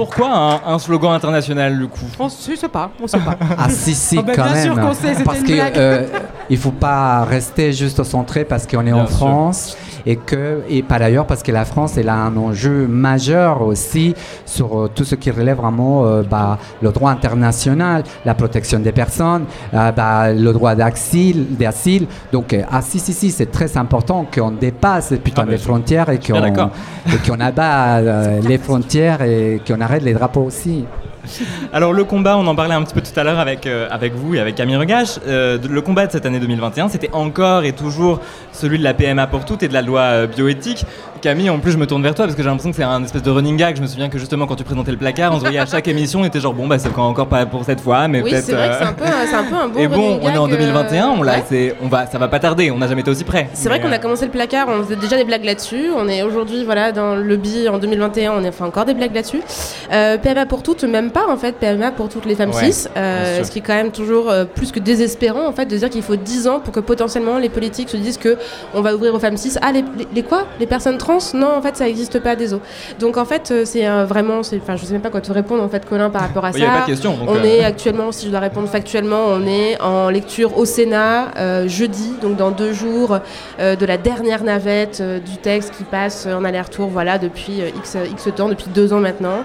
Pourquoi 0.00 0.30
un, 0.66 0.72
un 0.74 0.78
slogan 0.78 1.12
international 1.12 1.78
du 1.78 1.86
coup 1.86 2.00
On 2.18 2.24
ne 2.24 2.30
sait 2.30 2.68
pas, 2.72 2.90
on 3.02 3.06
sait 3.06 3.18
pas. 3.18 3.36
Ah 3.58 3.68
si 3.68 3.94
si 3.94 4.16
Ah 4.18 4.22
bah, 4.22 4.32
quand 4.34 4.44
bien 4.44 4.52
même. 4.54 4.64
sûr 4.64 4.80
qu'on 4.80 4.94
sait, 4.94 5.08
c'était 5.12 5.24
Parce 5.24 5.40
une 5.40 5.44
que 5.46 5.52
blague. 5.52 5.76
euh, 5.76 6.06
il 6.48 6.56
faut 6.56 6.70
pas 6.70 7.24
rester 7.24 7.72
juste 7.74 8.02
centré 8.02 8.44
parce 8.46 8.66
qu'on 8.66 8.80
est 8.86 8.92
Bien 8.92 9.02
en 9.04 9.06
sûr. 9.06 9.16
France 9.18 9.76
et 10.06 10.16
que 10.16 10.62
et 10.70 10.82
par 10.82 11.02
ailleurs 11.02 11.26
parce 11.26 11.42
que 11.42 11.52
la 11.52 11.66
France 11.66 11.98
elle 11.98 12.08
a 12.08 12.14
un 12.14 12.34
enjeu 12.38 12.86
majeur 12.88 13.60
aussi 13.60 14.14
sur 14.46 14.68
euh, 14.84 14.88
tout 14.94 15.04
ce 15.04 15.14
qui 15.14 15.30
relève 15.30 15.58
vraiment 15.58 16.06
euh, 16.06 16.22
bah, 16.22 16.56
le 16.80 16.90
droit 16.92 17.10
international, 17.10 18.02
la 18.24 18.34
protection 18.34 18.78
des 18.80 18.92
personnes, 18.92 19.44
euh, 19.74 19.92
bah, 19.92 20.32
le 20.32 20.52
droit 20.54 20.74
d'asile, 20.74 21.44
d'asile. 21.58 22.06
Donc 22.32 22.54
euh, 22.54 22.62
ah 22.72 22.80
si 22.80 22.98
si 22.98 23.12
si 23.12 23.30
c'est 23.30 23.50
très 23.52 23.76
important 23.76 24.24
qu'on 24.34 24.52
dépasse 24.52 25.12
putain 25.22 25.44
les 25.44 25.58
frontières 25.58 26.08
et 26.08 26.18
qu'on 26.18 26.42
et 26.46 27.28
qu'on 27.28 27.38
abat 27.40 27.98
euh, 27.98 28.40
les 28.40 28.56
frontières 28.56 29.20
et 29.20 29.60
qu'on 29.68 29.80
arrête 29.90 30.04
les 30.04 30.14
drapeaux 30.14 30.42
aussi. 30.44 30.84
Alors 31.72 31.92
le 31.92 32.04
combat, 32.04 32.36
on 32.36 32.46
en 32.46 32.54
parlait 32.54 32.74
un 32.74 32.82
petit 32.82 32.94
peu 32.94 33.00
tout 33.00 33.18
à 33.18 33.24
l'heure 33.24 33.38
avec, 33.38 33.66
euh, 33.66 33.88
avec 33.90 34.14
vous 34.14 34.34
et 34.34 34.40
avec 34.40 34.54
Camille 34.54 34.76
Regache. 34.76 35.18
Euh, 35.26 35.58
le 35.68 35.80
combat 35.82 36.06
de 36.06 36.12
cette 36.12 36.26
année 36.26 36.40
2021, 36.40 36.88
c'était 36.88 37.10
encore 37.12 37.64
et 37.64 37.72
toujours 37.72 38.20
celui 38.52 38.78
de 38.78 38.84
la 38.84 38.94
PMA 38.94 39.26
pour 39.26 39.44
toutes 39.44 39.62
et 39.62 39.68
de 39.68 39.74
la 39.74 39.82
loi 39.82 40.00
euh, 40.00 40.26
bioéthique. 40.26 40.84
Camille, 41.20 41.50
en 41.50 41.58
plus, 41.58 41.72
je 41.72 41.76
me 41.76 41.86
tourne 41.86 42.02
vers 42.02 42.14
toi 42.14 42.24
parce 42.24 42.34
que 42.34 42.42
j'ai 42.42 42.48
l'impression 42.48 42.70
que 42.70 42.76
c'est 42.76 42.82
un 42.82 43.04
espèce 43.04 43.22
de 43.22 43.30
running 43.30 43.54
gag. 43.58 43.76
Je 43.76 43.82
me 43.82 43.86
souviens 43.86 44.08
que 44.08 44.18
justement, 44.18 44.46
quand 44.46 44.56
tu 44.56 44.64
présentais 44.64 44.90
le 44.90 44.96
placard, 44.96 45.32
on 45.32 45.36
se 45.36 45.40
voyait 45.40 45.58
à 45.58 45.66
chaque 45.66 45.86
émission, 45.86 46.20
on 46.20 46.24
était 46.24 46.40
genre 46.40 46.54
bon, 46.54 46.66
bah 46.66 46.78
c'est 46.78 46.88
encore 46.96 47.26
pas 47.26 47.44
pour 47.44 47.62
cette 47.64 47.82
fois, 47.82 48.08
mais 48.08 48.22
Oui, 48.22 48.30
peut-être. 48.30 48.44
c'est 48.44 48.54
vrai 48.54 48.70
que 48.70 48.74
c'est 48.78 48.84
un, 48.84 48.92
peu 48.94 49.04
un- 49.04 49.26
c'est 49.26 49.34
un 49.34 49.44
peu 49.44 49.54
un 49.54 49.68
bon 49.74 49.78
Et 49.78 49.86
bon, 49.86 50.18
on 50.22 50.30
est 50.30 50.38
en 50.38 50.46
gag, 50.48 50.54
euh, 50.54 50.60
2021, 50.60 51.08
on 51.18 51.22
l'a, 51.22 51.32
ouais. 51.34 51.44
c'est- 51.46 51.74
on 51.82 51.88
va, 51.88 52.06
ça 52.06 52.16
va 52.16 52.28
pas 52.28 52.38
tarder. 52.38 52.70
On 52.70 52.78
n'a 52.78 52.88
jamais 52.88 53.02
été 53.02 53.10
aussi 53.10 53.24
près. 53.24 53.50
C'est 53.52 53.68
vrai 53.68 53.80
qu'on 53.80 53.92
a 53.92 53.98
commencé 53.98 54.24
le 54.24 54.30
placard, 54.30 54.68
on 54.70 54.82
faisait 54.82 54.96
déjà 54.96 55.16
des 55.18 55.24
blagues 55.24 55.44
là-dessus. 55.44 55.90
On 55.94 56.08
est 56.08 56.22
aujourd'hui 56.22 56.64
voilà, 56.64 56.90
dans 56.90 57.14
le 57.14 57.22
lobby 57.22 57.68
en 57.68 57.76
2021, 57.78 58.32
on 58.32 58.42
a 58.44 58.50
fait 58.50 58.64
encore 58.64 58.86
des 58.86 58.94
blagues 58.94 59.14
là-dessus. 59.14 59.42
PMA 59.90 60.46
pour 60.46 60.62
toutes, 60.62 60.84
même 60.84 61.09
pas 61.10 61.26
en 61.28 61.36
fait, 61.36 61.52
PMA 61.56 61.90
pour 61.92 62.08
toutes 62.08 62.26
les 62.26 62.34
femmes 62.34 62.50
Ouais, 62.50 62.72
cis. 62.72 62.86
euh, 62.96 63.44
ce 63.44 63.50
qui 63.50 63.58
est 63.58 63.62
quand 63.62 63.74
même 63.74 63.90
toujours 63.92 64.30
euh, 64.30 64.44
plus 64.44 64.72
que 64.72 64.78
désespérant 64.80 65.46
en 65.46 65.52
fait 65.52 65.66
de 65.66 65.76
dire 65.76 65.90
qu'il 65.90 66.02
faut 66.02 66.16
10 66.16 66.48
ans 66.48 66.60
pour 66.60 66.72
que 66.72 66.80
potentiellement 66.80 67.38
les 67.38 67.48
politiques 67.48 67.88
se 67.90 67.96
disent 67.96 68.18
que 68.18 68.36
on 68.74 68.80
va 68.80 68.94
ouvrir 68.94 69.14
aux 69.14 69.18
femmes 69.18 69.36
cis. 69.36 69.52
Ah, 69.62 69.72
les, 69.72 69.82
les- 69.96 70.08
les 70.14 70.22
quoi? 70.22 70.44
Les 70.58 70.66
personnes 70.66 70.98
trans? 70.98 71.18
Non, 71.34 71.48
en 71.56 71.62
fait, 71.62 71.76
ça 71.76 71.84
n'existe 71.84 72.18
pas, 72.20 72.36
désolé. 72.36 72.62
Donc 72.98 73.16
en 73.16 73.24
fait, 73.24 73.50
euh, 73.50 73.62
c'est 73.64 73.86
vraiment, 74.04 74.38
enfin, 74.40 74.76
je 74.76 74.84
sais 74.84 74.92
même 74.92 75.02
pas 75.02 75.10
quoi 75.10 75.20
te 75.20 75.32
répondre 75.32 75.62
en 75.62 75.68
fait, 75.68 75.84
Colin, 75.88 76.10
par 76.10 76.22
rapport 76.22 76.44
à 76.44 76.50
Il 76.50 76.54
ça. 76.54 76.58
y 76.58 76.64
a 76.64 76.70
pas 76.72 76.80
de 76.82 76.86
question, 76.86 77.16
donc, 77.16 77.28
on 77.30 77.42
est 77.44 77.64
actuellement, 77.64 78.12
si 78.12 78.26
je 78.26 78.30
dois 78.30 78.40
répondre 78.40 78.68
factuellement, 78.68 79.26
on 79.28 79.46
est 79.46 79.80
en 79.80 80.10
lecture 80.10 80.56
au 80.58 80.64
Sénat 80.64 81.26
jeudi, 81.66 82.14
donc 82.22 82.36
dans 82.36 82.50
deux 82.50 82.72
jours, 82.72 83.18
de 83.58 83.86
la 83.86 83.96
dernière 83.96 84.42
navette 84.44 85.02
du 85.24 85.36
texte 85.36 85.72
qui 85.76 85.84
passe 85.84 86.26
en 86.26 86.44
aller-retour, 86.44 86.88
voilà, 86.88 87.18
depuis 87.18 87.60
X, 87.78 87.96
X 88.12 88.28
temps, 88.36 88.48
depuis 88.48 88.66
deux 88.74 88.92
ans 88.92 89.00
maintenant. 89.00 89.38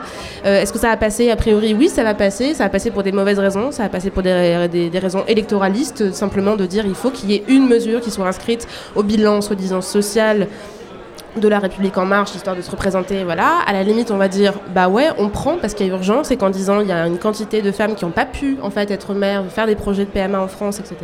Est-ce 0.43 0.71
que 0.73 0.79
ça 0.79 0.89
va 0.89 0.97
passer 0.97 1.31
A 1.31 1.35
priori, 1.35 1.54
oui, 1.57 1.89
ça 1.89 2.03
va 2.03 2.13
passer. 2.13 2.53
Ça 2.53 2.63
va 2.63 2.69
passer 2.69 2.91
pour 2.91 3.03
des 3.03 3.11
mauvaises 3.11 3.39
raisons, 3.39 3.71
ça 3.71 3.83
va 3.83 3.89
passer 3.89 4.09
pour 4.09 4.23
des, 4.23 4.89
raisons 4.93 5.23
électoralistes, 5.27 6.13
simplement 6.13 6.55
de 6.55 6.65
dire 6.65 6.85
il 6.85 6.95
faut 6.95 7.11
qu'il 7.11 7.31
y 7.31 7.35
ait 7.35 7.43
une 7.47 7.67
mesure 7.67 8.01
qui 8.01 8.11
soit 8.11 8.27
inscrite 8.27 8.67
au 8.95 9.03
bilan, 9.03 9.41
soi-disant 9.41 9.81
social 9.81 10.47
de 11.35 11.47
la 11.47 11.59
République 11.59 11.97
en 11.97 12.05
marche, 12.05 12.35
histoire 12.35 12.55
de 12.55 12.61
se 12.61 12.71
représenter, 12.71 13.23
voilà. 13.23 13.59
À 13.65 13.73
la 13.73 13.83
limite, 13.83 14.11
on 14.11 14.17
va 14.17 14.27
dire, 14.27 14.53
bah 14.73 14.87
ouais, 14.87 15.09
on 15.17 15.29
prend 15.29 15.57
parce 15.57 15.73
qu'il 15.73 15.87
y 15.87 15.89
a 15.89 15.93
urgence 15.93 16.31
et 16.31 16.37
qu'en 16.37 16.49
disant, 16.49 16.79
il 16.81 16.87
y 16.87 16.91
a 16.91 17.07
une 17.07 17.17
quantité 17.17 17.61
de 17.61 17.71
femmes 17.71 17.95
qui 17.95 18.05
n'ont 18.05 18.11
pas 18.11 18.25
pu, 18.25 18.57
en 18.61 18.69
fait, 18.69 18.91
être 18.91 19.13
mères, 19.13 19.43
faire 19.49 19.67
des 19.67 19.75
projets 19.75 20.05
de 20.05 20.09
PMA 20.09 20.39
en 20.39 20.47
France, 20.47 20.79
etc. 20.79 20.95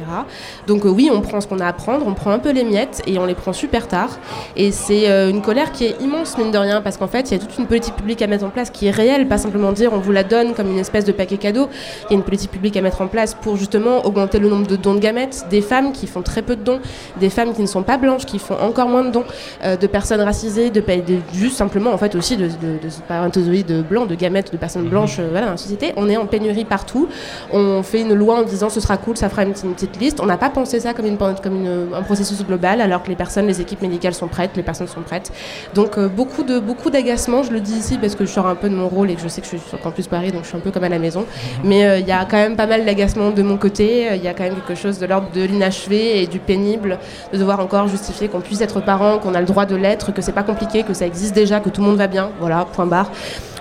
Donc 0.67 0.85
euh, 0.85 0.89
oui, 0.89 1.09
on 1.13 1.21
prend 1.21 1.41
ce 1.41 1.47
qu'on 1.47 1.59
a 1.59 1.67
à 1.67 1.73
prendre, 1.73 2.07
on 2.07 2.13
prend 2.13 2.31
un 2.31 2.39
peu 2.39 2.51
les 2.51 2.63
miettes 2.63 3.01
et 3.07 3.19
on 3.19 3.25
les 3.25 3.35
prend 3.35 3.53
super 3.53 3.87
tard. 3.87 4.19
Et 4.55 4.71
c'est 4.71 5.09
euh, 5.09 5.29
une 5.29 5.41
colère 5.41 5.71
qui 5.71 5.85
est 5.85 6.01
immense, 6.01 6.37
mine 6.37 6.51
de 6.51 6.57
rien, 6.57 6.81
parce 6.81 6.97
qu'en 6.97 7.07
fait, 7.07 7.29
il 7.29 7.33
y 7.33 7.35
a 7.35 7.39
toute 7.39 7.57
une 7.57 7.67
politique 7.67 7.95
publique 7.95 8.21
à 8.21 8.27
mettre 8.27 8.45
en 8.45 8.49
place 8.49 8.69
qui 8.69 8.87
est 8.87 8.91
réelle, 8.91 9.27
pas 9.27 9.37
simplement 9.37 9.71
dire, 9.71 9.91
on 9.93 9.99
vous 9.99 10.11
la 10.11 10.23
donne 10.23 10.53
comme 10.53 10.69
une 10.69 10.79
espèce 10.79 11.05
de 11.05 11.11
paquet 11.11 11.37
cadeau. 11.37 11.69
Il 12.05 12.13
y 12.13 12.15
a 12.15 12.17
une 12.17 12.23
politique 12.23 12.51
publique 12.51 12.77
à 12.77 12.81
mettre 12.81 13.01
en 13.01 13.07
place 13.07 13.33
pour 13.33 13.57
justement 13.57 14.05
augmenter 14.05 14.39
le 14.39 14.49
nombre 14.49 14.67
de 14.67 14.75
dons 14.75 14.93
de 14.93 14.99
gamètes, 14.99 15.45
des 15.49 15.61
femmes 15.61 15.91
qui 15.91 16.07
font 16.07 16.21
très 16.21 16.41
peu 16.41 16.55
de 16.55 16.63
dons, 16.63 16.79
des 17.19 17.29
femmes 17.29 17.53
qui 17.53 17.61
ne 17.61 17.67
sont 17.67 17.83
pas 17.83 17.97
blanches, 17.97 18.25
qui 18.25 18.39
font 18.39 18.57
encore 18.59 18.87
moins 18.87 19.03
de 19.03 19.11
dons, 19.11 19.25
euh, 19.63 19.75
de 19.75 19.87
personnes 19.87 20.20
racisées, 20.23 20.69
de, 20.69 20.79
de- 20.81 21.19
juste 21.33 21.57
simplement 21.57 21.91
en 21.91 21.97
fait 21.97 22.15
aussi 22.15 22.37
de, 22.37 22.45
de, 22.47 22.77
de 22.83 22.89
spermatozoïdes 22.89 23.83
blancs, 23.87 24.07
de 24.07 24.15
gamètes 24.15 24.51
de 24.51 24.57
personnes 24.57 24.87
blanches 24.87 25.17
euh, 25.19 25.27
voilà, 25.31 25.45
dans 25.47 25.51
la 25.53 25.57
société. 25.57 25.93
On 25.97 26.09
est 26.09 26.17
en 26.17 26.25
pénurie 26.25 26.65
partout. 26.65 27.07
On 27.51 27.83
fait 27.83 28.01
une 28.01 28.13
loi 28.13 28.39
en 28.39 28.43
disant 28.43 28.69
ce 28.69 28.79
sera 28.79 28.97
cool, 28.97 29.17
ça 29.17 29.29
fera 29.29 29.43
une, 29.43 29.51
petite- 29.51 29.65
une 29.65 29.73
petite 29.73 29.99
liste. 29.99 30.19
On 30.21 30.25
n'a 30.25 30.37
pas 30.37 30.49
pensé 30.49 30.79
ça 30.79 30.93
comme, 30.93 31.05
une, 31.05 31.17
comme 31.17 31.55
une- 31.55 31.87
un 31.93 32.01
processus 32.03 32.45
global 32.45 32.81
alors 32.81 33.03
que 33.03 33.09
les 33.09 33.15
personnes, 33.15 33.47
les 33.47 33.61
équipes 33.61 33.81
médicales 33.81 34.13
sont 34.13 34.27
prêtes, 34.27 34.51
les 34.55 34.63
personnes 34.63 34.87
sont 34.87 35.01
prêtes. 35.01 35.31
Donc 35.73 35.97
euh, 35.97 36.07
beaucoup 36.07 36.43
de 36.43 36.59
beaucoup 36.59 36.89
d'agacement, 36.89 37.43
je 37.43 37.51
le 37.51 37.59
dis 37.59 37.73
ici 37.75 37.97
parce 37.97 38.15
que 38.15 38.25
je 38.25 38.31
sors 38.31 38.47
un 38.47 38.55
peu 38.55 38.69
de 38.69 38.75
mon 38.75 38.87
rôle 38.87 39.09
et 39.11 39.15
que 39.15 39.21
je 39.21 39.27
sais 39.27 39.41
que 39.41 39.47
je 39.47 39.57
suis 39.57 39.69
sur 39.69 39.79
Campus 39.79 40.07
Paris, 40.07 40.31
donc 40.31 40.43
je 40.43 40.47
suis 40.49 40.57
un 40.57 40.61
peu 40.61 40.71
comme 40.71 40.83
à 40.83 40.89
la 40.89 40.99
maison. 40.99 41.25
Mais 41.63 41.85
euh, 41.85 41.99
il 41.99 42.07
y 42.07 42.11
a 42.11 42.25
quand 42.25 42.37
même 42.37 42.55
pas 42.55 42.67
mal 42.67 42.85
d'agacement 42.85 43.31
de 43.31 43.41
mon 43.43 43.57
côté. 43.57 44.09
Euh, 44.09 44.15
Il 44.15 44.23
y 44.23 44.27
a 44.27 44.33
quand 44.33 44.43
même 44.43 44.55
quelque 44.55 44.75
chose 44.79 44.99
de 44.99 45.05
l'ordre 45.05 45.29
de 45.33 45.41
l'inachevé 45.43 46.21
et 46.21 46.27
du 46.27 46.39
pénible 46.39 46.99
de 47.33 47.37
devoir 47.37 47.59
encore 47.59 47.87
justifier 47.87 48.27
qu'on 48.27 48.41
puisse 48.41 48.61
être 48.61 48.79
parent, 48.81 49.17
qu'on 49.19 49.33
a 49.33 49.39
le 49.39 49.45
droit 49.45 49.65
de 49.65 49.75
l'être, 49.75 50.10
que 50.13 50.21
c'est 50.21 50.31
pas 50.31 50.43
compliqué, 50.43 50.83
que 50.83 50.93
ça 50.93 51.05
existe 51.05 51.33
déjà, 51.35 51.59
que 51.59 51.69
tout 51.69 51.81
le 51.81 51.87
monde 51.87 51.97
va 51.97 52.07
bien. 52.07 52.29
Voilà, 52.39 52.65
point 52.65 52.85
barre. 52.85 53.09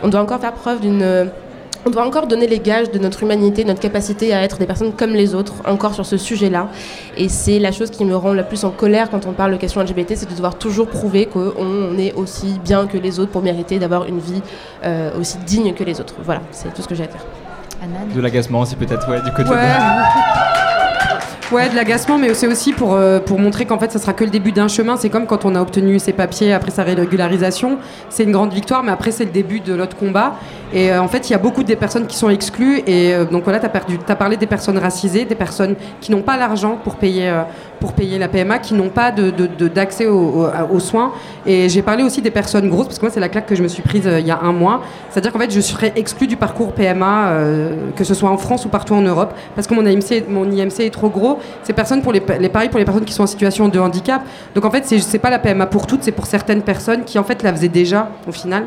On 0.03 0.09
doit 0.09 0.21
encore 0.21 0.41
faire 0.41 0.53
preuve 0.53 0.81
d'une 0.81 1.03
euh, 1.03 1.25
on 1.87 1.91
doit 1.91 2.05
encore 2.07 2.27
donner 2.27 2.47
les 2.47 2.59
gages 2.59 2.91
de 2.91 2.99
notre 2.99 3.23
humanité, 3.23 3.63
de 3.63 3.69
notre 3.69 3.81
capacité 3.81 4.35
à 4.35 4.43
être 4.43 4.59
des 4.59 4.67
personnes 4.67 4.93
comme 4.93 5.13
les 5.13 5.35
autres, 5.35 5.55
encore 5.67 5.95
sur 5.95 6.05
ce 6.05 6.19
sujet-là. 6.19 6.69
Et 7.17 7.31
c'est 7.31 7.59
la 7.59 7.73
chose 7.73 7.91
qui 7.91 8.05
me 8.05 8.15
rend 8.15 8.35
la 8.35 8.43
plus 8.43 8.65
en 8.65 8.71
colère 8.71 9.09
quand 9.09 9.25
on 9.27 9.33
parle 9.33 9.53
de 9.53 9.57
questions 9.57 9.81
LGBT, 9.81 10.13
c'est 10.15 10.29
de 10.29 10.35
devoir 10.35 10.57
toujours 10.57 10.89
prouver 10.89 11.25
qu'on 11.25 11.53
on 11.59 11.97
est 11.97 12.13
aussi 12.13 12.59
bien 12.63 12.87
que 12.87 12.99
les 12.99 13.19
autres 13.19 13.31
pour 13.31 13.41
mériter 13.41 13.79
d'avoir 13.79 14.05
une 14.05 14.19
vie 14.19 14.43
euh, 14.85 15.11
aussi 15.19 15.39
digne 15.47 15.73
que 15.73 15.83
les 15.83 16.01
autres. 16.03 16.15
Voilà, 16.23 16.43
c'est 16.51 16.73
tout 16.75 16.83
ce 16.83 16.89
que 16.89 16.95
j'ai 16.95 17.05
à 17.05 17.07
dire. 17.07 17.25
De 18.15 18.21
l'agacement 18.21 18.61
aussi 18.61 18.77
peut-être, 18.77 19.09
ouais, 19.09 19.23
du 19.23 19.31
côté 19.33 19.49
Ouais. 19.49 19.57
de... 19.57 20.61
Ouais, 21.53 21.69
de 21.69 21.75
l'agacement, 21.75 22.17
mais 22.17 22.33
c'est 22.35 22.47
aussi 22.47 22.73
pour, 22.73 22.95
euh, 22.95 23.19
pour 23.19 23.41
montrer 23.41 23.67
qu'en 23.67 23.77
fait, 23.81 23.91
ça 23.91 23.99
sera 23.99 24.13
que 24.13 24.23
le 24.23 24.31
début 24.31 24.53
d'un 24.53 24.69
chemin. 24.69 24.97
C'est 24.97 25.09
comme 25.09 25.27
quand 25.27 25.45
on 25.45 25.57
a 25.57 25.61
obtenu 25.61 25.99
ses 25.99 26.13
papiers 26.13 26.53
après 26.53 26.71
sa 26.71 26.85
régularisation. 26.85 27.79
C'est 28.09 28.23
une 28.23 28.31
grande 28.31 28.53
victoire, 28.53 28.85
mais 28.85 28.93
après, 28.93 29.11
c'est 29.11 29.25
le 29.25 29.33
début 29.33 29.59
de 29.59 29.75
l'autre 29.75 29.97
combat. 29.97 30.37
Et 30.73 30.93
euh, 30.93 31.03
en 31.03 31.09
fait, 31.09 31.29
il 31.29 31.33
y 31.33 31.35
a 31.35 31.39
beaucoup 31.39 31.65
des 31.65 31.75
personnes 31.75 32.07
qui 32.07 32.17
sont 32.17 32.31
exclues. 32.31 32.85
Et 32.87 33.13
euh, 33.13 33.25
donc 33.25 33.43
voilà, 33.43 33.59
tu 33.59 33.67
as, 33.67 34.17
parlé 34.17 34.37
des 34.37 34.47
personnes 34.47 34.79
racisées, 34.79 35.25
des 35.25 35.35
personnes 35.35 35.75
qui 36.01 36.13
n'ont 36.13 36.23
pas 36.23 36.37
l'argent 36.37 36.79
pour 36.85 36.95
payer, 36.95 37.35
pour 37.81 37.95
payer 37.95 38.19
la 38.19 38.29
PMA, 38.29 38.59
qui 38.59 38.75
n'ont 38.75 38.91
pas 38.91 39.11
d'accès 39.11 40.07
aux, 40.07 40.79
soins. 40.79 41.13
Et 41.47 41.69
j'ai 41.69 41.83
parlé 41.83 42.05
aussi 42.05 42.23
des 42.23 42.31
personnes 42.31 42.69
grosses, 42.69 42.87
parce 42.87 42.99
que 42.99 43.07
moi, 43.07 43.11
c'est 43.13 43.21
la 43.21 43.29
claque 43.29 43.47
que 43.47 43.55
je 43.55 43.63
me 43.63 43.69
suis 43.69 43.83
prise 43.83 44.07
euh, 44.07 44.21
il 44.21 44.27
y 44.27 44.31
a 44.31 44.39
un 44.43 44.53
mois. 44.53 44.83
C'est-à-dire 45.09 45.33
qu'en 45.33 45.39
fait, 45.39 45.51
je 45.51 45.61
serais 45.61 45.93
exclue 45.97 46.27
du 46.27 46.37
parcours 46.37 46.73
PMA, 46.73 47.31
euh, 47.31 47.91
que 47.97 48.05
ce 48.05 48.15
soit 48.15 48.31
en 48.31 48.37
France 48.37 48.67
ou 48.67 48.69
partout 48.69 48.95
en 48.95 49.01
Europe, 49.01 49.35
parce 49.55 49.67
que 49.67 49.75
mon 49.75 49.85
IMC, 49.85 50.29
mon 50.29 50.51
IMC 50.51 50.81
est 50.81 50.93
trop 50.93 51.09
gros. 51.09 51.39
C'est 51.63 51.75
les, 52.13 52.23
les 52.39 52.49
pareil 52.49 52.69
pour 52.69 52.79
les 52.79 52.85
personnes 52.85 53.05
qui 53.05 53.13
sont 53.13 53.23
en 53.23 53.27
situation 53.27 53.69
de 53.69 53.79
handicap. 53.79 54.23
Donc 54.55 54.65
en 54.65 54.71
fait, 54.71 54.85
c'est 54.85 55.19
pas 55.19 55.31
la 55.31 55.39
PMA 55.39 55.67
pour 55.67 55.87
toutes, 55.87 56.03
c'est 56.03 56.13
pour 56.13 56.27
certaines 56.27 56.63
personnes 56.63 57.05
qui 57.05 57.19
en 57.19 57.25
fait 57.25 57.43
la 57.43 57.53
faisaient 57.53 57.69
déjà 57.69 58.11
au 58.29 58.33
final. 58.33 58.65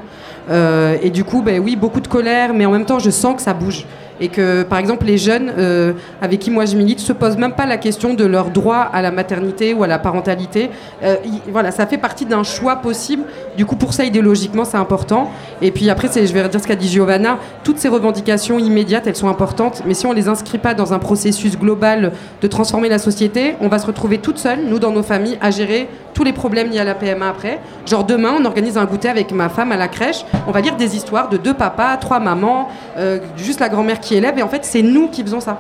Euh, 0.50 0.98
et 1.02 1.10
du 1.10 1.24
coup, 1.24 1.42
ben 1.42 1.62
oui, 1.64 1.76
beaucoup 1.76 2.02
de 2.02 2.08
colère, 2.08 2.54
mais 2.54 2.66
en 2.66 2.72
même 2.72 2.86
temps, 2.86 3.00
je 3.00 3.10
sens 3.10 3.36
que 3.36 3.42
ça 3.42 3.54
bouge. 3.54 3.86
Et 4.20 4.28
que, 4.28 4.64
par 4.64 4.80
exemple, 4.80 5.06
les 5.06 5.18
jeunes 5.18 5.52
euh, 5.58 5.94
avec 6.22 6.40
qui 6.40 6.52
moi 6.52 6.66
je 6.66 6.76
milite 6.76 7.00
se 7.00 7.14
posent 7.14 7.38
même 7.38 7.54
pas 7.54 7.66
la 7.66 7.78
question 7.78 8.14
de 8.14 8.26
leur 8.26 8.50
droit 8.50 8.90
à 8.94 9.02
la 9.02 9.12
maternité 9.12 9.74
ou 9.74 9.84
à 9.84 9.88
la 9.88 10.00
parentalité. 10.00 10.70
Euh, 11.04 11.16
voilà, 11.50 11.72
ça 11.72 11.86
fait 11.88 11.98
partie 11.98 12.26
d'un 12.26 12.44
choix 12.44 12.78
possible. 12.78 13.24
Du 13.58 13.66
coup, 13.66 13.76
pour 13.76 13.94
ça, 13.94 14.04
idéologiquement, 14.04 14.66
c'est 14.66 14.78
important. 14.78 15.30
Et 15.62 15.72
puis 15.72 15.90
après, 15.90 16.08
je 16.14 16.34
vais 16.34 16.44
redire 16.44 16.62
ce 16.62 16.68
qu'a 16.68 16.76
dit 16.76 16.88
Giovanna. 16.88 17.38
Toutes 17.64 17.78
ces 17.78 17.90
revendications 17.90 18.60
immédiates, 18.60 19.08
elles 19.08 19.16
sont 19.16 19.30
importantes. 19.30 19.84
Mais 19.86 19.94
si 19.94 20.06
on 20.06 20.14
les 20.14 20.28
inscrit 20.28 20.58
pas 20.58 20.74
dans 20.74 20.94
un 20.94 21.00
processus 21.00 21.58
global 21.58 22.12
de 22.42 22.48
transformer 22.48 22.90
la 22.90 23.00
société, 23.00 23.56
on 23.62 23.68
va 23.68 23.80
se 23.80 23.88
retrouver 23.88 24.20
toutes 24.20 24.38
seules, 24.38 24.60
nous, 24.66 24.80
dans 24.80 24.92
nos 24.92 25.04
familles, 25.04 25.38
à 25.42 25.52
gérer 25.52 25.90
tous 26.14 26.24
les 26.24 26.34
problèmes 26.34 26.70
liés 26.70 26.80
à 26.80 26.84
la 26.84 26.96
PMA 26.96 27.28
après. 27.28 27.60
Genre 27.86 28.04
demain, 28.04 28.36
on 28.40 28.46
organise 28.46 28.78
un 28.78 28.86
goûter 28.86 29.10
avec 29.10 29.32
ma 29.32 29.50
femme 29.50 29.72
à 29.72 29.78
la 29.78 29.88
crèche. 29.88 30.26
On 30.48 30.52
va 30.52 30.62
lire 30.62 30.76
des 30.76 30.96
histoires 30.96 31.30
de 31.30 31.38
deux 31.38 31.54
papas, 31.54 31.98
trois 31.98 32.20
mamans, 32.20 32.70
euh, 32.98 33.20
juste 33.38 33.60
la 33.60 33.70
grand-mère 33.70 34.00
qui 34.04 34.16
élève. 34.16 34.38
Et 34.38 34.44
en 34.44 34.50
fait, 34.50 34.64
c'est 34.66 34.82
nous 34.82 35.08
qui 35.10 35.24
faisons 35.24 35.40
ça. 35.40 35.60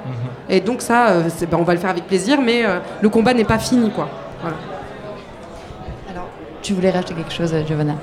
Et 0.49 0.59
donc 0.59 0.81
ça, 0.81 1.09
euh, 1.09 1.23
ben, 1.49 1.57
on 1.59 1.63
va 1.63 1.73
le 1.73 1.79
faire 1.79 1.89
avec 1.89 2.05
plaisir, 2.05 2.41
mais 2.41 2.65
euh, 2.65 2.79
le 3.01 3.09
combat 3.09 3.33
n'est 3.33 3.43
pas 3.43 3.59
fini, 3.59 3.89
quoi. 3.89 4.09
Voilà. 4.41 4.57
Tu 6.61 6.73
voulais 6.73 6.91
rajouter 6.91 7.13
quelque 7.15 7.33
chose, 7.33 7.53
Giovanna? 7.67 7.95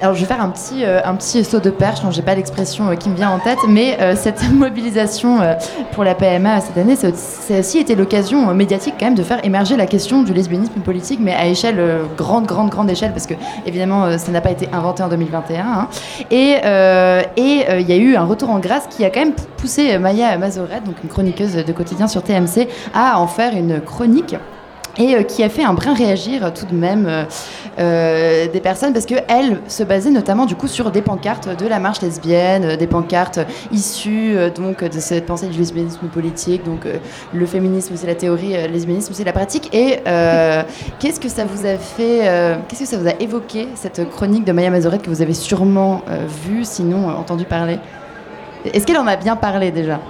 Alors, 0.00 0.14
je 0.14 0.20
vais 0.20 0.26
faire 0.26 0.40
un 0.40 0.50
petit, 0.50 0.84
euh, 0.84 1.00
un 1.04 1.16
petit 1.16 1.42
saut 1.44 1.58
de 1.58 1.70
perche. 1.70 2.00
Je 2.08 2.16
n'ai 2.16 2.22
pas 2.22 2.36
l'expression 2.36 2.88
euh, 2.88 2.94
qui 2.94 3.08
me 3.08 3.16
vient 3.16 3.30
en 3.30 3.40
tête, 3.40 3.58
mais 3.68 3.98
euh, 4.00 4.14
cette 4.14 4.48
mobilisation 4.52 5.40
pour 5.92 6.04
la 6.04 6.14
PMA 6.14 6.60
cette 6.60 6.78
année, 6.78 6.94
ça 6.94 7.08
a 7.08 7.58
aussi 7.58 7.78
été 7.78 7.96
l'occasion 7.96 8.54
médiatique 8.54 8.94
quand 8.98 9.06
même 9.06 9.14
de 9.14 9.22
faire 9.22 9.44
émerger 9.44 9.76
la 9.76 9.86
question 9.86 10.22
du 10.22 10.32
lesbianisme 10.32 10.80
politique, 10.80 11.18
mais 11.20 11.34
à 11.34 11.46
échelle 11.46 11.82
grande, 12.16 12.46
grande, 12.46 12.70
grande 12.70 12.90
échelle, 12.90 13.12
parce 13.12 13.26
que 13.26 13.34
évidemment, 13.66 14.16
ça 14.18 14.30
n'a 14.30 14.40
pas 14.40 14.50
été 14.50 14.68
inventé 14.72 15.02
en 15.02 15.08
2021. 15.08 15.64
Hein. 15.64 15.88
Et 16.30 16.56
et 17.36 17.66
il 17.80 17.88
y 17.88 17.92
a 17.92 17.96
eu 17.96 18.16
un 18.16 18.24
retour 18.24 18.50
en 18.50 18.58
grâce 18.58 18.86
qui 18.88 19.04
a 19.04 19.10
quand 19.10 19.20
même 19.20 19.34
poussé 19.56 19.98
Maya 19.98 20.36
Mazoret, 20.38 20.80
donc 20.84 20.96
une 21.02 21.08
chroniqueuse 21.08 21.54
de 21.54 21.72
quotidien 21.72 22.08
sur 22.08 22.22
TMC, 22.22 22.68
à 22.94 23.18
en 23.20 23.26
faire 23.26 23.54
une 23.54 23.80
chronique 23.80 24.36
et 24.98 25.14
euh, 25.14 25.22
qui 25.22 25.42
a 25.42 25.48
fait 25.48 25.64
un 25.64 25.72
brin 25.72 25.94
réagir 25.94 26.44
euh, 26.44 26.50
tout 26.50 26.66
de 26.66 26.74
même 26.74 27.26
euh, 27.78 28.46
des 28.48 28.60
personnes 28.60 28.92
parce 28.92 29.06
qu'elle 29.06 29.60
se 29.68 29.82
basait 29.82 30.10
notamment 30.10 30.46
du 30.46 30.56
coup 30.56 30.66
sur 30.66 30.90
des 30.90 31.02
pancartes 31.02 31.48
de 31.56 31.66
la 31.66 31.78
marche 31.78 32.02
lesbienne, 32.02 32.76
des 32.76 32.86
pancartes 32.86 33.40
issues 33.72 34.36
donc 34.54 34.82
de 34.82 34.98
cette 34.98 35.26
pensée 35.26 35.46
du 35.46 35.58
lesbianisme 35.58 36.08
politique, 36.08 36.64
donc 36.64 36.86
le 37.32 37.46
féminisme 37.46 37.94
c'est 37.96 38.06
la 38.06 38.14
théorie, 38.14 38.54
le 38.54 38.72
lesbianisme 38.72 39.12
c'est 39.14 39.24
la 39.24 39.32
pratique. 39.32 39.72
Et 39.72 39.98
qu'est-ce 40.98 41.20
que 41.20 41.28
ça 41.28 41.44
vous 41.44 41.66
a 41.66 41.76
fait, 41.76 42.60
qu'est-ce 42.68 42.80
que 42.80 42.88
ça 42.88 42.96
vous 42.96 43.08
a 43.08 43.14
évoqué 43.20 43.68
cette 43.74 44.08
chronique 44.10 44.44
de 44.44 44.52
Maya 44.52 44.70
Mazoret 44.70 44.98
que 44.98 45.10
vous 45.10 45.22
avez 45.22 45.34
sûrement 45.34 46.02
vue, 46.44 46.64
sinon 46.64 47.08
entendu 47.08 47.44
parler? 47.44 47.78
Est-ce 48.64 48.86
qu'elle 48.86 48.98
en 48.98 49.06
a 49.06 49.16
bien 49.16 49.36
parlé 49.36 49.70
déjà? 49.70 50.00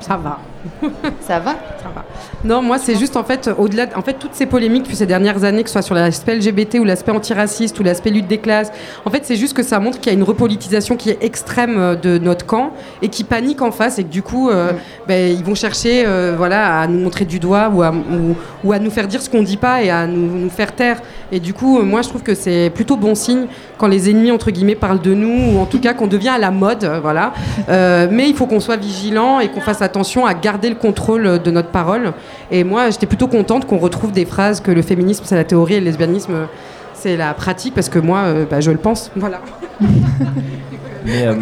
Ça 0.00 0.16
va. 0.16 0.38
Ça 1.20 1.38
va? 1.40 1.52
Ça 1.82 1.88
va. 1.94 2.04
Non, 2.44 2.62
moi, 2.62 2.78
c'est 2.78 2.96
juste 2.96 3.16
en 3.16 3.24
fait, 3.24 3.50
au-delà, 3.58 3.86
de- 3.86 3.94
en 3.96 4.02
fait, 4.02 4.14
toutes 4.14 4.34
ces 4.34 4.46
polémiques 4.46 4.84
depuis 4.84 4.96
ces 4.96 5.06
dernières 5.06 5.44
années, 5.44 5.62
que 5.62 5.68
ce 5.68 5.72
soit 5.74 5.82
sur 5.82 5.94
l'aspect 5.94 6.36
LGBT 6.36 6.78
ou 6.80 6.84
l'aspect 6.84 7.10
antiraciste 7.12 7.78
ou 7.80 7.82
l'aspect 7.82 8.10
lutte 8.10 8.28
des 8.28 8.38
classes, 8.38 8.70
en 9.04 9.10
fait, 9.10 9.22
c'est 9.24 9.36
juste 9.36 9.54
que 9.54 9.62
ça 9.62 9.80
montre 9.80 9.98
qu'il 10.00 10.12
y 10.12 10.14
a 10.14 10.18
une 10.18 10.24
repolitisation 10.24 10.96
qui 10.96 11.10
est 11.10 11.18
extrême 11.22 11.76
euh, 11.78 11.94
de 11.96 12.18
notre 12.18 12.46
camp 12.46 12.70
et 13.02 13.08
qui 13.08 13.24
panique 13.24 13.62
en 13.62 13.70
face 13.72 13.98
et 13.98 14.04
que 14.04 14.08
du 14.08 14.22
coup, 14.22 14.50
euh, 14.50 14.72
ben, 15.06 15.32
ils 15.36 15.44
vont 15.44 15.54
chercher, 15.54 16.04
euh, 16.06 16.34
voilà, 16.36 16.80
à 16.80 16.86
nous 16.86 16.98
montrer 17.00 17.24
du 17.24 17.38
doigt 17.38 17.70
ou 17.72 17.82
à, 17.82 17.90
ou, 17.92 18.36
ou 18.64 18.72
à 18.72 18.78
nous 18.78 18.90
faire 18.90 19.06
dire 19.08 19.20
ce 19.22 19.28
qu'on 19.30 19.42
dit 19.42 19.56
pas 19.56 19.82
et 19.82 19.90
à 19.90 20.06
nous, 20.06 20.38
nous 20.44 20.50
faire 20.50 20.74
taire. 20.74 21.00
Et 21.32 21.40
du 21.40 21.52
coup, 21.54 21.82
moi, 21.82 22.02
je 22.02 22.08
trouve 22.08 22.22
que 22.22 22.34
c'est 22.34 22.70
plutôt 22.74 22.96
bon 22.96 23.14
signe 23.14 23.46
quand 23.76 23.86
les 23.86 24.10
ennemis 24.10 24.32
entre 24.32 24.50
guillemets 24.50 24.74
parlent 24.74 25.00
de 25.00 25.14
nous 25.14 25.54
ou 25.54 25.58
en 25.60 25.66
tout 25.66 25.80
cas 25.80 25.94
qu'on 25.94 26.06
devient 26.06 26.30
à 26.30 26.38
la 26.38 26.50
mode, 26.50 26.90
voilà. 27.02 27.32
Euh, 27.68 28.08
mais 28.10 28.28
il 28.28 28.34
faut 28.34 28.46
qu'on 28.46 28.60
soit 28.60 28.76
vigilant 28.76 29.38
et 29.40 29.48
qu'on 29.48 29.60
fasse 29.60 29.82
attention 29.82 30.26
à 30.26 30.34
garder 30.34 30.57
le 30.62 30.74
contrôle 30.74 31.40
de 31.40 31.50
notre 31.50 31.70
parole. 31.70 32.12
Et 32.50 32.64
moi, 32.64 32.90
j'étais 32.90 33.06
plutôt 33.06 33.28
contente 33.28 33.66
qu'on 33.66 33.78
retrouve 33.78 34.12
des 34.12 34.24
phrases 34.24 34.60
que 34.60 34.70
le 34.70 34.82
féminisme 34.82 35.24
c'est 35.26 35.36
la 35.36 35.44
théorie 35.44 35.74
et 35.74 35.80
le 35.80 35.86
lesbianisme 35.86 36.32
euh, 36.34 36.46
c'est 36.94 37.16
la 37.16 37.32
pratique 37.34 37.74
parce 37.74 37.88
que 37.88 37.98
moi, 37.98 38.20
euh, 38.24 38.44
bah, 38.50 38.60
je 38.60 38.70
le 38.70 38.78
pense. 38.78 39.10
Voilà. 39.14 39.40
Mais, 41.04 41.26
euh, 41.26 41.34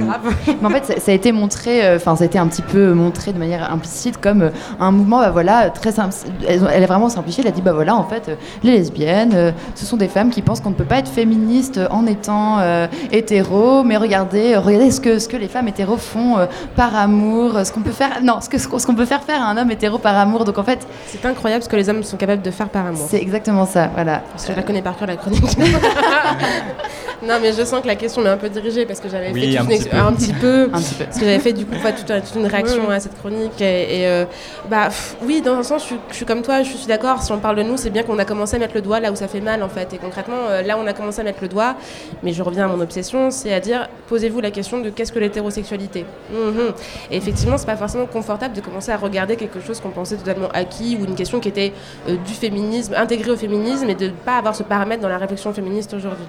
Mais 0.61 0.67
en 0.67 0.71
fait, 0.71 0.85
ça, 0.85 1.01
ça 1.01 1.11
a 1.13 1.15
été 1.15 1.33
montré, 1.33 1.85
euh, 1.85 1.97
enfin, 1.97 2.17
ça 2.17 2.25
a 2.25 2.27
été 2.27 2.39
un 2.39 2.47
petit 2.47 2.63
peu 2.63 2.93
montré 2.93 3.33
de 3.33 3.39
manière 3.39 3.73
implicite 3.73 4.19
comme 4.21 4.43
euh, 4.43 4.51
un 4.81 4.91
mouvement, 4.93 5.21
bah 5.21 5.31
voilà, 5.31 5.71
très 5.71 5.93
simple. 5.93 6.15
Elle, 6.49 6.61
elle 6.73 6.83
a 6.83 6.87
vraiment 6.87 7.09
simplifié. 7.09 7.43
Elle 7.45 7.49
a 7.49 7.53
dit, 7.53 7.63
bah 7.63 7.73
voilà, 7.73 7.95
en 7.97 8.05
fait, 8.05 8.29
euh, 8.29 8.35
les 8.63 8.73
lesbiennes, 8.73 9.33
euh, 9.35 9.51
ce 9.75 9.85
sont 9.87 9.97
des 9.97 10.09
femmes 10.09 10.31
qui 10.31 10.43
pensent 10.43 10.61
qu'on 10.61 10.71
ne 10.71 10.75
peut 10.75 10.85
pas 10.85 10.99
être 10.99 11.09
féministe 11.11 11.81
en 11.91 12.07
étant 12.07 12.59
euh, 12.61 12.87
hétéro. 13.13 13.83
Mais 13.85 13.97
regardez, 13.97 14.57
regardez 14.57 14.91
ce 14.91 15.01
que 15.01 15.19
ce 15.19 15.29
que 15.29 15.37
les 15.37 15.49
femmes 15.49 15.69
hétéros 15.69 15.97
font 15.97 16.39
euh, 16.39 16.47
par 16.77 16.95
amour, 16.97 17.61
ce 17.65 17.73
qu'on 17.73 17.81
peut 17.83 17.91
faire, 17.93 18.23
non, 18.23 18.41
ce 18.41 18.49
que 18.49 18.59
ce 18.59 18.69
qu'on 18.69 18.79
ce 18.79 18.87
qu'on 18.87 18.95
peut 18.95 19.07
faire 19.07 19.23
faire 19.23 19.43
à 19.43 19.47
un 19.51 19.57
homme 19.57 19.71
hétéro 19.71 19.99
par 19.99 20.17
amour. 20.17 20.45
Donc 20.45 20.59
en 20.59 20.65
fait, 20.65 20.87
C'est 21.07 21.25
incroyable 21.25 21.63
ce 21.65 21.69
que 21.69 21.77
les 21.77 21.89
hommes 21.89 22.03
sont 22.03 22.17
capables 22.17 22.43
de 22.43 22.51
faire 22.51 22.69
par 22.69 22.87
amour. 22.87 23.07
c'est 23.09 23.21
exactement 23.21 23.67
ça, 23.67 23.89
voilà. 23.95 24.23
Parce 24.33 24.45
que 24.47 24.53
je 24.53 24.57
la 24.57 24.63
connais 24.63 24.83
par 24.83 24.97
cœur 24.97 25.09
la 25.09 25.17
chronique. 25.17 25.43
non 27.27 27.35
mais 27.41 27.53
je 27.53 27.65
sens 27.65 27.81
que 27.81 27.87
la 27.87 27.95
question 27.97 28.23
m'est 28.23 28.29
un 28.29 28.37
peu 28.37 28.49
dirigée 28.49 28.85
parce 28.87 29.01
que 29.01 29.09
j'avais 29.09 29.33
Oui, 29.33 29.41
fait 29.41 29.46
toute 29.55 29.59
un 29.59 29.63
une 29.63 29.69
petit 29.79 29.89
peu. 29.89 29.97
un 29.97 30.13
petit 30.13 30.33
peu, 30.33 30.71
Un 30.73 30.79
petit 30.81 30.95
peu. 30.95 31.05
parce 31.05 31.19
que 31.19 31.25
j'avais 31.25 31.39
fait 31.39 31.53
du 31.53 31.67
coup 31.67 31.77
pas 31.83 31.93
toute, 31.93 32.07
toute 32.07 32.35
une 32.37 32.47
réaction 32.47 32.89
à 32.91 33.01
cette 33.01 33.17
chronique 33.19 33.61
et, 33.61 34.01
et, 34.03 34.07
euh, 34.07 34.25
bah 34.71 34.87
pff, 34.87 35.17
oui 35.23 35.41
dans 35.43 35.55
un 35.55 35.63
sens 35.63 35.83
je, 35.83 35.87
suis- 35.87 36.01
je 36.11 36.15
suis 36.17 36.25
comme 36.27 36.43
toi 36.43 36.63
je 36.63 36.73
suis 36.77 36.87
d'accord. 36.87 37.23
Si 37.23 37.33
on 37.33 37.39
parle 37.39 37.57
de 37.57 37.63
nous 37.63 37.77
c'est 37.77 37.91
bien 37.91 38.03
qu'on 38.03 38.19
a 38.19 38.25
commencé 38.25 38.57
à 38.57 38.59
mettre 38.59 38.75
le 38.75 38.83
doigt 38.83 39.01
là 39.01 39.13
où 39.13 39.17
ça 39.17 39.29
fait 39.29 39.41
mal 39.41 39.63
en 39.63 39.69
fait. 39.69 39.93
Et 39.95 39.99
concrètement 39.99 40.37
euh, 40.51 40.63
là 40.63 40.77
on 40.83 40.87
a 40.87 40.93
commencé 40.93 41.21
à 41.21 41.25
mettre 41.25 41.39
le 41.43 41.49
doigt. 41.49 41.75
Mais 42.23 42.33
je 42.33 42.43
reviens 42.43 42.65
à 42.65 42.69
mon 42.69 42.81
obsession 42.81 43.31
c'est 43.31 43.53
à 43.53 43.61
dire 43.61 43.89
posez-vous 44.09 44.41
la 44.41 44.51
question 44.51 44.81
de 44.81 44.91
qu'est-ce 44.91 45.13
que 45.13 45.19
l'hétérosexualité? 45.19 46.05
Mhm. 46.33 46.73
et 47.11 47.17
effectivement 47.17 47.59
c'est 47.59 47.67
pas 47.67 47.77
forcément 47.77 48.07
confortable 48.07 48.55
de 48.55 48.61
commencer 48.61 48.91
à 48.93 48.97
regarder 48.97 49.37
quelque 49.37 49.61
chose 49.61 49.81
qu'on 49.81 49.91
pensait 49.91 50.17
totalement 50.17 50.49
acquis 50.53 50.97
ou 51.01 51.05
une 51.05 51.15
question 51.15 51.41
qui 51.41 51.49
était 51.49 51.73
euh, 52.09 52.17
du 52.27 52.33
féminisme 52.35 52.95
intégrée 52.97 53.31
au 53.31 53.37
féminisme 53.37 53.89
et 53.91 53.95
de 53.95 54.07
ne 54.07 54.11
pas 54.11 54.37
avoir 54.39 54.55
ce 54.55 54.63
paramètre 54.63 55.03
dans 55.03 55.09
la 55.09 55.19
réflexion 55.19 55.53
féministe 55.53 55.95
aujourd'hui. 55.95 56.25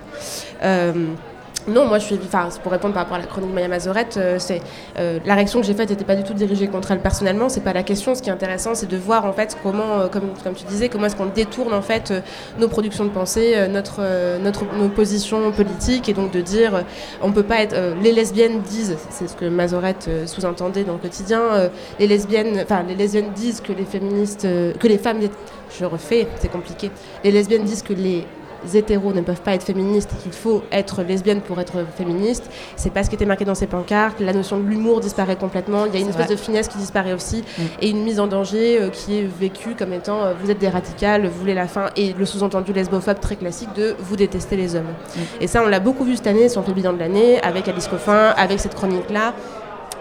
Euh, 0.63 0.91
non, 1.68 1.86
moi 1.86 1.99
je 1.99 2.05
suis. 2.05 2.20
Enfin, 2.24 2.47
pour 2.63 2.72
répondre 2.72 2.93
par 2.93 3.03
rapport 3.03 3.18
à 3.18 3.20
la 3.20 3.26
chronique 3.26 3.49
de 3.49 3.55
Maya 3.55 3.68
Mazorette, 3.68 4.15
euh, 4.18 4.39
euh, 4.97 5.20
la 5.26 5.36
réaction 5.36 5.59
que 5.59 5.65
j'ai 5.65 5.74
faite 5.74 5.89
n'était 5.89 6.05
pas 6.05 6.15
du 6.15 6.24
tout 6.24 6.34
dirigée 6.34 6.68
contre 6.68 6.91
elle 6.91 7.01
personnellement. 7.01 7.49
C'est 7.49 7.63
pas 7.63 7.74
la 7.74 7.84
question. 7.84 8.15
Ce 8.15 8.22
qui 8.22 8.30
est 8.30 8.34
intéressant, 8.34 8.74
c'est 8.74 8.88
de 8.88 8.95
voir 8.95 9.26
en 9.26 9.34
fait 9.34 9.57
comment, 9.61 9.99
euh, 9.99 10.07
comme, 10.07 10.53
tu 10.55 10.63
disais, 10.65 10.88
comment 10.88 11.07
est-ce 11.07 11.18
qu'on 11.18 11.26
détourne 11.26 11.74
en 11.74 11.82
fait 11.82 12.13
nos 12.57 12.70
productions 12.70 13.03
de 13.03 13.09
pensée, 13.09 13.68
notre, 13.70 14.01
notre 14.39 14.63
nos 14.78 14.88
positions 14.88 15.51
politiques, 15.51 16.07
et 16.07 16.13
donc 16.13 16.32
de 16.32 16.41
dire, 16.41 16.84
on 17.22 17.32
peut 17.32 17.43
pas 17.43 17.61
être. 17.61 17.76
les 18.01 18.13
lesbiennes 18.13 18.61
disent, 18.61 18.97
c'est 19.09 19.28
ce 19.28 19.36
que 19.36 19.45
Mazorette 19.45 20.09
sous-entendait 20.26 20.84
dans 20.84 20.93
le 20.93 20.99
quotidien. 20.99 21.70
les 21.99 22.07
lesbiennes, 22.07 22.59
enfin 22.63 22.84
les 22.88 22.95
lesbiennes 22.95 23.32
disent 23.36 23.61
que 23.61 23.74
les 23.74 23.86
féministes, 23.86 24.47
que 24.80 24.88
les 24.88 24.97
femmes, 24.97 25.20
je 25.78 25.86
refais, 25.86 26.28
c'est 26.39 26.51
compliqué. 26.51 26.91
Les 27.24 27.32
lesbiennes 27.32 27.63
disent 27.63 27.84
que 27.84 27.93
les 27.93 28.26
hétéros 28.76 29.13
ne 29.13 29.22
peuvent 29.22 29.41
pas 29.41 29.53
être 29.53 29.63
féministes, 29.63 30.09
qu'il 30.22 30.32
faut 30.32 30.63
être 30.72 31.03
lesbienne 31.03 31.41
pour 31.41 31.59
être 31.59 31.86
féministe. 31.95 32.49
C'est 32.76 32.91
pas 32.91 33.03
ce 33.03 33.09
qui 33.09 33.15
était 33.15 33.26
marqué 33.26 33.45
dans 33.45 33.55
ces 33.55 33.68
pancartes. 33.68 34.20
La 34.20 34.34
notion 34.34 34.57
de 34.57 34.68
l'humour 34.68 34.99
disparaît 34.99 35.36
complètement. 35.36 35.86
Il 35.86 35.93
y 35.93 35.97
a 35.97 35.99
une 35.99 36.09
espèce 36.09 36.26
vrai. 36.26 36.36
de 36.36 36.39
finesse 36.39 36.68
qui 36.68 36.78
disparaît 36.78 37.13
aussi 37.13 37.38
Mm. 37.57 37.61
et 37.82 37.89
une 37.89 38.03
mise 38.03 38.20
en 38.20 38.28
danger 38.28 38.80
euh, 38.82 38.89
qui 38.89 39.20
est 39.20 39.24
vécue 39.39 39.76
comme 39.76 39.93
étant 39.93 40.24
euh, 40.24 40.34
vous 40.41 40.51
êtes 40.51 40.59
des 40.59 40.70
radicales, 40.70 41.28
vous 41.28 41.39
voulez 41.39 41.53
la 41.53 41.68
fin 41.68 41.88
et 41.95 42.13
le 42.13 42.26
sous-entendu 42.26 42.74
lesbophobe 42.74 43.20
très 43.20 43.36
classique 43.36 43.70
de 43.76 43.95
vous 43.99 44.15
détestez 44.15 44.55
les 44.55 44.76
hommes. 44.76 44.93
Et 45.41 45.47
ça, 45.47 45.61
on 45.63 45.68
l'a 45.68 45.80
beaucoup 45.80 46.03
vu 46.03 46.15
cette 46.15 46.28
année, 46.28 46.49
fait 46.49 46.68
le 46.68 46.74
bilan 46.74 46.93
de 46.93 46.99
l'année, 46.99 47.41
avec 47.41 47.68
Alice 47.68 47.88
Coffin, 47.88 48.34
avec 48.38 48.59
cette 48.59 48.76
chronique-là 48.76 49.34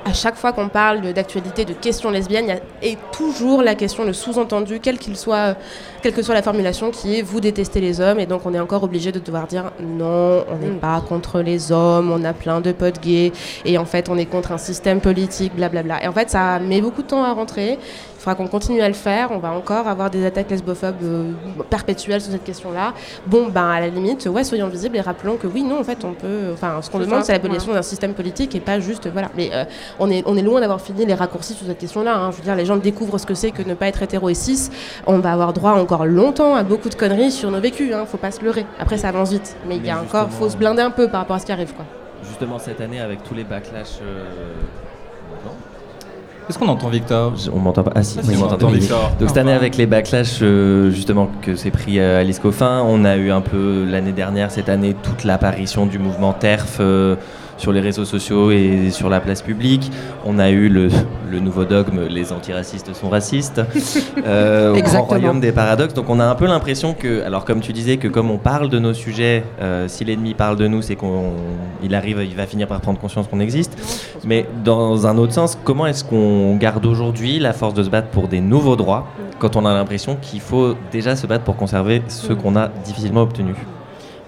à 0.07 0.13
chaque 0.13 0.37
fois 0.37 0.53
qu'on 0.53 0.69
parle 0.69 1.13
d'actualité, 1.13 1.65
de 1.65 1.73
questions 1.73 2.11
lesbiennes, 2.13 2.45
il 2.45 2.49
y 2.49 2.53
a 2.53 2.61
et 2.81 2.97
toujours 3.11 3.61
la 3.61 3.75
question, 3.75 4.05
le 4.05 4.13
sous-entendu, 4.13 4.79
quel 4.81 4.99
qu'il 4.99 5.17
soit, 5.17 5.37
euh, 5.37 5.55
quelle 6.03 6.13
que 6.13 6.23
soit 6.23 6.35
la 6.35 6.43
formulation, 6.43 6.91
qui 6.91 7.19
est 7.19 7.23
vous 7.23 7.41
détestez 7.41 7.81
les 7.81 8.01
hommes, 8.01 8.19
et 8.19 8.27
donc 8.27 8.43
on 8.45 8.55
est 8.55 8.61
encore 8.61 8.83
obligé 8.83 9.13
de 9.13 9.19
devoir 9.19 9.47
dire 9.47 9.73
non, 9.81 10.45
on 10.51 10.57
n'est 10.59 10.79
pas 10.81 11.03
contre 11.09 11.41
les 11.41 11.73
hommes, 11.73 12.11
on 12.13 12.25
a 12.25 12.33
plein 12.33 12.61
de 12.61 12.73
potes 12.73 13.01
gays, 13.01 13.33
et 13.65 13.79
en 13.79 13.85
fait 13.85 14.09
on 14.09 14.17
est 14.17 14.27
contre 14.27 14.53
un 14.53 14.59
système 14.59 15.01
politique, 15.01 15.55
blablabla. 15.55 16.05
Et 16.05 16.09
en 16.09 16.13
fait 16.13 16.31
ça 16.31 16.59
met 16.59 16.81
beaucoup 16.81 17.03
de 17.03 17.09
temps 17.09 17.25
à 17.25 17.33
rentrer. 17.33 17.79
Il 18.19 18.29
faudra 18.29 18.43
qu'on 18.43 18.49
continue 18.49 18.81
à 18.81 18.89
le 18.89 18.95
faire. 18.95 19.29
On 19.31 19.39
va 19.39 19.53
encore 19.53 19.87
avoir 19.87 20.11
des 20.11 20.27
attaques 20.27 20.51
lesbophobes 20.51 20.97
euh, 21.05 21.31
perpétuelles 21.71 22.21
sur 22.21 22.33
cette 22.33 22.43
question-là. 22.43 22.93
Bon, 23.25 23.47
ben 23.49 23.69
à 23.69 23.79
la 23.79 23.87
limite, 23.89 24.27
ouais, 24.27 24.43
soyons 24.43 24.67
visibles 24.67 24.97
et 24.97 25.01
rappelons 25.01 25.37
que 25.37 25.47
oui, 25.47 25.63
non, 25.63 25.79
en 25.79 25.85
fait, 25.85 25.99
on 26.03 26.13
peut. 26.13 26.51
Enfin, 26.53 26.81
ce 26.83 26.91
qu'on 26.91 26.99
demande, 26.99 27.23
c'est 27.25 27.31
l'abolition 27.33 27.73
d'un 27.73 27.83
système 27.83 28.15
politique 28.15 28.53
et 28.57 28.61
pas 28.61 28.81
juste, 28.81 29.09
voilà. 29.13 29.29
Mais 29.37 29.51
euh, 29.53 29.65
on 30.01 30.11
est, 30.11 30.25
on 30.27 30.37
est 30.37 30.43
loin 30.43 30.59
d'avoir 30.61 30.81
fini 30.81 31.07
les 31.07 31.15
raccourcis 31.15 31.55
sur 31.55 31.67
cette 31.69 31.79
question-là. 31.79 32.17
hein. 32.17 32.31
Je 32.33 32.39
veux 32.39 32.43
dire, 32.43 32.57
les 32.57 32.67
gens 32.67 32.77
découvrent 32.77 33.19
ce 33.19 33.27
que 33.27 33.35
c'est 33.35 33.53
que 33.53 33.63
ne 33.63 33.75
pas 33.75 33.87
être 33.87 34.03
hétéro 34.03 34.29
et 34.29 34.35
cis. 34.35 34.71
On 35.07 35.19
va 35.19 35.33
avoir 35.33 35.53
droit 35.53 35.73
encore 35.87 36.05
longtemps 36.07 36.55
à 36.57 36.63
beaucoup 36.65 36.89
de 36.89 36.95
conneries 36.97 37.31
sur 37.31 37.51
nos 37.51 37.61
vécus. 37.61 37.93
Hein. 37.95 38.05
Faut 38.07 38.17
pas 38.19 38.31
se 38.33 38.43
leurrer. 38.45 38.67
Après, 38.81 38.99
ça 38.99 39.09
avance 39.11 39.31
vite, 39.31 39.57
mais 39.69 39.77
il 39.77 39.87
y 39.87 39.91
a 39.91 40.01
encore, 40.01 40.29
faut 40.31 40.49
se 40.49 40.57
blinder 40.57 40.83
un 40.83 40.91
peu 40.91 41.09
par 41.09 41.21
rapport 41.21 41.37
à 41.37 41.39
ce 41.39 41.47
qui 41.47 41.53
arrive, 41.53 41.73
quoi. 41.75 41.85
Justement, 42.29 42.59
cette 42.59 42.81
année, 42.81 43.01
avec 43.01 43.23
tous 43.23 43.35
les 43.35 43.45
backlash. 43.45 44.01
euh, 44.03 44.25
Est-ce 46.49 46.59
qu'on 46.59 46.69
entend 46.69 46.89
Victor? 46.89 47.33
On 47.53 47.59
m'entend 47.59 47.83
pas. 47.83 47.93
Ah 47.95 48.03
si, 48.03 48.19
Ah, 48.21 48.23
si, 48.25 48.37
on 48.37 48.41
m'entendez. 48.41 48.65
entend 48.65 48.73
oui. 48.73 48.79
Victor. 48.81 49.11
Donc 49.19 49.29
cette 49.29 49.39
année 49.39 49.53
avec 49.53 49.77
les 49.77 49.87
backlash 49.87 50.39
euh, 50.43 50.91
justement 50.91 51.29
que 51.43 51.57
s'est 51.57 51.71
pris 51.73 51.99
euh, 51.99 52.21
Alice 52.21 52.39
Coffin, 52.39 52.83
on 52.87 53.05
a 53.05 53.17
eu 53.17 53.31
un 53.31 53.41
peu 53.41 53.85
l'année 53.89 54.13
dernière, 54.13 54.51
cette 54.51 54.69
année, 54.69 54.95
toute 55.03 55.25
l'apparition 55.25 55.87
du 55.87 55.99
mouvement 55.99 56.33
TERF 56.33 56.77
euh, 56.81 57.17
sur 57.57 57.73
les 57.73 57.81
réseaux 57.81 58.05
sociaux 58.05 58.51
et 58.51 58.91
sur 58.91 59.09
la 59.09 59.21
place 59.21 59.43
publique. 59.43 59.91
On 60.25 60.39
a 60.39 60.51
eu 60.51 60.69
le, 60.69 60.89
le 61.31 61.41
nouveau 61.41 61.65
dogme 61.65 62.07
les 62.09 62.33
antiracistes 62.33 62.95
sont 62.95 63.09
racistes 63.09 63.61
euh, 64.27 64.75
au 64.75 64.83
grand 64.83 65.03
royaume 65.03 65.41
des 65.41 65.53
paradoxes. 65.53 65.95
Donc 65.95 66.11
on 66.11 66.21
a 66.21 66.25
un 66.25 66.35
peu 66.35 66.47
l'impression 66.47 66.95
que, 66.95 67.23
alors 67.25 67.45
comme 67.45 67.61
tu 67.61 67.73
disais, 67.73 67.97
que 67.97 68.09
comme 68.09 68.31
on 68.31 68.39
parle 68.39 68.69
de 68.69 68.79
nos 68.79 68.95
sujets, 68.95 69.45
euh, 69.61 69.89
si 69.89 70.05
l'ennemi 70.05 70.35
parle 70.35 70.57
de 70.57 70.67
nous, 70.67 70.83
c'est 70.83 70.97
qu'il 70.97 71.95
arrive, 71.95 72.23
il 72.23 72.37
va 72.37 72.47
finir 72.47 72.67
par 72.67 72.81
prendre 72.81 72.99
conscience 72.99 73.27
qu'on 73.29 73.41
existe. 73.41 73.77
Mais 74.25 74.47
dans 74.65 75.07
un 75.07 75.19
autre 75.19 75.33
sens, 75.33 75.59
comment 75.63 75.87
est-ce 75.87 76.05
qu'on 76.05 76.57
garde 76.57 76.85
aujourd'hui 76.87 77.39
la 77.39 77.53
force 77.53 77.75
de 77.75 77.83
se 77.83 77.91
battre 77.91 78.09
pour 78.09 78.29
des 78.29 78.41
nouveaux 78.41 78.77
droits 78.77 79.07
quand 79.39 79.57
on 79.57 79.67
a 79.67 79.75
l'impression 79.75 80.17
qu'il 80.21 80.41
faut 80.41 80.75
déjà 80.91 81.15
se 81.15 81.27
battre 81.27 81.45
pour 81.45 81.57
conserver 81.57 82.03
ceux 82.09 82.35
qu'on 82.35 82.57
a 82.57 82.69
difficilement 82.69 83.23
obtenus 83.23 83.57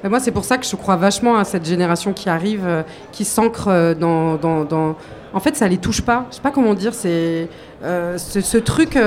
Moi, 0.08 0.20
c'est 0.20 0.30
pour 0.30 0.44
ça 0.44 0.56
que 0.56 0.64
je 0.66 0.74
crois 0.76 0.96
vachement 0.96 1.36
à 1.36 1.44
cette 1.44 1.66
génération 1.66 2.12
qui 2.12 2.28
arrive, 2.28 2.64
euh, 2.66 2.82
qui 3.12 3.24
s'ancre 3.24 3.68
euh, 3.68 3.94
dans, 3.94 4.36
dans, 4.36 4.64
dans- 4.64 4.96
En 5.34 5.40
fait, 5.40 5.56
ça 5.56 5.68
les 5.68 5.76
touche 5.76 6.00
pas. 6.00 6.26
Je 6.30 6.36
sais 6.36 6.40
pas 6.42 6.50
comment 6.50 6.74
dire. 6.74 6.94
C'est 6.94 7.48
euh, 7.84 8.16
ce, 8.16 8.58
truc. 8.58 8.98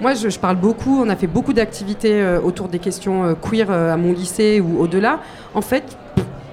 moi, 0.00 0.14
je, 0.14 0.38
parle 0.38 0.56
beaucoup. 0.56 1.00
On 1.02 1.08
a 1.08 1.16
fait 1.16 1.26
beaucoup 1.26 1.52
d'activités 1.54 2.22
autour 2.44 2.68
des 2.68 2.78
questions 2.78 3.34
queer 3.40 3.70
à 3.70 3.96
mon 3.96 4.12
lycée 4.12 4.60
ou 4.60 4.80
au-delà. 4.80 5.20
En 5.54 5.62
fait. 5.62 5.96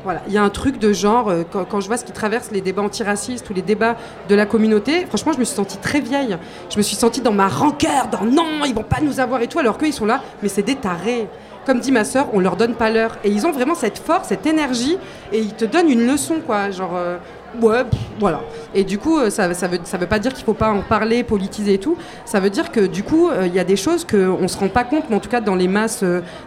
Voilà, 0.03 0.23
il 0.25 0.33
y 0.33 0.37
a 0.39 0.41
un 0.41 0.49
truc 0.49 0.79
de 0.79 0.93
genre, 0.93 1.31
quand, 1.51 1.63
quand 1.63 1.79
je 1.79 1.85
vois 1.85 1.95
ce 1.95 2.03
qui 2.03 2.11
traverse 2.11 2.49
les 2.49 2.61
débats 2.61 2.81
antiracistes 2.81 3.47
ou 3.51 3.53
les 3.53 3.61
débats 3.61 3.97
de 4.29 4.33
la 4.33 4.47
communauté, 4.47 5.05
franchement, 5.05 5.31
je 5.31 5.37
me 5.37 5.43
suis 5.43 5.53
sentie 5.55 5.77
très 5.77 5.99
vieille. 5.99 6.37
Je 6.71 6.77
me 6.77 6.81
suis 6.81 6.95
sentie 6.95 7.21
dans 7.21 7.31
ma 7.33 7.47
rancœur, 7.47 8.07
dans 8.11 8.25
non, 8.25 8.65
ils 8.65 8.73
vont 8.73 8.81
pas 8.81 8.99
nous 9.03 9.19
avoir 9.19 9.43
et 9.43 9.47
tout, 9.47 9.59
alors 9.59 9.77
qu'ils 9.77 9.93
sont 9.93 10.07
là, 10.07 10.23
mais 10.41 10.49
c'est 10.49 10.63
des 10.63 10.73
tarés. 10.73 11.27
Comme 11.65 11.79
dit 11.79 11.91
ma 11.91 12.03
sœur, 12.03 12.27
on 12.33 12.39
leur 12.39 12.55
donne 12.55 12.73
pas 12.73 12.89
l'heure. 12.89 13.17
Et 13.23 13.29
ils 13.29 13.45
ont 13.45 13.51
vraiment 13.51 13.75
cette 13.75 13.99
force, 13.99 14.29
cette 14.29 14.45
énergie, 14.45 14.97
et 15.31 15.39
ils 15.39 15.53
te 15.53 15.65
donnent 15.65 15.89
une 15.89 16.07
leçon, 16.07 16.35
quoi. 16.45 16.71
Genre, 16.71 16.95
euh, 16.95 17.17
Ouais, 17.59 17.83
voilà. 18.17 18.39
Et 18.73 18.85
du 18.85 18.97
coup, 18.97 19.17
euh, 19.17 19.29
ça, 19.29 19.53
ça 19.53 19.67
veut, 19.67 20.07
pas 20.07 20.19
dire 20.19 20.33
qu'il 20.33 20.45
faut 20.45 20.53
pas 20.53 20.69
en 20.71 20.81
parler, 20.81 21.21
politiser 21.23 21.73
et 21.73 21.77
tout. 21.79 21.97
Ça 22.23 22.39
veut 22.39 22.49
dire 22.49 22.71
que 22.71 22.79
du 22.79 23.03
coup, 23.03 23.27
euh, 23.29 23.45
il 23.45 23.53
y 23.53 23.59
a 23.59 23.65
des 23.65 23.75
choses 23.75 24.05
qu'on 24.05 24.47
se 24.47 24.57
rend 24.57 24.69
pas 24.69 24.85
compte, 24.85 25.09
mais 25.09 25.17
en 25.17 25.19
tout 25.19 25.29
cas 25.29 25.41
dans 25.41 25.55
les 25.55 25.67
masses 25.67 26.05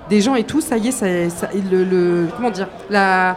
des 0.09 0.21
gens 0.23 0.35
et 0.35 0.45
tout, 0.45 0.63
ça 0.63 0.79
y 0.79 0.89
est, 0.89 0.93
ça, 0.93 1.07
le, 1.07 1.85
le- 1.85 2.29
comment 2.35 2.51
dire, 2.51 2.69
la, 2.89 3.37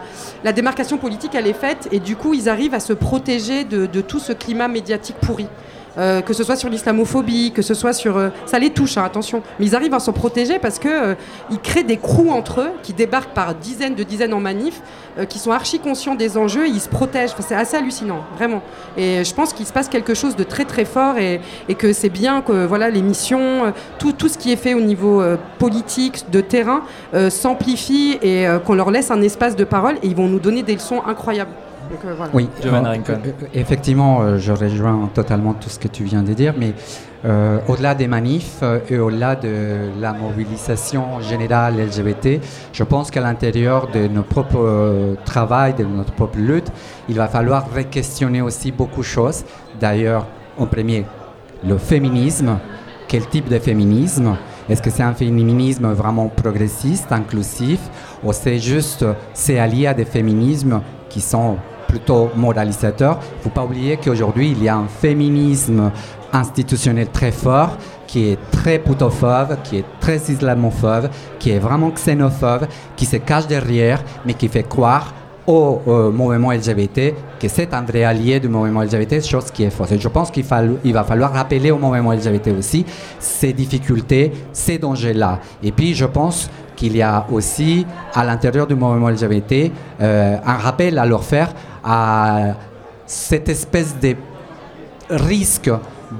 démarcation 0.54 0.96
politique, 0.96 1.34
elle 1.34 1.46
est 1.46 1.52
faite, 1.52 1.88
et 1.92 1.98
du 2.00 2.16
coup, 2.16 2.32
ils 2.32 2.48
arrivent 2.48 2.74
à 2.74 2.80
se 2.80 2.94
protéger 2.94 3.64
de 3.64 4.00
tout 4.00 4.18
ce 4.18 4.32
climat 4.32 4.68
médiatique 4.68 5.16
pourri. 5.20 5.46
Euh, 5.98 6.20
que 6.20 6.32
ce 6.32 6.44
soit 6.44 6.54
sur 6.54 6.68
l'islamophobie, 6.68 7.50
que 7.52 7.62
ce 7.62 7.74
soit 7.74 7.92
sur... 7.92 8.16
euh, 8.16 8.28
ça 8.46 8.58
les 8.58 8.70
touche, 8.70 8.96
hein, 8.96 9.04
attention. 9.04 9.42
Mais 9.58 9.66
ils 9.66 9.74
arrivent 9.74 9.94
à 9.94 9.98
s'en 9.98 10.12
protéger 10.12 10.58
parce 10.60 10.78
que 10.78 10.88
euh, 10.88 11.14
créent 11.62 11.82
des 11.82 11.96
crews 11.96 12.30
entre 12.30 12.60
eux 12.60 12.70
qui 12.84 12.92
débarquent 12.92 13.34
par 13.34 13.54
dizaines 13.54 13.96
de 13.96 14.04
dizaines 14.04 14.32
en 14.32 14.40
manif, 14.40 14.80
qui 15.28 15.40
sont 15.40 15.50
archi 15.50 15.80
conscients 15.80 16.14
des 16.14 16.38
enjeux 16.38 16.66
et 16.66 16.70
ils 16.70 16.80
se 16.80 16.88
protègent. 16.88 17.32
Enfin, 17.32 17.44
c'est 17.48 17.54
assez 17.56 17.76
hallucinant, 17.76 18.20
vraiment. 18.36 18.62
Et 18.96 19.24
je 19.24 19.34
pense 19.34 19.52
qu'il 19.52 19.66
se 19.66 19.72
passe 19.72 19.88
quelque 19.88 20.14
chose 20.14 20.36
de 20.36 20.44
très 20.44 20.64
très 20.64 20.84
fort 20.84 21.18
et, 21.18 21.40
et 21.68 21.74
que 21.74 21.92
c'est 21.92 22.08
bien 22.08 22.40
que 22.40 22.64
voilà, 22.64 22.88
les 22.88 23.02
missions, 23.02 23.72
tout, 23.98 24.12
tout 24.12 24.28
ce 24.28 24.38
qui 24.38 24.52
est 24.52 24.56
fait 24.56 24.74
au 24.74 24.80
niveau 24.80 25.20
politique, 25.58 26.30
de 26.30 26.40
terrain, 26.40 26.82
s'amplifie 27.30 28.18
et 28.22 28.46
qu'on 28.64 28.74
leur 28.74 28.92
laisse 28.92 29.10
un 29.10 29.20
espace 29.22 29.56
de 29.56 29.64
parole 29.64 29.96
et 30.02 30.06
ils 30.06 30.14
vont 30.14 30.28
nous 30.28 30.38
donner 30.38 30.62
des 30.62 30.74
leçons 30.74 31.02
incroyables. 31.04 31.50
Donc, 31.90 31.98
euh, 32.04 32.14
voilà. 32.16 32.30
Oui, 32.34 32.48
Giovanna 32.60 32.90
euh, 32.90 32.92
Rincon. 32.92 33.18
euh, 33.24 33.46
effectivement, 33.54 34.36
je 34.38 34.52
rejoins 34.52 35.08
totalement 35.14 35.54
tout 35.54 35.68
ce 35.68 35.78
que 35.78 35.88
tu 35.88 36.04
viens 36.04 36.22
de 36.22 36.32
dire, 36.32 36.54
mais 36.58 36.72
euh, 37.24 37.58
au-delà 37.68 37.94
des 37.94 38.06
manifs 38.06 38.62
et 38.88 38.98
au-delà 38.98 39.34
de 39.36 39.90
la 40.00 40.12
mobilisation 40.12 41.20
générale 41.20 41.74
LGBT, 41.76 42.40
je 42.72 42.84
pense 42.84 43.10
qu'à 43.10 43.20
l'intérieur 43.20 43.88
de 43.92 44.06
nos 44.06 44.22
propres 44.22 44.58
euh, 44.60 45.14
travail, 45.24 45.74
de 45.74 45.84
notre 45.84 46.12
propre 46.12 46.38
lutte, 46.38 46.70
il 47.08 47.16
va 47.16 47.28
falloir 47.28 47.66
re-questionner 47.74 48.40
aussi 48.42 48.70
beaucoup 48.70 49.00
de 49.00 49.06
choses. 49.06 49.44
D'ailleurs, 49.80 50.26
en 50.58 50.66
premier, 50.66 51.04
le 51.66 51.78
féminisme. 51.78 52.58
Quel 53.08 53.26
type 53.26 53.48
de 53.48 53.58
féminisme? 53.58 54.36
Est-ce 54.68 54.82
que 54.82 54.90
c'est 54.90 55.02
un 55.02 55.14
féminisme 55.14 55.90
vraiment 55.92 56.28
progressiste, 56.28 57.10
inclusif, 57.10 57.80
ou 58.22 58.34
c'est 58.34 58.58
juste, 58.58 59.02
c'est 59.32 59.58
allié 59.58 59.86
à 59.86 59.94
des 59.94 60.04
féminismes 60.04 60.82
qui 61.08 61.22
sont 61.22 61.56
plutôt 61.88 62.30
moralisateurs 62.36 63.18
Il 63.20 63.38
ne 63.38 63.42
faut 63.44 63.50
pas 63.50 63.64
oublier 63.64 63.96
qu'aujourd'hui, 63.96 64.52
il 64.52 64.62
y 64.62 64.68
a 64.68 64.76
un 64.76 64.86
féminisme 64.86 65.90
institutionnel 66.32 67.08
très 67.08 67.32
fort 67.32 67.76
qui 68.06 68.30
est 68.30 68.38
très 68.50 68.78
putophobe, 68.78 69.56
qui 69.64 69.78
est 69.78 69.84
très 70.00 70.16
islamophobe, 70.16 71.08
qui 71.38 71.50
est 71.50 71.58
vraiment 71.58 71.90
xénophobe, 71.90 72.66
qui 72.96 73.06
se 73.06 73.16
cache 73.16 73.46
derrière, 73.46 74.02
mais 74.24 74.34
qui 74.34 74.48
fait 74.48 74.62
croire 74.62 75.12
au 75.48 75.80
euh, 75.88 76.10
mouvement 76.10 76.52
LGBT 76.52 77.14
que 77.40 77.48
c'est 77.48 77.72
un 77.72 77.80
vrai 77.80 78.04
allié 78.04 78.38
du 78.38 78.48
mouvement 78.48 78.82
LGBT, 78.82 79.22
chose 79.22 79.50
qui 79.50 79.64
est 79.64 79.70
fausse. 79.70 79.92
Et 79.92 79.98
je 79.98 80.08
pense 80.08 80.30
qu'il 80.30 80.44
va 80.44 81.04
falloir 81.04 81.32
rappeler 81.32 81.70
au 81.70 81.78
mouvement 81.78 82.12
LGBT 82.12 82.48
aussi 82.58 82.84
ces 83.18 83.54
difficultés, 83.54 84.30
ces 84.52 84.78
dangers-là. 84.78 85.40
Et 85.62 85.72
puis 85.72 85.94
je 85.94 86.04
pense 86.04 86.50
qu'il 86.76 86.96
y 86.96 87.02
a 87.02 87.26
aussi 87.32 87.86
à 88.14 88.24
l'intérieur 88.24 88.66
du 88.66 88.74
mouvement 88.74 89.08
LGBT 89.08 89.72
euh, 90.00 90.36
un 90.44 90.56
rappel 90.56 90.98
à 90.98 91.06
leur 91.06 91.24
faire 91.24 91.52
à 91.84 92.54
cette 93.06 93.48
espèce 93.48 93.98
de 93.98 94.14
risque 95.10 95.70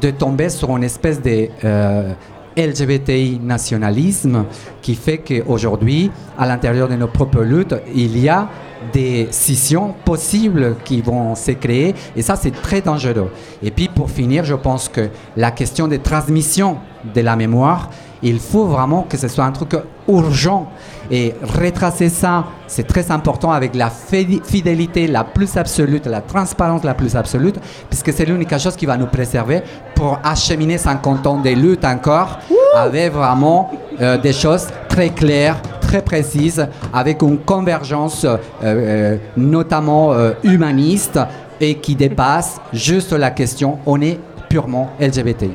de 0.00 0.10
tomber 0.10 0.48
sur 0.48 0.76
une 0.76 0.84
espèce 0.84 1.20
de 1.20 1.48
euh, 1.64 2.12
LGBTI 2.56 3.38
nationalisme 3.42 4.44
qui 4.82 4.94
fait 4.94 5.18
qu'aujourd'hui, 5.18 6.10
à 6.36 6.46
l'intérieur 6.46 6.88
de 6.88 6.96
nos 6.96 7.06
propres 7.06 7.42
luttes, 7.42 7.74
il 7.94 8.18
y 8.18 8.28
a 8.28 8.48
des 8.92 9.28
scissions 9.30 9.94
possibles 10.04 10.76
qui 10.84 11.00
vont 11.00 11.34
se 11.34 11.52
créer 11.52 11.94
et 12.16 12.22
ça 12.22 12.36
c'est 12.36 12.50
très 12.50 12.80
dangereux. 12.80 13.30
Et 13.62 13.70
puis 13.70 13.88
pour 13.88 14.10
finir, 14.10 14.44
je 14.44 14.54
pense 14.54 14.88
que 14.88 15.08
la 15.36 15.50
question 15.50 15.88
des 15.88 15.98
transmissions 15.98 16.78
de 17.14 17.20
la 17.20 17.36
mémoire, 17.36 17.90
il 18.22 18.38
faut 18.38 18.66
vraiment 18.66 19.02
que 19.02 19.16
ce 19.16 19.28
soit 19.28 19.44
un 19.44 19.52
truc 19.52 19.74
urgent 20.08 20.68
et 21.10 21.34
retracer 21.58 22.08
ça, 22.08 22.44
c'est 22.66 22.86
très 22.86 23.10
important 23.10 23.50
avec 23.50 23.74
la 23.74 23.88
fi- 23.90 24.40
fidélité 24.44 25.06
la 25.06 25.24
plus 25.24 25.56
absolue, 25.56 26.00
la 26.04 26.20
transparence 26.20 26.84
la 26.84 26.94
plus 26.94 27.16
absolue, 27.16 27.52
puisque 27.88 28.12
c'est 28.12 28.24
l'unique 28.26 28.56
chose 28.58 28.76
qui 28.76 28.84
va 28.86 28.96
nous 28.96 29.06
préserver 29.06 29.62
pour 29.94 30.18
acheminer 30.22 30.76
50 30.78 31.26
ans 31.26 31.36
de 31.38 31.50
lutte 31.50 31.84
encore 31.84 32.38
avec 32.76 33.12
vraiment 33.12 33.70
euh, 34.00 34.18
des 34.18 34.32
choses 34.32 34.66
très 34.88 35.08
claires, 35.10 35.60
très 35.80 36.02
précises, 36.02 36.66
avec 36.92 37.22
une 37.22 37.38
convergence 37.38 38.24
euh, 38.24 38.36
euh, 38.62 39.16
notamment 39.36 40.12
humaniste 40.44 41.18
et 41.60 41.74
qui 41.76 41.94
dépasse 41.94 42.60
juste 42.72 43.12
la 43.12 43.30
question 43.30 43.78
on 43.86 44.00
est 44.00 44.18
purement 44.48 44.90
LGBT. 45.00 45.46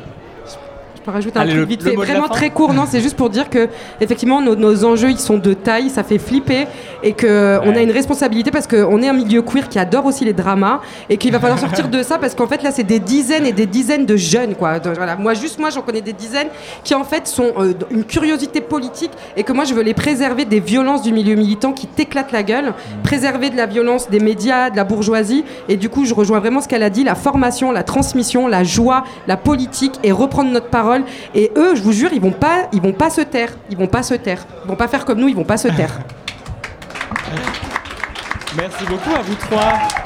Je 1.03 1.05
peux 1.05 1.15
rajouter 1.15 1.37
un 1.37 1.45
truc 1.45 1.67
vite 1.67 1.83
fait, 1.83 1.95
vraiment 1.97 2.29
très 2.29 2.49
court. 2.49 2.73
Non, 2.73 2.85
c'est 2.89 3.01
juste 3.01 3.17
pour 3.17 3.29
dire 3.29 3.49
que 3.49 3.67
effectivement 3.99 4.39
nos, 4.39 4.55
nos 4.55 4.85
enjeux 4.85 5.11
ils 5.11 5.19
sont 5.19 5.37
de 5.37 5.53
taille, 5.53 5.89
ça 5.89 6.01
fait 6.01 6.17
flipper 6.17 6.65
et 7.03 7.11
que 7.11 7.59
on 7.65 7.75
a 7.75 7.81
une 7.81 7.91
responsabilité 7.91 8.51
parce 8.51 8.67
qu'on 8.67 9.01
est 9.01 9.09
un 9.09 9.13
milieu 9.13 9.41
queer 9.41 9.67
qui 9.67 9.79
adore 9.79 10.05
aussi 10.05 10.23
les 10.23 10.31
dramas 10.31 10.79
et 11.09 11.17
qu'il 11.17 11.33
va 11.33 11.41
falloir 11.41 11.59
sortir 11.59 11.89
de 11.89 12.01
ça 12.03 12.19
parce 12.19 12.35
qu'en 12.35 12.47
fait 12.47 12.63
là 12.63 12.71
c'est 12.71 12.85
des 12.85 12.99
dizaines 12.99 13.45
et 13.45 13.51
des 13.51 13.65
dizaines 13.65 14.05
de 14.05 14.15
jeunes 14.15 14.55
quoi. 14.55 14.79
Donc, 14.79 14.95
voilà, 14.95 15.17
moi 15.17 15.33
juste 15.33 15.59
moi 15.59 15.71
j'en 15.71 15.81
connais 15.81 15.99
des 15.99 16.13
dizaines 16.13 16.47
qui 16.85 16.95
en 16.95 17.03
fait 17.03 17.27
sont 17.27 17.51
euh, 17.57 17.73
une 17.91 18.05
curiosité 18.05 18.61
politique 18.61 19.11
et 19.35 19.43
que 19.43 19.51
moi 19.51 19.65
je 19.65 19.73
veux 19.73 19.83
les 19.83 19.93
préserver 19.93 20.45
des 20.45 20.61
violences 20.61 21.01
du 21.01 21.11
milieu 21.11 21.35
militant 21.35 21.73
qui 21.73 21.87
t'éclatent 21.87 22.31
la 22.31 22.43
gueule, 22.43 22.73
préserver 23.03 23.49
de 23.49 23.57
la 23.57 23.65
violence 23.65 24.09
des 24.09 24.21
médias, 24.21 24.69
de 24.69 24.77
la 24.77 24.85
bourgeoisie 24.85 25.43
et 25.67 25.75
du 25.75 25.89
coup 25.89 26.05
je 26.05 26.13
rejoins 26.13 26.39
vraiment 26.39 26.61
ce 26.61 26.69
qu'elle 26.69 26.83
a 26.83 26.89
dit, 26.89 27.03
la 27.03 27.15
formation, 27.15 27.73
la 27.73 27.83
transmission, 27.83 28.47
la 28.47 28.63
joie, 28.63 29.03
la 29.27 29.35
politique 29.35 29.99
et 30.03 30.13
reprendre 30.13 30.49
notre 30.49 30.69
parole 30.69 30.92
et 31.33 31.51
eux 31.57 31.75
je 31.75 31.81
vous 31.81 31.91
jure 31.93 32.11
ils 32.13 32.21
vont 32.21 32.31
pas 32.31 32.67
ils 32.71 32.81
vont 32.81 32.93
pas 32.93 33.09
se 33.09 33.21
taire, 33.21 33.49
ils 33.69 33.77
vont 33.77 33.87
pas 33.87 34.03
se 34.03 34.13
taire, 34.13 34.45
vont 34.65 34.75
pas 34.75 34.87
faire 34.87 35.05
comme 35.05 35.19
nous, 35.19 35.27
ils 35.27 35.35
vont 35.35 35.43
pas 35.43 35.57
se 35.57 35.67
taire. 35.67 35.99
Merci 38.55 38.85
beaucoup 38.85 39.15
à 39.15 39.21
vous 39.21 39.35
trois. 39.35 40.02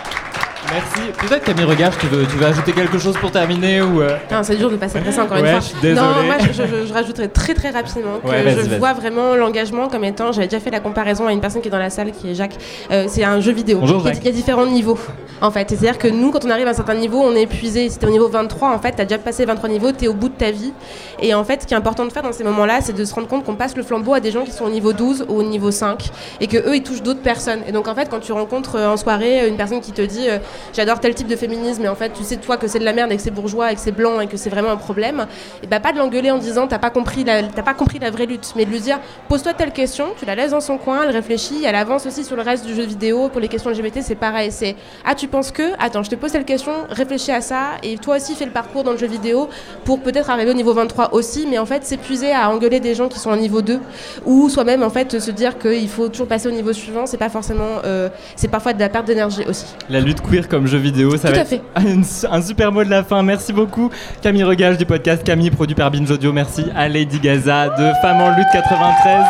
Merci. 0.72 1.12
Peut-être 1.28 1.44
Camille 1.46 1.64
Regard, 1.64 1.98
tu 1.98 2.08
veux, 2.08 2.26
tu 2.26 2.36
veux 2.38 2.46
ajouter 2.46 2.74
quelque 2.74 2.98
chose 2.98 3.16
pour 3.18 3.32
terminer 3.32 3.82
ou 3.82 4.02
euh, 4.02 4.18
Non, 4.32 4.44
c'est 4.44 4.56
dur 4.58 4.70
de 4.70 4.76
passer 4.76 4.98
après 4.98 5.12
ça 5.12 5.24
encore 5.24 5.38
Ouais, 5.42 5.54
une 5.56 5.62
fois. 5.62 5.72
je. 5.82 5.88
Non, 5.90 6.02
moi 6.26 6.36
je, 6.42 6.52
je- 6.52 6.86
je 6.88 6.94
rajouterais 6.94 7.30
très 7.30 7.54
très 7.54 7.70
rapidement 7.70 8.20
que 8.24 8.28
Ouais, 8.30 8.44
je 8.70 8.76
vois 8.78 8.94
vraiment 8.94 9.36
l'engagement 9.36 9.88
comme 9.88 10.04
étant, 10.04 10.32
j'avais 10.34 10.48
déjà 10.48 10.60
fait 10.60 10.70
la 10.72 10.80
comparaison 10.82 11.26
à 11.28 11.32
une 11.32 11.40
personne 11.40 11.62
qui 11.62 11.70
est 11.70 11.72
dans 11.72 11.78
la 11.80 11.90
salle, 11.90 12.12
qui 12.12 12.30
est 12.32 12.36
Jacques, 12.36 12.58
Euh, 12.92 13.06
c'est 13.08 13.24
un 13.24 13.40
jeu 13.40 13.54
vidéo. 13.54 13.80
Bonjour, 13.80 14.02
il, 14.02 14.06
y 14.06 14.10
a, 14.10 14.14
Jacques. 14.14 14.24
il 14.24 14.28
y 14.28 14.30
a 14.30 14.34
différents 14.34 14.66
niveaux 14.66 15.00
en 15.42 15.52
fait. 15.52 15.70
C'est-à-dire 15.70 15.98
que 15.98 16.08
nous, 16.08 16.32
quand 16.32 16.44
on 16.46 16.50
arrive 16.50 16.68
à 16.68 16.72
un 16.72 16.74
certain 16.74 16.96
niveau, 16.96 17.22
on 17.22 17.34
est 17.36 17.44
épuisé. 17.44 17.90
Si 17.90 17.98
t'es 18.00 18.08
au 18.08 18.12
niveau 18.12 18.28
23, 18.28 18.70
en 18.70 18.80
fait, 18.80 18.92
t'as 18.94 19.06
déjà 19.06 19.20
passé 19.20 19.46
23 19.46 19.70
niveaux, 19.70 19.92
t'es 19.92 20.08
au 20.08 20.14
bout 20.14 20.30
de 20.30 20.34
ta 20.34 20.52
vie. 20.52 20.74
Et 21.22 21.34
en 21.34 21.44
fait, 21.44 21.62
ce 21.62 21.68
qui 21.68 21.74
est 21.74 21.78
important 21.78 22.06
de 22.06 22.12
faire 22.12 22.24
dans 22.24 22.32
ces 22.34 22.44
moments-là, 22.44 22.80
c'est 22.82 22.94
de 22.94 23.06
se 23.06 23.14
rendre 23.14 23.28
compte 23.28 23.46
qu'on 23.46 23.56
passe 23.56 23.76
le 23.78 23.84
flambeau 23.84 24.14
à 24.14 24.20
des 24.20 24.32
gens 24.32 24.44
qui 24.44 24.52
sont 24.52 24.66
au 24.66 24.70
niveau 24.70 24.94
12 24.94 25.26
ou 25.30 25.40
au 25.40 25.44
niveau 25.44 25.72
5 25.72 26.10
et 26.42 26.48
que 26.48 26.58
eux, 26.58 26.76
ils 26.76 26.84
touchent 26.84 27.04
d'autres 27.04 27.22
personnes. 27.22 27.60
Et 27.68 27.72
donc 27.72 27.88
en 27.88 27.96
fait, 27.96 28.10
quand 28.10 28.20
tu 28.20 28.32
rencontres 28.34 28.76
euh, 28.76 28.90
en 28.90 28.98
soirée 28.98 29.48
une 29.48 29.56
personne 29.58 29.80
qui 29.80 29.92
te 29.92 30.02
dit 30.02 30.28
euh, 30.30 30.40
j'adore 30.74 31.00
tel 31.00 31.14
type 31.16 31.28
de 31.28 31.36
féminisme, 31.36 31.84
et 31.86 31.88
en 31.90 31.96
fait, 31.96 32.12
tu 32.14 32.24
sais 32.24 32.38
toi 32.38 32.58
que 32.58 32.68
c'est 32.68 32.80
de 32.80 32.86
la 32.86 32.94
merde 32.94 33.12
et 33.12 33.16
que 33.16 33.22
c'est 33.22 33.32
bourgeois 33.32 33.72
et 33.72 33.76
que 33.76 33.82
c'est 33.82 33.92
blanc 33.92 34.20
et 34.20 34.28
que 34.28 34.38
c'est 34.38 34.50
vraiment 34.50 34.72
un 34.72 34.78
problème, 34.78 35.28
et 35.64 35.68
bah 35.68 35.80
pas 35.80 35.92
de 35.94 35.98
l'engueuler 35.98 36.32
en 36.32 36.38
disant 36.38 36.68
t'as 36.68 36.80
pas 36.80 36.90
compris 36.90 37.24
la, 37.24 37.44
pas 37.44 37.74
compris 37.74 38.00
la 38.00 38.12
vraie 38.12 38.26
lutte, 38.26 38.54
mais 38.56 38.66
de 38.66 38.72
lui 38.72 38.80
dire 38.80 39.00
pose-toi 39.30 39.54
telle 39.54 39.72
question, 39.72 40.08
tu 40.18 40.26
la 40.26 40.36
laisses 40.36 40.52
dans 40.52 40.62
son 40.62 40.78
coin, 40.78 41.04
elle 41.04 41.12
réfléchit, 41.12 41.64
elle 41.66 41.76
avance 41.76 42.06
aussi 42.06 42.24
sur 42.24 42.36
le 42.36 42.42
reste 42.42 42.66
du 42.66 42.76
jeu 42.76 42.84
vidéo. 42.84 43.30
Pour 43.30 43.42
les 43.42 43.48
questions 43.48 43.70
LGBT, 43.70 44.00
c'est 44.02 44.16
pareil, 44.16 44.52
c'est 44.52 44.76
ah 45.06 45.16
tu 45.16 45.28
penses 45.28 45.52
que 45.52 45.64
attends, 45.80 46.04
je 46.04 46.10
te 46.10 46.16
pose 46.16 46.32
telle 46.32 46.46
question, 46.46 46.72
réfléchis 46.90 47.32
à 47.32 47.42
ça 47.42 47.72
et 47.84 47.98
toi 47.98 48.18
aussi 48.18 48.36
fais 48.36 48.46
le 48.46 48.52
parcours 48.52 48.84
dans 48.84 48.92
le 48.92 48.98
jeu 48.98 49.08
vidéo 49.08 49.50
pour 49.86 50.02
peut-être 50.02 50.30
arriver 50.30 50.52
au 50.52 50.56
niveau 50.56 50.74
23 50.74 51.14
aussi, 51.14 51.48
mais 51.50 51.58
en 51.58 51.66
fait 51.66 51.86
s'épuiser 51.86 52.32
à 52.32 52.50
engueuler 52.50 52.80
des 52.80 52.96
gens 52.96 53.08
qui 53.08 53.20
sont 53.20 53.32
au 53.32 53.36
niveau 53.36 53.62
2 53.62 53.80
ou 54.26 54.50
soi-même 54.50 54.84
en 54.84 54.90
fait 54.90 55.20
se 55.20 55.32
dire 55.32 55.58
qu'il 55.58 55.90
faut 55.90 56.10
toujours 56.10 56.28
passer 56.28 56.48
au 56.48 56.52
niveau 56.52 56.74
suivant, 56.74 57.06
c'est 57.06 57.18
pas 57.18 57.30
forcément, 57.30 57.82
euh, 57.86 58.10
c'est 58.36 58.48
parfois 58.48 58.74
de 58.74 58.80
la 58.80 58.90
perte 58.90 59.06
d'énergie 59.06 59.44
aussi. 59.48 59.66
la 59.90 60.00
lutte 60.00 60.22
queer 60.22 60.47
comme 60.48 60.68
jeu 60.68 60.78
vidéo 60.78 61.18
Ça 61.18 61.30
Tout 61.30 61.36
va 61.36 61.40
à 61.42 61.44
être 61.44 61.50
fait. 61.50 62.28
un 62.32 62.42
super 62.42 62.72
mot 62.72 62.84
de 62.84 62.90
la 62.90 63.04
fin. 63.04 63.22
Merci 63.24 63.54
beaucoup 63.54 63.90
Camille 64.22 64.44
Regage 64.44 64.78
du 64.78 64.86
podcast 64.86 65.24
Camille 65.24 65.52
produit 65.52 65.76
par 65.76 65.92
Binge 65.92 66.10
Audio. 66.10 66.32
Merci 66.34 66.66
à 66.76 66.88
Lady 66.88 67.20
Gaza 67.20 67.70
de 67.70 67.92
Femmes 68.02 68.22
en 68.22 68.36
lutte 68.36 68.48
93 68.54 69.26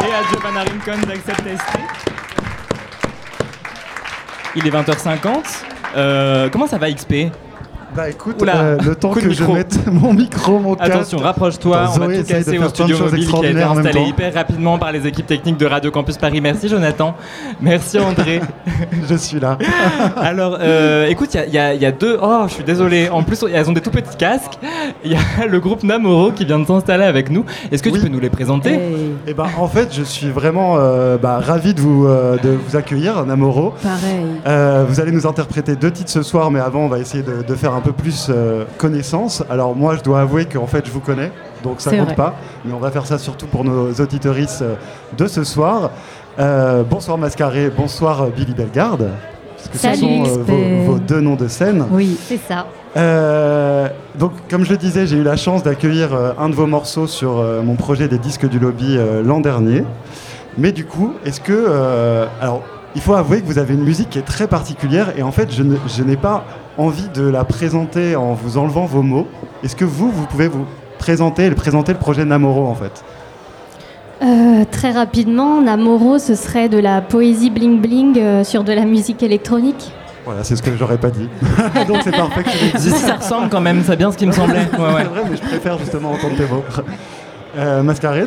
et 0.00 0.04
à 0.04 0.30
Giovanna 0.30 0.60
Rincon 0.60 1.06
d'Accept. 1.06 1.42
Il 4.54 4.66
est 4.66 4.70
20h50. 4.70 5.28
Euh, 5.96 6.48
comment 6.50 6.66
ça 6.66 6.78
va 6.78 6.90
XP 6.90 7.30
Bah 7.94 8.10
écoute, 8.10 8.42
Oula, 8.42 8.56
euh, 8.56 8.78
le 8.84 8.94
temps 8.94 9.10
que 9.10 9.30
je 9.32 9.42
mette 9.44 9.78
mon 9.90 10.12
micro, 10.12 10.58
mon 10.58 10.74
casque. 10.74 10.90
Attention, 10.92 11.18
rapproche-toi, 11.18 11.90
on 11.94 11.98
va 11.98 12.06
tout 12.08 12.24
casser 12.24 12.58
au 12.58 12.68
studio 12.68 12.98
mobile 12.98 13.26
qui 13.26 13.46
a 13.46 13.50
été 13.50 13.62
installé 13.62 14.00
hyper 14.02 14.34
rapidement 14.34 14.78
par 14.78 14.92
les 14.92 15.06
équipes 15.06 15.26
techniques 15.26 15.56
de 15.56 15.64
Radio 15.64 15.90
Campus 15.90 16.18
Paris. 16.18 16.40
Merci 16.42 16.68
Jonathan, 16.68 17.14
merci 17.60 17.98
André. 17.98 18.40
je 19.08 19.14
suis 19.14 19.40
là. 19.40 19.56
Alors, 20.16 20.58
euh, 20.60 21.06
écoute, 21.06 21.34
il 21.48 21.54
y 21.54 21.58
a- 21.58 21.74
y, 21.74 21.84
y 21.84 21.92
deux... 21.92 22.18
Oh, 22.20 22.44
je 22.48 22.54
suis 22.54 22.64
désolé. 22.64 23.08
En 23.08 23.22
plus, 23.22 23.42
elles 23.50 23.68
ont 23.68 23.72
des 23.72 23.80
tout 23.80 23.90
petits 23.90 24.16
casques. 24.16 24.58
Il 25.04 25.12
y 25.12 25.16
a 25.16 25.46
le 25.46 25.58
groupe 25.60 25.82
Namoro 25.82 26.32
qui 26.32 26.44
vient 26.44 26.58
de 26.58 26.66
s'installer 26.66 27.04
avec 27.04 27.30
nous. 27.30 27.44
Est-ce 27.72 27.82
que 27.82 27.88
tu 27.88 28.00
peux 28.00 28.08
nous 28.08 28.20
les 28.20 28.30
présenter? 28.30 28.78
Et 29.26 29.32
ben 29.32 29.46
en 29.58 29.68
fait, 29.68 29.94
je 29.94 30.02
suis 30.02 30.28
vraiment 30.28 30.74
euh, 30.76 31.16
bah, 31.16 31.40
ravi 31.42 31.72
de 31.72 31.80
vous, 31.80 32.06
euh, 32.06 32.36
de 32.42 32.50
vous 32.50 32.76
accueillir, 32.76 33.24
Namoro. 33.24 33.72
Pareil. 33.82 34.26
Euh, 34.46 34.84
vous 34.86 35.00
allez 35.00 35.12
nous 35.12 35.26
interpréter 35.26 35.76
deux 35.76 35.90
titres 35.90 36.10
ce 36.10 36.22
soir, 36.22 36.50
mais 36.50 36.60
avant, 36.60 36.80
on 36.80 36.88
va 36.88 36.98
essayer 36.98 37.22
de, 37.22 37.42
de 37.42 37.54
faire 37.54 37.72
un 37.72 37.75
peu 37.80 37.92
plus 37.92 38.28
euh, 38.28 38.64
connaissance. 38.78 39.42
Alors 39.50 39.74
moi, 39.76 39.96
je 39.96 40.02
dois 40.02 40.20
avouer 40.20 40.44
qu'en 40.46 40.66
fait, 40.66 40.86
je 40.86 40.90
vous 40.90 41.00
connais, 41.00 41.30
donc 41.62 41.80
ça 41.80 41.90
compte 41.90 42.06
vrai. 42.06 42.14
pas. 42.14 42.34
Mais 42.64 42.72
on 42.72 42.78
va 42.78 42.90
faire 42.90 43.06
ça 43.06 43.18
surtout 43.18 43.46
pour 43.46 43.64
nos 43.64 43.92
auditoristes 43.92 44.62
euh, 44.62 44.74
de 45.16 45.26
ce 45.26 45.44
soir. 45.44 45.90
Euh, 46.38 46.82
bonsoir 46.82 47.16
Mascaré, 47.18 47.70
bonsoir 47.70 48.26
Billy 48.26 48.54
Bellegarde. 48.54 49.08
Parce 49.56 49.68
que 49.68 49.78
Salut, 49.78 49.96
ce 50.26 50.34
sont 50.34 50.40
euh, 50.40 50.82
vos, 50.84 50.92
vos 50.92 50.98
deux 50.98 51.20
noms 51.20 51.34
de 51.36 51.48
scène. 51.48 51.86
Oui, 51.90 52.16
c'est 52.26 52.38
ça. 52.38 52.66
Euh, 52.96 53.88
donc, 54.18 54.32
comme 54.48 54.64
je 54.64 54.70
le 54.70 54.76
disais, 54.76 55.06
j'ai 55.06 55.16
eu 55.16 55.22
la 55.22 55.36
chance 55.36 55.62
d'accueillir 55.62 56.14
euh, 56.14 56.32
un 56.38 56.48
de 56.48 56.54
vos 56.54 56.66
morceaux 56.66 57.06
sur 57.06 57.38
euh, 57.38 57.62
mon 57.62 57.74
projet 57.74 58.08
des 58.08 58.18
disques 58.18 58.48
du 58.48 58.58
lobby 58.58 58.96
euh, 58.96 59.22
l'an 59.22 59.40
dernier. 59.40 59.84
Mais 60.56 60.72
du 60.72 60.84
coup, 60.86 61.12
est-ce 61.24 61.40
que. 61.40 61.52
euh, 61.52 62.26
alors, 62.40 62.62
il 62.94 63.02
faut 63.02 63.12
avouer 63.12 63.42
que 63.42 63.46
vous 63.46 63.58
avez 63.58 63.74
une 63.74 63.84
musique 63.84 64.08
qui 64.08 64.18
est 64.18 64.22
très 64.22 64.46
particulière 64.46 65.12
et 65.18 65.22
en 65.22 65.30
fait, 65.30 65.50
je 65.52 66.02
n'ai 66.02 66.16
pas 66.16 66.44
envie 66.78 67.08
de 67.08 67.22
la 67.22 67.44
présenter 67.44 68.16
en 68.16 68.34
vous 68.34 68.58
enlevant 68.58 68.86
vos 68.86 69.02
mots. 69.02 69.26
Est-ce 69.62 69.76
que 69.76 69.84
vous, 69.84 70.10
vous 70.10 70.26
pouvez 70.26 70.48
vous 70.48 70.66
présenter 70.98 71.46
et 71.46 71.50
présenter 71.50 71.92
le 71.92 71.98
projet 71.98 72.24
Namoro 72.24 72.66
en 72.66 72.74
fait? 72.74 73.04
Euh, 74.22 74.64
très 74.70 74.92
rapidement, 74.92 75.60
Namoro, 75.60 76.18
ce 76.18 76.34
serait 76.34 76.68
de 76.68 76.78
la 76.78 77.02
poésie 77.02 77.50
bling 77.50 77.80
bling 77.80 78.18
euh, 78.18 78.44
sur 78.44 78.64
de 78.64 78.72
la 78.72 78.84
musique 78.84 79.22
électronique. 79.22 79.92
Voilà, 80.24 80.42
c'est 80.42 80.56
ce 80.56 80.62
que 80.62 80.74
j'aurais 80.76 80.98
pas 80.98 81.10
dit. 81.10 81.28
donc, 81.86 81.98
c'est 82.02 82.16
parfait 82.16 82.42
que 82.42 82.50
je 82.50 82.64
l'ai 82.64 82.72
dit. 82.72 82.90
Ça 82.90 83.14
ressemble 83.14 83.48
quand 83.48 83.60
même, 83.60 83.82
c'est 83.86 83.96
bien 83.96 84.10
ce 84.10 84.16
qui 84.16 84.26
me 84.26 84.32
semblait. 84.32 84.66
Ouais, 84.76 84.94
ouais. 84.94 85.02
C'est 85.02 85.04
vrai, 85.04 85.22
mais 85.30 85.36
je 85.36 85.42
préfère 85.42 85.78
justement 85.78 86.12
entendre 86.12 86.36
tes 86.36 86.46
mots. 86.46 86.64
Euh, 87.56 87.82
Mascaré, 87.82 88.26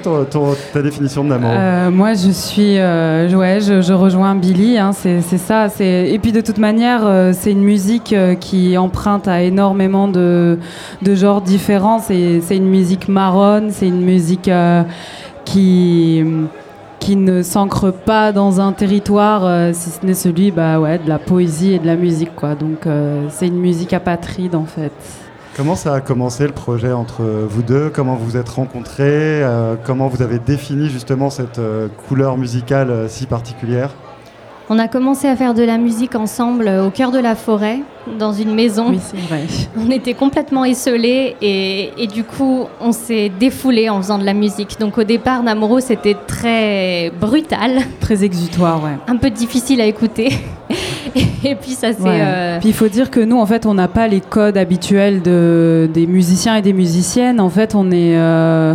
ta 0.74 0.82
définition 0.82 1.24
de 1.24 1.30
Namoro 1.30 1.54
Euh, 1.54 1.92
moi, 1.92 2.14
je 2.14 2.32
suis, 2.32 2.80
euh, 2.80 3.30
ouais, 3.32 3.60
je, 3.62 3.94
rejoins 3.94 4.34
Billy. 4.36 4.78
hein, 4.78 4.92
c'est 4.92 5.22
ça. 5.22 5.68
Et 5.80 6.18
puis 6.20 6.32
de 6.32 6.42
toute 6.42 6.58
manière, 6.58 7.02
euh, 7.06 7.32
c'est 7.34 7.52
une 7.52 7.64
musique 7.64 8.14
euh, 8.14 8.34
qui 8.34 8.76
emprunte 8.78 9.28
à 9.28 9.44
énormément 9.44 10.08
de, 10.08 10.58
genres 11.04 11.42
différents. 11.42 12.00
C'est 12.00 12.42
une 12.56 12.70
musique 12.70 13.08
marronne. 13.08 13.70
C'est 13.72 13.88
une 13.88 14.02
musique 14.02 14.50
qui 15.46 16.24
qui 17.00 17.16
ne 17.16 17.44
s'ancre 17.44 17.92
pas 17.94 18.34
dans 18.34 18.60
un 18.60 18.74
territoire, 18.74 19.74
si 19.74 19.90
ce 19.90 20.06
n'est 20.06 20.14
celui, 20.14 20.52
bah 20.52 20.82
ouais, 20.82 20.98
de 20.98 21.08
la 21.08 21.18
poésie 21.18 21.74
et 21.74 21.80
de 21.80 21.88
la 21.88 21.96
musique. 21.96 22.32
Donc 22.60 22.88
c'est 23.30 23.48
une 23.48 23.60
musique 23.60 23.94
apatride 23.94 24.56
en 24.56 24.66
fait. 24.66 24.92
Comment 25.60 25.76
ça 25.76 25.93
a 25.95 25.99
commencé 25.99 26.47
le 26.47 26.53
projet 26.53 26.93
entre 26.93 27.22
vous 27.22 27.62
deux? 27.64 27.89
Comment 27.93 28.16
vous 28.16 28.24
vous 28.24 28.38
êtes 28.38 28.47
rencontrés? 28.47 29.43
Euh, 29.43 29.76
Comment 29.84 30.07
vous 30.07 30.22
avez 30.22 30.39
défini 30.39 30.89
justement 30.89 31.30
cette 31.30 31.60
euh, 31.60 31.89
couleur 32.07 32.38
musicale 32.38 32.89
euh, 32.89 33.07
si 33.10 33.26
particulière? 33.26 33.89
On 34.70 34.80
a 34.80 34.88
commencé 34.88 35.28
à 35.28 35.36
faire 35.36 35.53
de 35.53 35.64
la 35.64 35.78
musique 35.78 36.16
ensemble 36.16 36.70
euh, 36.70 36.88
au 36.88 36.91
cœur 36.91 37.12
de 37.12 37.20
la 37.20 37.36
forêt, 37.36 37.80
dans 38.18 38.32
une 38.32 38.55
maison. 38.55 38.91
Oui, 38.91 39.01
c'est 39.03 39.18
vrai. 39.18 39.41
On 39.78 39.91
était 39.91 40.14
complètement 40.14 40.64
esselés 40.64 41.36
et, 41.41 41.91
et 42.01 42.07
du 42.07 42.24
coup, 42.24 42.66
on 42.80 42.93
s'est 42.93 43.30
défoulé 43.38 43.89
en 43.89 43.97
faisant 44.01 44.18
de 44.18 44.24
la 44.24 44.34
musique. 44.34 44.80
Donc 44.80 44.97
au 44.97 45.03
départ, 45.03 45.43
Namoro, 45.43 45.82
c'était 45.82 46.16
très 46.26 47.12
brutal, 47.20 47.80
Très 47.99 48.24
exutoire, 48.24 48.82
ouais. 48.82 48.91
un 49.07 49.18
peu 49.18 49.30
difficile 49.30 49.82
à 49.82 49.86
écouter. 49.88 50.30
et 51.43 51.55
puis 51.55 51.72
ça. 51.72 51.89
Ouais. 51.89 51.95
euh, 52.22 52.60
Puis 52.60 52.70
il 52.70 52.76
faut 52.76 52.88
dire 52.88 53.10
que 53.12 53.20
nous, 53.20 53.38
en 53.39 53.45
fait, 53.45 53.66
on 53.66 53.74
n'a 53.74 53.88
pas 53.88 54.07
les 54.07 54.22
codes 54.22 54.57
habituels 54.57 55.22
de, 55.22 55.89
des 55.93 56.07
musiciens 56.07 56.55
et 56.55 56.62
des 56.62 56.74
musiciennes. 56.74 57.39
En 57.39 57.49
fait, 57.49 57.76
on 57.76 57.91
est, 57.91 58.18
euh, 58.18 58.74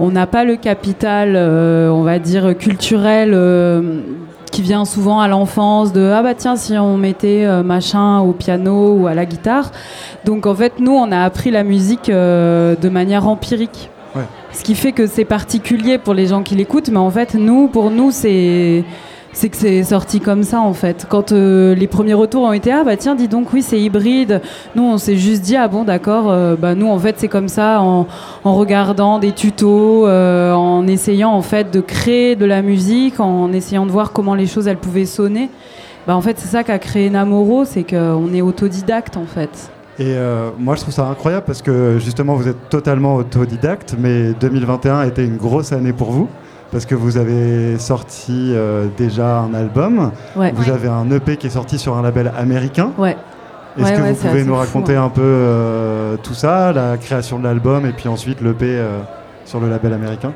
on 0.00 0.10
n'a 0.10 0.26
pas 0.26 0.44
le 0.44 0.56
capital, 0.56 1.32
euh, 1.36 1.88
on 1.90 2.02
va 2.02 2.18
dire 2.18 2.56
culturel. 2.56 3.32
euh, 3.34 4.00
qui 4.52 4.62
vient 4.62 4.84
souvent 4.86 5.20
à 5.20 5.28
l'enfance 5.28 5.92
de 5.92 6.10
ah 6.14 6.22
bah 6.22 6.32
tiens 6.34 6.56
si 6.56 6.78
on 6.78 6.96
mettait 6.96 7.44
euh, 7.44 7.62
machin 7.62 8.20
au 8.20 8.32
piano 8.32 8.94
ou 8.94 9.06
à 9.06 9.12
la 9.12 9.26
guitare 9.26 9.70
donc 10.24 10.46
en 10.46 10.54
fait 10.54 10.74
nous 10.78 10.92
on 10.92 11.12
a 11.12 11.18
appris 11.24 11.50
la 11.50 11.62
musique 11.62 12.08
euh, 12.08 12.74
de 12.80 12.88
manière 12.88 13.28
empirique 13.28 13.90
Ouais. 14.14 14.22
ce 14.52 14.62
qui 14.64 14.74
fait 14.74 14.92
que 14.92 15.06
c'est 15.06 15.26
particulier 15.26 15.98
pour 15.98 16.14
les 16.14 16.28
gens 16.28 16.42
qui 16.42 16.54
l'écoutent, 16.54 16.88
mais 16.88 16.96
en 16.96 17.10
fait, 17.10 17.34
nous, 17.34 17.68
pour 17.68 17.90
nous, 17.90 18.10
c'est 18.12 18.82
c'est 19.36 19.50
que 19.50 19.56
c'est 19.58 19.84
sorti 19.84 20.18
comme 20.18 20.42
ça 20.44 20.62
en 20.62 20.72
fait. 20.72 21.06
Quand 21.10 21.30
euh, 21.30 21.74
les 21.74 21.86
premiers 21.86 22.14
retours 22.14 22.44
ont 22.44 22.54
été 22.54 22.72
ah 22.72 22.84
bah 22.84 22.96
tiens 22.96 23.14
dis 23.14 23.28
donc 23.28 23.52
oui 23.52 23.60
c'est 23.60 23.78
hybride. 23.78 24.40
Nous 24.74 24.82
on 24.82 24.96
s'est 24.96 25.18
juste 25.18 25.42
dit 25.42 25.56
ah 25.56 25.68
bon 25.68 25.84
d'accord 25.84 26.30
euh, 26.30 26.56
bah 26.56 26.74
nous 26.74 26.88
en 26.88 26.98
fait 26.98 27.16
c'est 27.18 27.28
comme 27.28 27.48
ça 27.48 27.82
en, 27.82 28.06
regardant 28.44 29.18
des 29.18 29.32
tutos, 29.32 30.06
euh, 30.06 30.54
en 30.54 30.86
essayant 30.86 31.32
en 31.32 31.42
fait 31.42 31.70
de 31.70 31.82
créer 31.82 32.34
de 32.34 32.46
la 32.46 32.62
musique, 32.62 33.20
en 33.20 33.52
essayant 33.52 33.84
de 33.84 33.90
voir 33.90 34.12
comment 34.12 34.34
les 34.34 34.46
choses 34.46 34.68
elles 34.68 34.78
pouvaient 34.78 35.04
sonner. 35.04 35.50
Bah 36.06 36.16
en 36.16 36.22
fait 36.22 36.38
c'est 36.38 36.48
ça 36.48 36.64
qu'a 36.64 36.78
créé 36.78 37.10
Namoro, 37.10 37.66
c'est 37.66 37.84
qu'on 37.84 38.32
est 38.32 38.40
autodidacte 38.40 39.18
en 39.18 39.26
fait. 39.26 39.70
Et 39.98 40.14
moi, 40.58 40.74
je 40.74 40.82
trouve 40.82 40.92
ça 40.92 41.06
incroyable 41.06 41.46
parce 41.46 41.62
que 41.62 41.98
justement, 41.98 42.34
vous 42.34 42.48
êtes 42.48 42.68
totalement 42.68 43.14
autodidacte, 43.14 43.96
mais 43.98 44.34
2021 44.34 44.98
a 44.98 45.06
été 45.06 45.24
une 45.24 45.38
grosse 45.38 45.72
année 45.72 45.94
pour 45.94 46.10
vous 46.10 46.28
parce 46.76 46.84
que 46.84 46.94
vous 46.94 47.16
avez 47.16 47.78
sorti 47.78 48.52
euh, 48.52 48.88
déjà 48.98 49.38
un 49.38 49.54
album. 49.54 50.12
Ouais. 50.36 50.52
Vous 50.54 50.70
avez 50.70 50.88
un 50.88 51.10
EP 51.10 51.38
qui 51.38 51.46
est 51.46 51.50
sorti 51.50 51.78
sur 51.78 51.96
un 51.96 52.02
label 52.02 52.30
américain. 52.36 52.92
Ouais. 52.98 53.16
Est-ce 53.78 53.86
Ouais, 53.86 53.96
que 53.96 54.02
ouais, 54.02 54.12
vous 54.12 54.28
pouvez 54.28 54.44
nous 54.44 54.52
fou, 54.52 54.60
raconter 54.60 54.94
hein. 54.94 55.04
un 55.04 55.08
peu 55.08 55.22
euh, 55.24 56.16
tout 56.22 56.34
ça, 56.34 56.74
la 56.74 56.98
création 56.98 57.38
de 57.38 57.44
l'album 57.44 57.86
et 57.86 57.92
puis 57.92 58.10
ensuite 58.10 58.42
l'EP 58.42 58.66
euh, 58.66 58.98
sur 59.46 59.58
le 59.58 59.70
label 59.70 59.94
américain? 59.94 60.34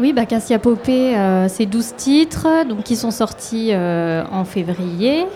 Oui, 0.00 0.12
bah, 0.12 0.26
Cassia 0.26 0.58
Popé, 0.58 1.16
euh, 1.16 1.46
c'est 1.46 1.66
12 1.66 1.94
titres 1.96 2.48
donc, 2.68 2.82
qui 2.82 2.96
sont 2.96 3.12
sortis 3.12 3.68
euh, 3.70 4.24
en 4.32 4.44
février 4.44 5.26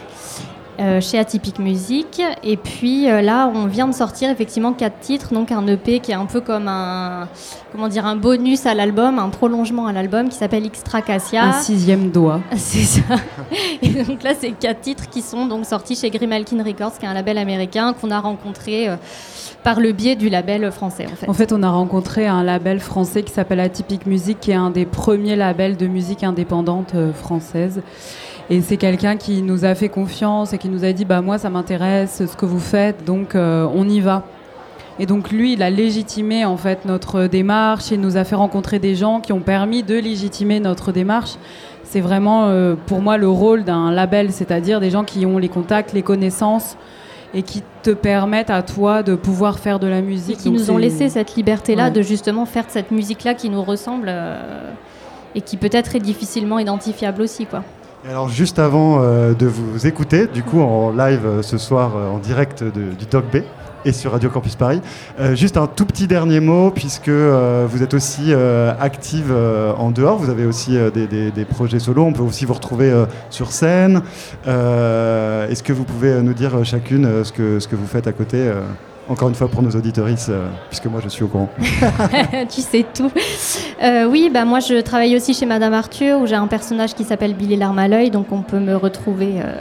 chez 0.79 1.19
Atypique 1.19 1.59
Music. 1.59 2.23
Et 2.43 2.57
puis 2.57 3.11
euh, 3.11 3.23
là, 3.23 3.51
on 3.55 3.67
vient 3.67 3.87
de 3.87 3.95
sortir 3.95 4.31
effectivement 4.31 4.73
4 4.73 4.99
titres, 5.01 5.35
donc 5.35 5.53
un 5.53 5.67
EP 5.67 6.01
qui 6.01 6.13
est 6.13 6.17
un 6.17 6.27
peu 6.27 6.41
comme 6.41 6.69
un, 6.69 7.29
comment 7.71 7.89
dire, 7.89 8.07
un 8.07 8.17
bonus 8.17 8.67
à 8.67 8.75
l'album, 8.75 9.19
un 9.19 9.29
prolongement 9.29 9.87
à 9.87 9.93
l'album 9.93 10.29
qui 10.29 10.37
s'appelle 10.37 10.67
Extra 10.67 11.03
Cassia. 11.03 11.45
Un 11.45 11.53
sixième 11.53 12.11
doigt. 12.11 12.41
C'est 12.57 13.01
ça. 13.01 13.17
Et 13.83 13.89
donc 14.05 14.23
là, 14.23 14.33
c'est 14.39 14.53
quatre 14.53 14.81
titres 14.81 15.09
qui 15.09 15.23
sont 15.23 15.47
donc 15.47 15.67
sortis 15.67 15.97
chez 15.97 16.11
Grimalkin 16.11 16.63
Records, 16.63 16.99
qui 16.99 17.05
est 17.05 17.09
un 17.09 17.15
label 17.15 17.39
américain 17.39 17.93
qu'on 17.93 18.11
a 18.11 18.21
rencontré 18.21 18.89
euh, 18.89 18.97
par 19.63 19.81
le 19.81 19.93
biais 19.93 20.17
du 20.17 20.29
label 20.29 20.71
français, 20.71 21.07
en 21.11 21.17
fait. 21.17 21.29
En 21.29 21.33
fait, 21.33 21.53
on 21.53 21.63
a 21.63 21.71
rencontré 21.71 22.27
un 22.27 22.43
label 22.43 22.81
français 22.81 23.23
qui 23.23 23.33
s'appelle 23.33 23.61
Atypique 23.61 24.07
Music, 24.07 24.39
qui 24.41 24.51
est 24.51 24.55
un 24.55 24.71
des 24.71 24.87
premiers 24.87 25.37
labels 25.37 25.77
de 25.77 25.87
musique 25.87 26.25
indépendante 26.25 26.95
euh, 26.95 27.13
française. 27.13 27.83
Et 28.51 28.61
c'est 28.61 28.77
quelqu'un 28.77 29.17
qui 29.17 29.41
nous 29.43 29.65
a 29.65 29.75
fait 29.75 29.89
confiance 29.89 30.53
et 30.53 30.59
qui 30.59 30.69
nous 30.69 30.85
a 30.85 30.93
dit 30.93 31.05
bah 31.05 31.21
moi 31.23 31.39
ça 31.39 31.49
m'intéresse 31.49 32.23
ce 32.31 32.37
que 32.37 32.45
vous 32.45 32.59
faites 32.61 33.05
donc 33.05 33.35
euh, 33.35 33.67
on 33.75 33.89
y 33.89 34.01
va. 34.01 34.25
Et 34.99 35.07
donc 35.07 35.31
lui 35.31 35.55
il 35.55 35.63
a 35.63 35.71
légitimé 35.71 36.45
en 36.45 36.57
fait 36.57 36.85
notre 36.85 37.27
démarche 37.27 37.93
et 37.93 37.97
nous 37.97 38.17
a 38.17 38.25
fait 38.25 38.35
rencontrer 38.35 38.79
des 38.79 38.95
gens 38.95 39.21
qui 39.21 39.33
ont 39.33 39.41
permis 39.41 39.83
de 39.83 39.95
légitimer 39.99 40.61
notre 40.61 40.93
démarche. 40.93 41.37
C'est 41.85 42.01
vraiment 42.01 42.47
euh, 42.47 42.75
pour 42.87 43.01
moi 43.01 43.17
le 43.17 43.29
rôle 43.29 43.65
d'un 43.65 43.91
label, 43.91 44.33
c'est-à-dire 44.33 44.81
des 44.81 44.91
gens 44.91 45.05
qui 45.05 45.25
ont 45.25 45.39
les 45.39 45.49
contacts, 45.49 45.93
les 45.93 46.03
connaissances 46.03 46.77
et 47.35 47.43
qui 47.43 47.63
te 47.83 47.91
permettent 47.91 48.51
à 48.51 48.63
toi 48.63 49.03
de 49.03 49.15
pouvoir 49.15 49.59
faire 49.59 49.79
de 49.79 49.87
la 49.87 50.03
musique. 50.03 50.39
qui 50.39 50.51
Donc 50.51 50.55
nous 50.59 50.71
ont 50.71 50.77
laissé 50.77 51.09
cette 51.09 51.35
liberté-là 51.37 51.85
Ouais. 51.85 51.91
de 51.91 52.03
justement 52.03 52.45
faire 52.45 52.67
de 52.67 52.71
cette 52.71 52.91
musique-là 52.91 53.33
qui 53.35 53.49
nous 53.49 53.63
ressemble 53.63 54.07
euh, 54.11 54.71
et 55.35 55.41
qui 55.41 55.57
peut-être 55.57 55.97
est 55.97 56.01
difficilement 56.01 56.59
identifiable 56.59 57.23
aussi, 57.23 57.47
quoi. 57.47 57.63
Alors 58.09 58.29
juste 58.29 58.59
avant 58.59 59.01
euh, 59.01 59.33
de 59.33 59.47
vous 59.47 59.87
écouter, 59.87 60.27
du 60.27 60.43
coup 60.43 60.61
en 60.61 60.91
live 60.91 61.25
euh, 61.25 61.41
ce 61.41 61.57
soir 61.57 61.93
euh, 61.97 62.11
en 62.11 62.19
direct 62.19 62.65
du 62.65 63.07
Doc 63.09 63.27
B 63.33 63.43
et 63.85 63.93
sur 63.93 64.11
Radio 64.11 64.29
Campus 64.29 64.57
Paris, 64.57 64.81
juste 65.35 65.57
un 65.57 65.67
tout 65.67 65.87
petit 65.87 66.07
dernier 66.07 66.39
mot 66.39 66.71
puisque 66.71 67.09
vous 67.09 67.83
êtes 67.83 67.95
aussi 67.95 68.33
active 68.79 69.35
en 69.77 69.91
dehors, 69.91 70.19
vous 70.19 70.31
avez 70.31 70.47
aussi 70.47 70.79
des, 70.95 71.45
projets 71.51 71.81
solo, 71.81 72.05
on 72.05 72.13
peut 72.13 72.23
aussi 72.23 72.45
vous 72.45 72.55
retrouver 72.55 72.95
sur 73.29 73.51
scène. 73.51 74.03
Est-ce 74.47 75.65
que 75.65 75.73
vous 75.73 75.83
pouvez 75.83 76.23
nous 76.23 76.33
dire 76.33 76.65
chacune 76.65 77.25
ce, 77.25 77.33
que, 77.33 77.75
vous 77.75 77.87
faites 77.89 78.07
à 78.07 78.13
côté 78.13 78.53
encore 79.09 79.29
une 79.29 79.35
fois 79.35 79.49
pour 79.49 79.63
nos 79.63 79.71
auditorices, 79.71 80.29
euh, 80.31 80.49
puisque 80.69 80.87
moi 80.87 81.01
je 81.03 81.09
suis 81.09 81.25
au 81.25 81.29
courant. 81.29 81.49
tu 82.49 82.61
sais 82.61 82.85
tout. 82.95 83.11
Euh, 83.83 84.07
oui, 84.07 84.31
bah 84.33 84.45
moi 84.45 84.61
je 84.61 84.81
travaille 84.81 85.17
aussi 85.17 85.35
chez 85.35 85.47
Madame 85.47 85.75
Arthur 85.75 86.21
où 86.21 86.27
j'ai 86.27 86.35
un 86.37 86.47
personnage 86.47 86.95
qui 86.95 87.05
s'appelle 87.05 87.35
Billy 87.35 87.57
Larme 87.57 87.79
à 87.79 87.89
l'œil, 87.89 88.11
donc 88.11 88.27
on 88.33 88.43
peut 88.43 88.61
me 88.61 88.77
retrouver 88.77 89.41
euh, 89.41 89.61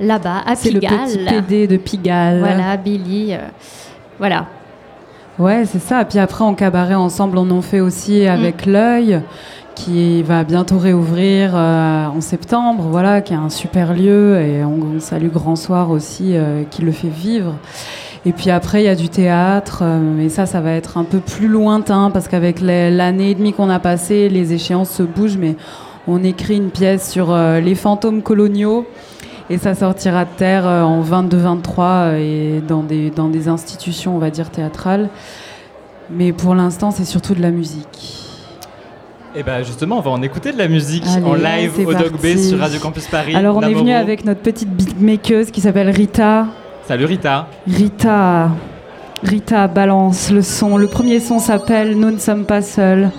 là-bas, 0.00 0.42
à 0.46 0.56
C'est 0.56 0.70
le 0.70 0.80
Pigalle. 0.80 0.96
petit 1.06 1.18
PD 1.26 1.66
de 1.66 1.76
Pigalle. 1.76 2.38
Voilà, 2.40 2.76
Billy. 2.76 3.32
euh, 3.34 3.38
voilà. 4.18 4.46
Ouais, 5.38 5.64
c'est 5.64 5.80
ça. 5.80 6.04
Puis 6.04 6.18
après, 6.18 6.44
en 6.44 6.52
cabaret 6.54 6.94
ensemble, 6.94 7.38
on 7.38 7.50
en 7.50 7.62
fait 7.62 7.80
aussi 7.80 8.26
avec 8.26 8.66
l'œil, 8.66 9.22
qui 9.74 10.22
va 10.22 10.44
bientôt 10.44 10.76
réouvrir 10.76 11.52
euh, 11.54 12.06
en 12.08 12.20
septembre, 12.20 12.84
voilà, 12.90 13.22
qui 13.22 13.32
est 13.32 13.36
un 13.36 13.48
super 13.48 13.94
lieu. 13.94 14.38
Et 14.38 14.62
on, 14.64 14.96
on 14.96 15.00
salue 15.00 15.28
Grand 15.28 15.56
Soir 15.56 15.90
aussi, 15.90 16.32
euh, 16.36 16.64
qui 16.70 16.82
le 16.82 16.92
fait 16.92 17.08
vivre. 17.08 17.54
Et 18.26 18.32
puis 18.32 18.50
après, 18.50 18.82
il 18.82 18.84
y 18.84 18.88
a 18.88 18.94
du 18.94 19.08
théâtre, 19.08 19.80
euh, 19.82 19.98
mais 19.98 20.28
ça, 20.28 20.44
ça 20.46 20.60
va 20.60 20.72
être 20.72 20.98
un 20.98 21.04
peu 21.04 21.20
plus 21.20 21.48
lointain, 21.48 22.10
parce 22.10 22.28
qu'avec 22.28 22.60
l'année 22.60 23.30
et 23.30 23.34
demie 23.34 23.52
qu'on 23.52 23.70
a 23.70 23.78
passée, 23.78 24.28
les 24.28 24.52
échéances 24.52 24.90
se 24.90 25.02
bougent, 25.02 25.38
mais 25.38 25.56
on 26.06 26.22
écrit 26.24 26.56
une 26.56 26.70
pièce 26.70 27.10
sur 27.10 27.30
euh, 27.30 27.60
les 27.60 27.74
fantômes 27.74 28.22
coloniaux. 28.22 28.86
Et 29.48 29.58
ça 29.58 29.74
sortira 29.74 30.24
de 30.24 30.30
terre 30.36 30.66
euh, 30.66 30.82
en 30.82 31.02
22-23 31.02 31.80
euh, 31.80 32.16
et 32.18 32.60
dans 32.60 32.82
des, 32.82 33.10
dans 33.10 33.28
des 33.28 33.48
institutions, 33.48 34.14
on 34.14 34.18
va 34.18 34.30
dire, 34.30 34.50
théâtrales. 34.50 35.08
Mais 36.08 36.32
pour 36.32 36.54
l'instant, 36.54 36.90
c'est 36.90 37.04
surtout 37.04 37.34
de 37.34 37.42
la 37.42 37.50
musique. 37.50 38.16
Et 39.36 39.44
bah 39.44 39.62
justement, 39.62 39.98
on 39.98 40.00
va 40.00 40.10
en 40.10 40.22
écouter 40.22 40.52
de 40.52 40.58
la 40.58 40.66
musique 40.66 41.04
Allez, 41.06 41.24
en 41.24 41.34
live 41.34 41.86
au 41.86 41.94
Dog 41.94 42.12
B 42.12 42.22
parti. 42.22 42.48
sur 42.48 42.58
Radio 42.58 42.80
Campus 42.80 43.06
Paris. 43.06 43.36
Alors, 43.36 43.56
on 43.56 43.62
est 43.62 43.74
venu 43.74 43.92
avec 43.92 44.24
notre 44.24 44.40
petite 44.40 44.70
beatmakeuse 44.70 45.52
qui 45.52 45.60
s'appelle 45.60 45.90
Rita. 45.90 46.46
Salut 46.90 47.04
Rita. 47.04 47.46
Rita, 47.68 48.50
Rita 49.22 49.68
balance 49.68 50.32
le 50.32 50.42
son. 50.42 50.76
Le 50.76 50.88
premier 50.88 51.20
son 51.20 51.38
s'appelle 51.38 51.96
Nous 51.96 52.10
ne 52.10 52.18
sommes 52.18 52.46
pas 52.46 52.62
seuls. 52.62 53.12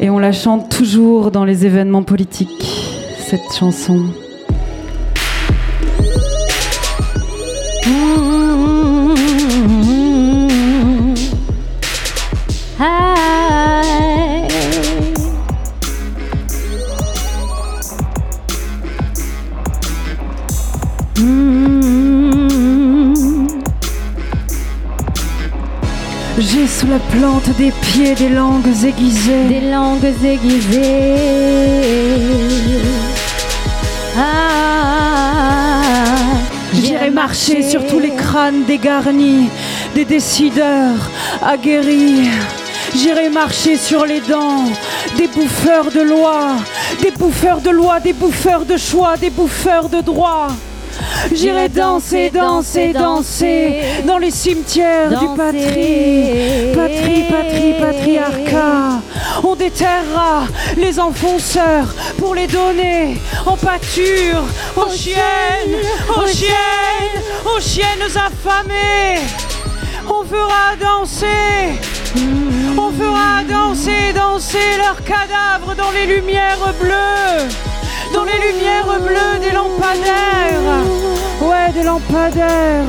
Et 0.00 0.10
on 0.10 0.18
la 0.18 0.32
chante 0.32 0.76
toujours 0.76 1.30
dans 1.30 1.44
les 1.44 1.64
événements 1.66 2.02
politiques, 2.02 2.66
cette 3.16 3.52
chanson. 3.56 4.06
Hi. 12.80 13.19
La 26.90 26.98
plante 26.98 27.48
des 27.56 27.70
pieds 27.70 28.14
des 28.16 28.28
langues 28.28 28.66
aiguisées. 28.84 29.44
Des 29.48 29.70
langues 29.70 30.12
aiguisées. 30.24 31.14
Ah, 34.18 35.82
J'irai 36.74 37.10
marcher 37.10 37.62
sur 37.62 37.86
tous 37.86 38.00
les 38.00 38.10
crânes 38.10 38.64
dégarnis 38.64 39.48
des 39.94 40.04
décideurs 40.04 41.08
aguerris. 41.42 42.28
J'irai 42.96 43.28
marcher 43.28 43.76
sur 43.76 44.04
les 44.04 44.20
dents 44.20 44.64
des 45.16 45.28
bouffeurs 45.28 45.92
de 45.92 46.00
loi, 46.00 46.56
des 47.00 47.12
bouffeurs 47.12 47.60
de 47.60 47.70
loi, 47.70 48.00
des 48.00 48.14
bouffeurs 48.14 48.64
de 48.64 48.76
choix, 48.76 49.16
des 49.16 49.30
bouffeurs 49.30 49.88
de 49.88 50.00
droit. 50.00 50.48
J'irai 51.32 51.68
danser, 51.68 52.30
danser, 52.30 52.92
danser 52.92 53.80
dans 54.06 54.18
les 54.18 54.30
cimetières 54.30 55.10
du 55.10 55.26
patrie, 55.36 56.72
patrie, 56.74 57.24
patrie, 57.30 57.74
patriarcat. 57.80 59.00
On 59.44 59.54
déterrera 59.54 60.44
les 60.76 60.98
enfonceurs 60.98 61.94
pour 62.18 62.34
les 62.34 62.46
donner 62.46 63.16
en 63.46 63.56
pâture 63.56 64.42
aux 64.76 64.90
chiennes, 64.90 65.80
aux 66.08 66.26
chiennes, 66.26 67.22
aux 67.44 67.60
chiennes 67.60 68.16
affamées. 68.16 69.20
On 70.08 70.24
fera 70.24 70.76
danser, 70.80 71.80
on 72.76 72.90
fera 72.90 73.44
danser, 73.48 74.12
danser 74.14 74.76
leurs 74.78 75.02
cadavres 75.04 75.74
dans 75.76 75.90
les 75.92 76.06
lumières 76.16 76.74
bleues, 76.80 77.48
dans 78.12 78.24
les 78.24 78.38
lumières 78.52 79.00
bleues 79.00 79.38
des 79.40 79.52
lampadaires. 79.52 80.84
Ouais, 81.40 81.72
des 81.72 81.82
lampadaires. 81.82 82.84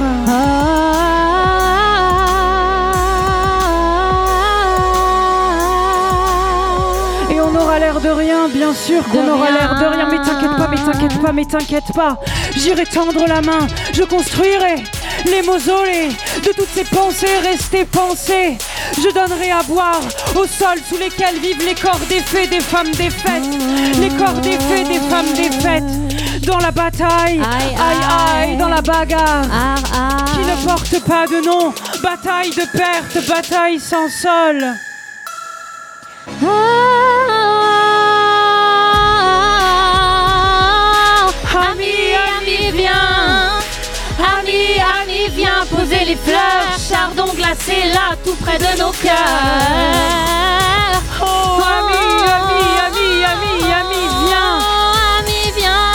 Et 7.30 7.40
on 7.40 7.56
aura 7.56 7.80
l'air 7.80 8.00
de 8.02 8.10
rien, 8.10 8.50
bien 8.50 8.74
sûr 8.74 9.04
qu'on 9.10 9.28
aura 9.28 9.52
l'air 9.52 9.76
de 9.80 9.86
rien. 9.86 10.08
Mais 10.10 10.18
t'inquiète 10.18 10.58
pas, 10.58 10.68
mais 10.68 10.78
t'inquiète 10.78 11.22
pas, 11.22 11.32
mais 11.32 11.46
t'inquiète 11.46 11.94
pas. 11.94 12.18
J'irai 12.56 12.86
tendre 12.86 13.26
la 13.28 13.42
main, 13.42 13.68
je 13.94 14.04
construirai 14.04 14.84
les 15.26 15.42
mausolées 15.42 16.10
de 16.44 16.54
toutes 16.54 16.70
ces 16.74 16.84
pensées 16.84 17.38
restées 17.44 17.86
pensées. 17.86 18.58
Je 18.98 19.14
donnerai 19.14 19.52
à 19.52 19.64
boire 19.64 20.02
au 20.36 20.46
sol 20.46 20.78
sous 20.88 20.98
lesquels 20.98 21.40
vivent 21.40 21.66
les 21.66 21.76
corps 21.76 22.00
défaits 22.10 22.50
des 22.50 22.60
femmes 22.60 22.92
défaites. 22.92 23.44
Les 24.00 24.10
corps 24.10 24.42
défaits 24.42 24.88
des 24.88 25.00
femmes 25.10 25.34
défaites. 25.34 26.46
Dans 26.46 26.60
la 26.60 26.72
bataille, 26.72 27.40
aïe 27.40 27.76
aïe, 27.78 28.58
dans 28.58 28.70
la 28.70 28.82
bagarre 28.82 29.46
qui 30.34 30.40
ne 30.40 30.66
porte 30.68 31.00
pas 31.06 31.28
de 31.28 31.46
nom. 31.46 31.74
Bataille 32.02 32.50
de 32.50 32.66
perte, 32.78 33.28
bataille 33.28 33.80
sans 33.80 34.10
sol. 34.10 34.66
Ami, 36.42 37.31
poser 45.92 46.06
les 46.06 46.16
fleurs. 46.16 46.78
Chardon 46.90 47.32
glacé 47.36 47.74
là, 47.94 48.16
tout 48.24 48.36
près 48.36 48.58
de 48.58 48.80
nos 48.80 48.92
cœurs. 48.92 49.12
Oh, 51.22 51.62
ami, 51.80 52.04
ami, 52.38 52.62
ami, 52.88 53.24
ami, 53.24 53.54
ami, 53.80 54.04
viens. 54.26 54.60
Ami, 55.20 55.42
viens. 55.58 55.92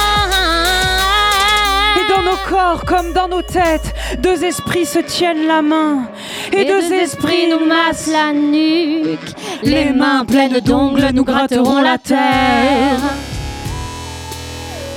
Et 2.01 2.07
dans 2.09 2.23
nos 2.23 2.39
corps 2.49 2.85
comme 2.85 3.13
dans 3.13 3.29
nos 3.29 3.43
têtes, 3.43 3.95
deux 4.19 4.45
esprits 4.45 4.87
se 4.87 4.99
tiennent 4.99 5.47
la 5.47 5.63
main. 5.63 6.09
Et, 6.53 6.65
deux, 6.65 6.93
esprits 6.93 7.49
nous 7.49 7.67
massent 7.67 8.07
la 8.07 8.33
nuque. 8.33 9.35
Les 9.63 9.91
mains 9.91 10.25
pleines 10.25 10.61
d'ongles 10.61 11.11
nous 11.13 11.25
gratteront 11.25 11.81
la 11.81 11.99
terre. 11.99 13.01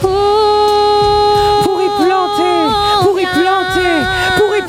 Pour 0.02 0.49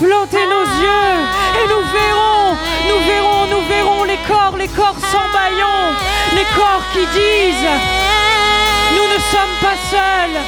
planter 0.01 0.45
nos 0.47 0.67
yeux. 0.85 1.17
Et 1.61 1.65
nous 1.69 1.85
verrons, 1.97 2.57
nous 2.89 3.01
verrons, 3.11 3.47
nous 3.53 3.65
verrons 3.69 4.05
les 4.05 4.19
corps, 4.27 4.57
les 4.57 4.69
corps 4.69 5.01
sans 5.13 5.29
baillon. 5.37 5.79
Les 6.35 6.47
corps 6.57 6.85
qui 6.93 7.05
disent 7.13 7.75
Nous 8.97 9.09
ne 9.15 9.21
sommes 9.33 9.57
pas 9.61 9.79
seuls. 9.93 10.39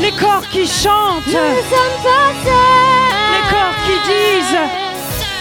Les 0.00 0.12
corps 0.12 0.46
qui 0.52 0.66
chantent. 0.66 1.26
Nous 1.26 1.50
ne 1.58 1.64
sommes 1.74 1.98
pas 2.10 2.30
seuls. 2.44 3.14
Les 3.34 3.44
corps 3.54 3.78
qui 3.86 3.96
disent 4.12 4.62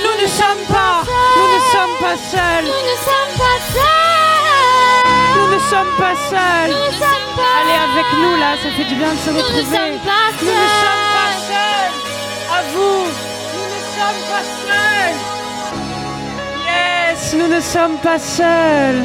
Nous 0.04 0.16
ne 0.24 0.28
sommes 0.28 0.66
pas, 0.72 1.04
nous 1.38 1.49
ne 1.56 1.62
sommes 1.74 1.97
pas 1.99 2.18
seuls. 2.32 2.66
Nous 2.72 2.84
ne 2.91 2.97
sommes 3.08 3.34
pas 3.43 3.60
seuls. 3.76 4.04
Nous 5.36 5.47
ne 5.56 5.60
sommes 5.72 5.93
pas 5.97 6.16
seuls. 6.30 6.76
Allez 7.58 7.78
avec 7.88 8.08
nous 8.22 8.36
là, 8.38 8.56
ça 8.64 8.70
fait 8.78 8.86
du 8.86 8.95
bien 8.95 9.12
de 9.12 9.20
se 9.20 9.30
retrouver. 9.30 9.62
Nous 9.62 9.70
ne 9.70 9.76
sommes 9.76 9.99
pas 10.06 10.30
seuls. 10.39 12.12
À 12.56 12.62
vous, 12.72 13.06
nous 13.56 13.68
ne 13.76 13.82
sommes 13.95 14.22
pas 14.32 14.45
seuls. 14.68 15.20
Yes, 16.68 17.34
nous 17.34 17.47
ne 17.56 17.62
sommes 17.62 17.97
pas 17.97 18.20
seuls. 18.20 19.04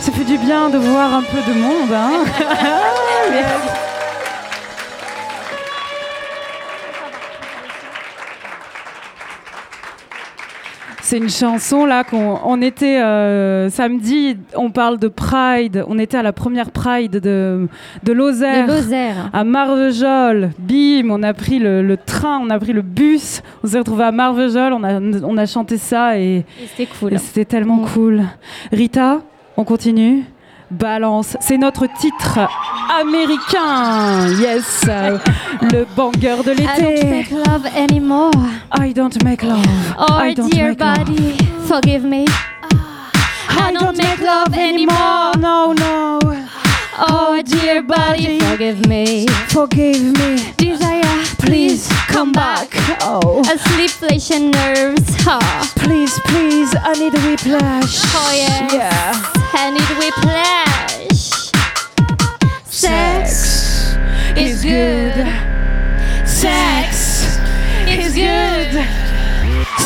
Ça 0.00 0.12
fait 0.12 0.24
du 0.24 0.38
bien 0.38 0.70
de 0.70 0.78
voir 0.78 1.12
un 1.14 1.22
peu 1.22 1.40
de 1.50 1.54
monde, 1.58 1.92
hein. 1.92 2.24
C'est 11.10 11.18
une 11.18 11.28
chanson 11.28 11.86
là 11.86 12.04
qu'on 12.04 12.38
on 12.44 12.62
était 12.62 13.00
euh, 13.02 13.68
samedi, 13.68 14.36
on 14.54 14.70
parle 14.70 14.96
de 14.96 15.08
Pride, 15.08 15.84
on 15.88 15.98
était 15.98 16.16
à 16.16 16.22
la 16.22 16.32
première 16.32 16.70
Pride 16.70 17.18
de, 17.18 17.66
de 18.04 18.12
Lozère, 18.12 18.68
De 18.68 18.72
Lozère. 18.74 19.28
à 19.32 19.42
Marvejols, 19.42 20.50
bim, 20.60 21.10
on 21.10 21.24
a 21.24 21.34
pris 21.34 21.58
le, 21.58 21.82
le 21.82 21.96
train, 21.96 22.38
on 22.40 22.48
a 22.48 22.60
pris 22.60 22.72
le 22.72 22.82
bus, 22.82 23.42
on 23.64 23.66
s'est 23.66 23.78
retrouvé 23.80 24.04
à 24.04 24.12
Marvejols, 24.12 24.72
on 24.72 24.84
a, 24.84 25.00
on 25.00 25.36
a 25.36 25.46
chanté 25.46 25.78
ça 25.78 26.16
et, 26.16 26.36
Et 26.36 26.44
c'était 26.76 26.88
cool. 27.00 27.12
et 27.14 27.18
c'était 27.18 27.44
tellement 27.44 27.78
cool. 27.92 28.22
Rita, 28.70 29.20
on 29.56 29.64
continue 29.64 30.22
Balance, 30.70 31.36
c'est 31.40 31.58
notre 31.58 31.86
titre 31.98 32.38
américain, 33.00 34.28
yes, 34.40 34.84
le 35.62 35.84
banger 35.96 36.36
de 36.44 36.52
I 36.52 36.56
don't 36.56 36.78
l'été. 36.78 37.04
make 37.10 37.30
love 37.32 37.66
anymore. 37.76 38.30
I 38.78 38.92
don't 38.92 39.22
make 39.24 39.42
love. 39.42 39.64
Oh 39.98 40.06
I 40.14 40.32
don't 40.34 40.48
dear 40.50 40.68
make 40.68 40.80
love. 40.80 40.98
body, 41.06 41.36
forgive 41.66 42.04
me. 42.04 42.24
I 43.50 43.72
don't 43.72 43.96
make 43.96 44.20
love 44.20 44.54
anymore. 44.56 45.32
No, 45.38 45.72
no. 45.72 46.18
Oh 46.98 47.42
dear 47.44 47.82
body, 47.82 48.38
forgive 48.40 48.86
me. 48.86 49.26
Forgive 49.48 50.00
me. 50.18 50.52
Desire, 50.56 51.24
please 51.40 51.88
come 52.06 52.30
back. 52.30 52.68
Oh. 53.02 53.42
A 53.52 53.58
sleepless 53.58 54.30
nerves, 54.30 55.16
huh? 55.24 55.40
Please, 55.76 56.16
please, 56.26 56.72
I 56.80 56.92
need 56.94 57.14
a 57.14 57.20
whiplash. 57.22 58.02
Oh 58.14 58.32
yes. 58.34 58.72
Yeah. 58.72 59.39
I 59.52 59.70
need 59.70 59.90
whiplash. 59.98 61.50
Sex 62.64 63.96
is 64.36 64.62
good. 64.62 65.14
Sex 66.26 67.36
is 67.88 68.14
good. 68.14 68.72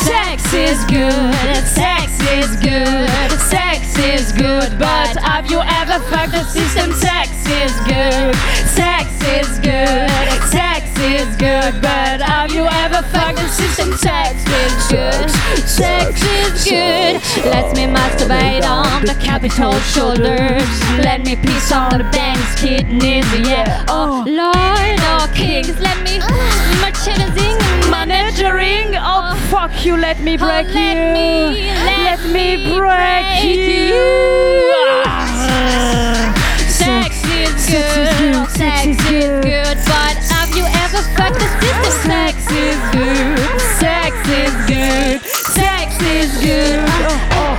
Sex 0.05 0.53
is 0.53 0.85
good. 0.85 1.65
Sex 1.65 2.21
is 2.31 2.55
good. 2.57 3.31
Sex 3.39 3.97
is 3.97 4.31
good. 4.31 4.77
But 4.77 5.17
have 5.17 5.49
you 5.49 5.59
ever 5.59 5.99
fucked 6.09 6.33
the 6.33 6.43
system? 6.43 6.93
Sex 6.93 7.29
is 7.47 7.73
good. 7.87 8.35
Sex 8.69 9.09
is 9.41 9.59
good. 9.59 10.09
Sex 10.49 10.64
is 11.05 11.35
good. 11.37 11.81
But 11.81 12.21
have 12.21 12.51
you 12.51 12.65
ever 12.65 13.01
fucked 13.13 13.37
the 13.37 13.47
system? 13.49 13.93
Sex 13.97 14.43
is 14.63 14.75
good. 14.89 15.29
Sex 15.67 16.21
is 16.21 16.63
good. 16.65 17.21
Let 17.45 17.75
me 17.75 17.85
masturbate 17.85 18.65
on 18.65 19.05
the 19.05 19.15
capital 19.21 19.73
shoulders. 19.93 20.69
Let 20.99 21.25
me 21.25 21.35
piss 21.35 21.71
on 21.71 21.97
the 21.97 22.09
bank's 22.11 22.61
kidneys. 22.61 23.25
Yeah. 23.47 23.85
Oh 23.87 24.23
Lord, 24.27 24.99
oh 25.13 25.31
kings. 25.33 25.79
Let 25.79 26.01
me 26.03 26.19
ah. 26.21 26.81
merchandising, 26.81 27.57
managering. 27.91 28.95
Oh, 28.95 29.33
ah. 29.33 29.47
fuck 29.49 29.85
you, 29.85 29.97
let 29.97 30.19
me 30.21 30.35
oh, 30.35 30.45
break 30.45 30.67
let 30.73 30.97
you. 30.97 31.13
me- 31.13 31.65
let 31.85 32.19
me 32.31 32.35
me 32.35 32.77
break 32.77 33.25
break 33.35 33.43
you. 33.43 33.93
Ah. 35.05 36.33
Sex 36.67 37.23
is 37.23 37.55
Sex 37.65 37.85
is 37.85 38.25
good, 38.25 38.49
sex 38.49 38.87
is 39.09 39.27
good, 39.43 39.77
but 39.87 40.24
Sex 42.05 42.51
is 42.51 42.79
good, 42.91 43.59
sex 43.79 44.15
is 44.29 44.53
good, 44.67 45.21
sex 45.21 46.01
is 46.01 46.37
good. 46.43 46.83
Oh, 47.33 47.55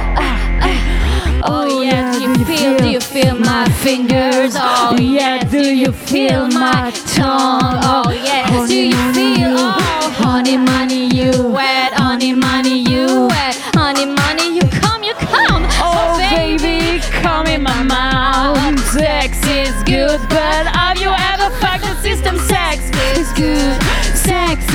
oh, 0.62 1.43
oh 1.45 1.83
yeah, 1.83 2.12
do 2.12 2.22
you 2.22 2.45
feel, 2.45 2.79
do 2.79 2.89
you 2.89 3.01
feel 3.01 3.39
my 3.39 3.68
fingers? 3.83 4.55
Oh 4.57 4.97
yeah, 5.01 5.43
do 5.45 5.74
you 5.74 5.93
feel 5.93 6.47
my 6.49 6.91
tongue? 7.14 7.81
Oh 7.83 8.11
yeah, 8.11 8.66
do 8.66 8.74
you 8.74 9.12
feel? 9.12 9.57
Oh, 9.59 10.14
honey, 10.18 10.57
money, 10.57 11.07
you 11.07 11.49
wet, 11.49 11.93
honey, 11.95 12.33
money, 12.33 12.79
you 12.79 13.27
wet, 13.29 13.55
honey, 13.74 14.07
money, 14.07 14.55
you 14.57 14.62
come, 14.81 15.03
you 15.03 15.14
come. 15.14 15.64
Oh, 15.79 16.14
oh 16.14 16.18
baby, 16.18 17.01
come 17.22 17.47
in 17.47 17.62
my 17.62 17.83
mouth. 17.83 18.79
Sex 18.91 19.39
is 19.47 19.74
good, 19.85 20.20
but 20.29 20.66
have 20.66 20.99
you 20.99 21.11
ever 21.11 21.51
fucked 21.57 21.85
the 21.85 21.95
system? 22.03 22.39
Sex 22.39 22.81
is 23.16 23.31
good, 23.33 23.77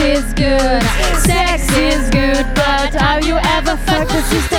is 0.01 0.33
good, 0.33 0.81
sex 1.21 1.69
is 1.77 2.09
good, 2.09 2.45
but 2.55 2.93
have 2.93 3.23
you 3.25 3.37
ever 3.37 3.77
fucked 3.77 4.11
the 4.11 4.21
system? 4.23 4.50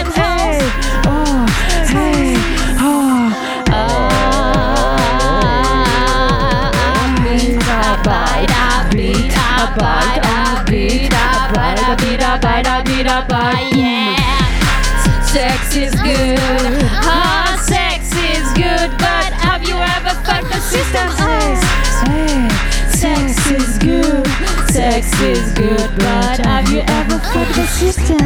But 25.97 26.38
have 26.47 26.68
you 26.70 26.80
ever 26.86 27.18
fucked 27.18 27.55
the 27.55 27.66
system? 27.66 28.18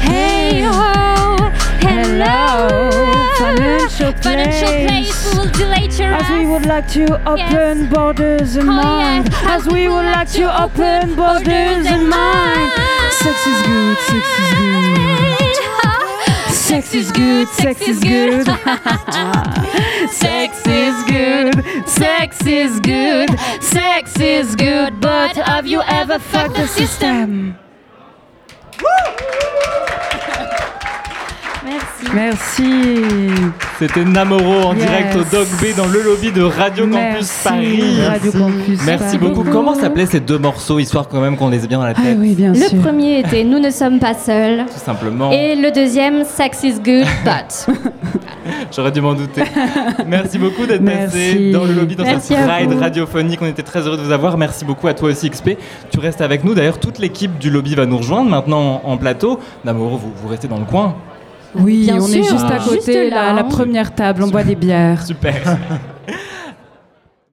Hey 0.00 0.62
ho, 0.62 1.36
hello, 1.80 2.90
Financial 3.38 4.12
financial 4.22 4.68
place. 4.68 4.88
place 4.88 5.34
will 5.36 5.50
delete 5.52 5.98
your 5.98 6.12
As 6.14 6.28
we 6.30 6.46
would 6.46 6.66
like 6.66 6.88
to 6.88 7.04
open 7.28 7.88
borders 7.88 8.56
and 8.56 8.68
Oh, 8.68 8.72
mind. 8.72 9.28
yes. 9.30 9.42
As 9.44 9.66
we 9.72 9.88
would 9.88 10.04
like 10.06 10.30
to 10.32 10.62
open 10.64 11.14
borders 11.14 11.86
and 11.86 12.08
mind. 12.08 12.72
Sex 13.20 13.46
is 13.46 13.62
good, 13.66 13.96
sex 14.08 14.24
is 14.38 14.50
good. 14.56 14.82
Sex 16.52 16.94
is 16.94 17.10
good, 17.12 17.48
sex 17.48 17.80
is 17.88 18.00
good. 18.00 18.46
Sex 20.10 20.56
is 20.58 20.64
good, 20.64 20.91
sex 22.02 22.44
is 22.46 22.80
good, 22.80 23.30
sex 23.60 24.18
is 24.18 24.56
good, 24.56 25.00
but 25.00 25.36
have 25.36 25.68
you 25.68 25.82
ever 25.82 26.18
fucked 26.18 26.56
the 26.56 26.66
system? 26.66 27.56
Merci. 28.82 30.01
Merci. 32.14 32.64
C'était 33.78 34.04
Namoro 34.04 34.66
en 34.66 34.74
Yes. 34.74 34.84
direct 34.86 35.16
au 35.16 35.24
Dog 35.36 35.46
B 35.60 35.76
dans 35.76 35.86
le 35.86 36.02
lobby 36.02 36.30
de 36.30 36.42
Radio 36.42 36.84
Campus 36.86 36.94
Merci, 36.94 37.42
Paris. 37.44 38.02
Radio 38.06 38.32
Campus 38.32 38.80
Merci 38.84 39.04
Paris. 39.04 39.18
beaucoup. 39.18 39.44
Comment 39.50 39.74
s'appelaient 39.74 40.06
ces 40.06 40.20
deux 40.20 40.38
morceaux, 40.38 40.78
histoire 40.78 41.08
quand 41.08 41.20
même 41.20 41.36
qu'on 41.36 41.48
les 41.48 41.64
ait 41.64 41.68
bien 41.68 41.78
dans 41.78 41.84
la 41.84 41.94
Ah 41.96 42.02
tête 42.02 42.16
oui, 42.20 42.34
bien 42.34 42.50
Le 42.52 42.58
sûr. 42.58 42.80
premier 42.80 43.20
était 43.20 43.44
Nous 43.44 43.58
ne 43.58 43.70
sommes 43.70 43.98
pas 43.98 44.14
seuls. 44.14 44.64
Tout 44.66 44.78
simplement. 44.84 45.30
Et 45.32 45.54
le 45.56 45.70
deuxième, 45.70 46.24
Sex 46.24 46.62
is 46.64 46.74
good, 46.80 47.06
but. 47.24 47.66
J'aurais 48.74 48.92
dû 48.92 49.00
m'en 49.00 49.14
douter. 49.14 49.42
Merci 50.06 50.38
beaucoup 50.38 50.66
d'être 50.66 50.84
passé 50.84 51.50
dans 51.52 51.64
le 51.64 51.72
lobby 51.72 51.96
dans 51.96 52.04
Merci 52.04 52.34
cette 52.34 52.50
ride 52.50 52.72
radiophonique. 52.78 53.40
On 53.40 53.46
était 53.46 53.62
très 53.62 53.86
heureux 53.86 53.96
de 53.96 54.02
vous 54.02 54.12
avoir. 54.12 54.36
Merci 54.36 54.64
beaucoup 54.64 54.88
à 54.88 54.94
toi 54.94 55.10
aussi, 55.10 55.30
XP. 55.30 55.50
Tu 55.90 55.98
restes 56.00 56.20
avec 56.20 56.44
nous. 56.44 56.54
D'ailleurs, 56.54 56.78
toute 56.78 56.98
l'équipe 56.98 57.38
du 57.38 57.48
lobby 57.50 57.74
va 57.74 57.86
nous 57.86 57.98
rejoindre 57.98 58.28
maintenant 58.28 58.82
en, 58.84 58.90
en 58.92 58.96
plateau. 58.96 59.38
Namoro, 59.64 59.96
vous, 59.96 60.12
vous 60.14 60.28
restez 60.28 60.48
dans 60.48 60.58
le 60.58 60.64
coin. 60.64 60.94
Oui, 61.54 61.84
Bien 61.84 62.00
on 62.00 62.08
est 62.08 62.22
juste 62.22 62.44
à 62.44 62.58
côté, 62.58 62.74
Juste 62.76 63.10
là, 63.10 63.26
la, 63.26 63.32
la 63.34 63.40
hein. 63.42 63.44
première 63.44 63.94
table, 63.94 64.22
on 64.22 64.28
boit 64.28 64.44
des 64.44 64.54
bières. 64.54 65.04
Super. 65.04 65.58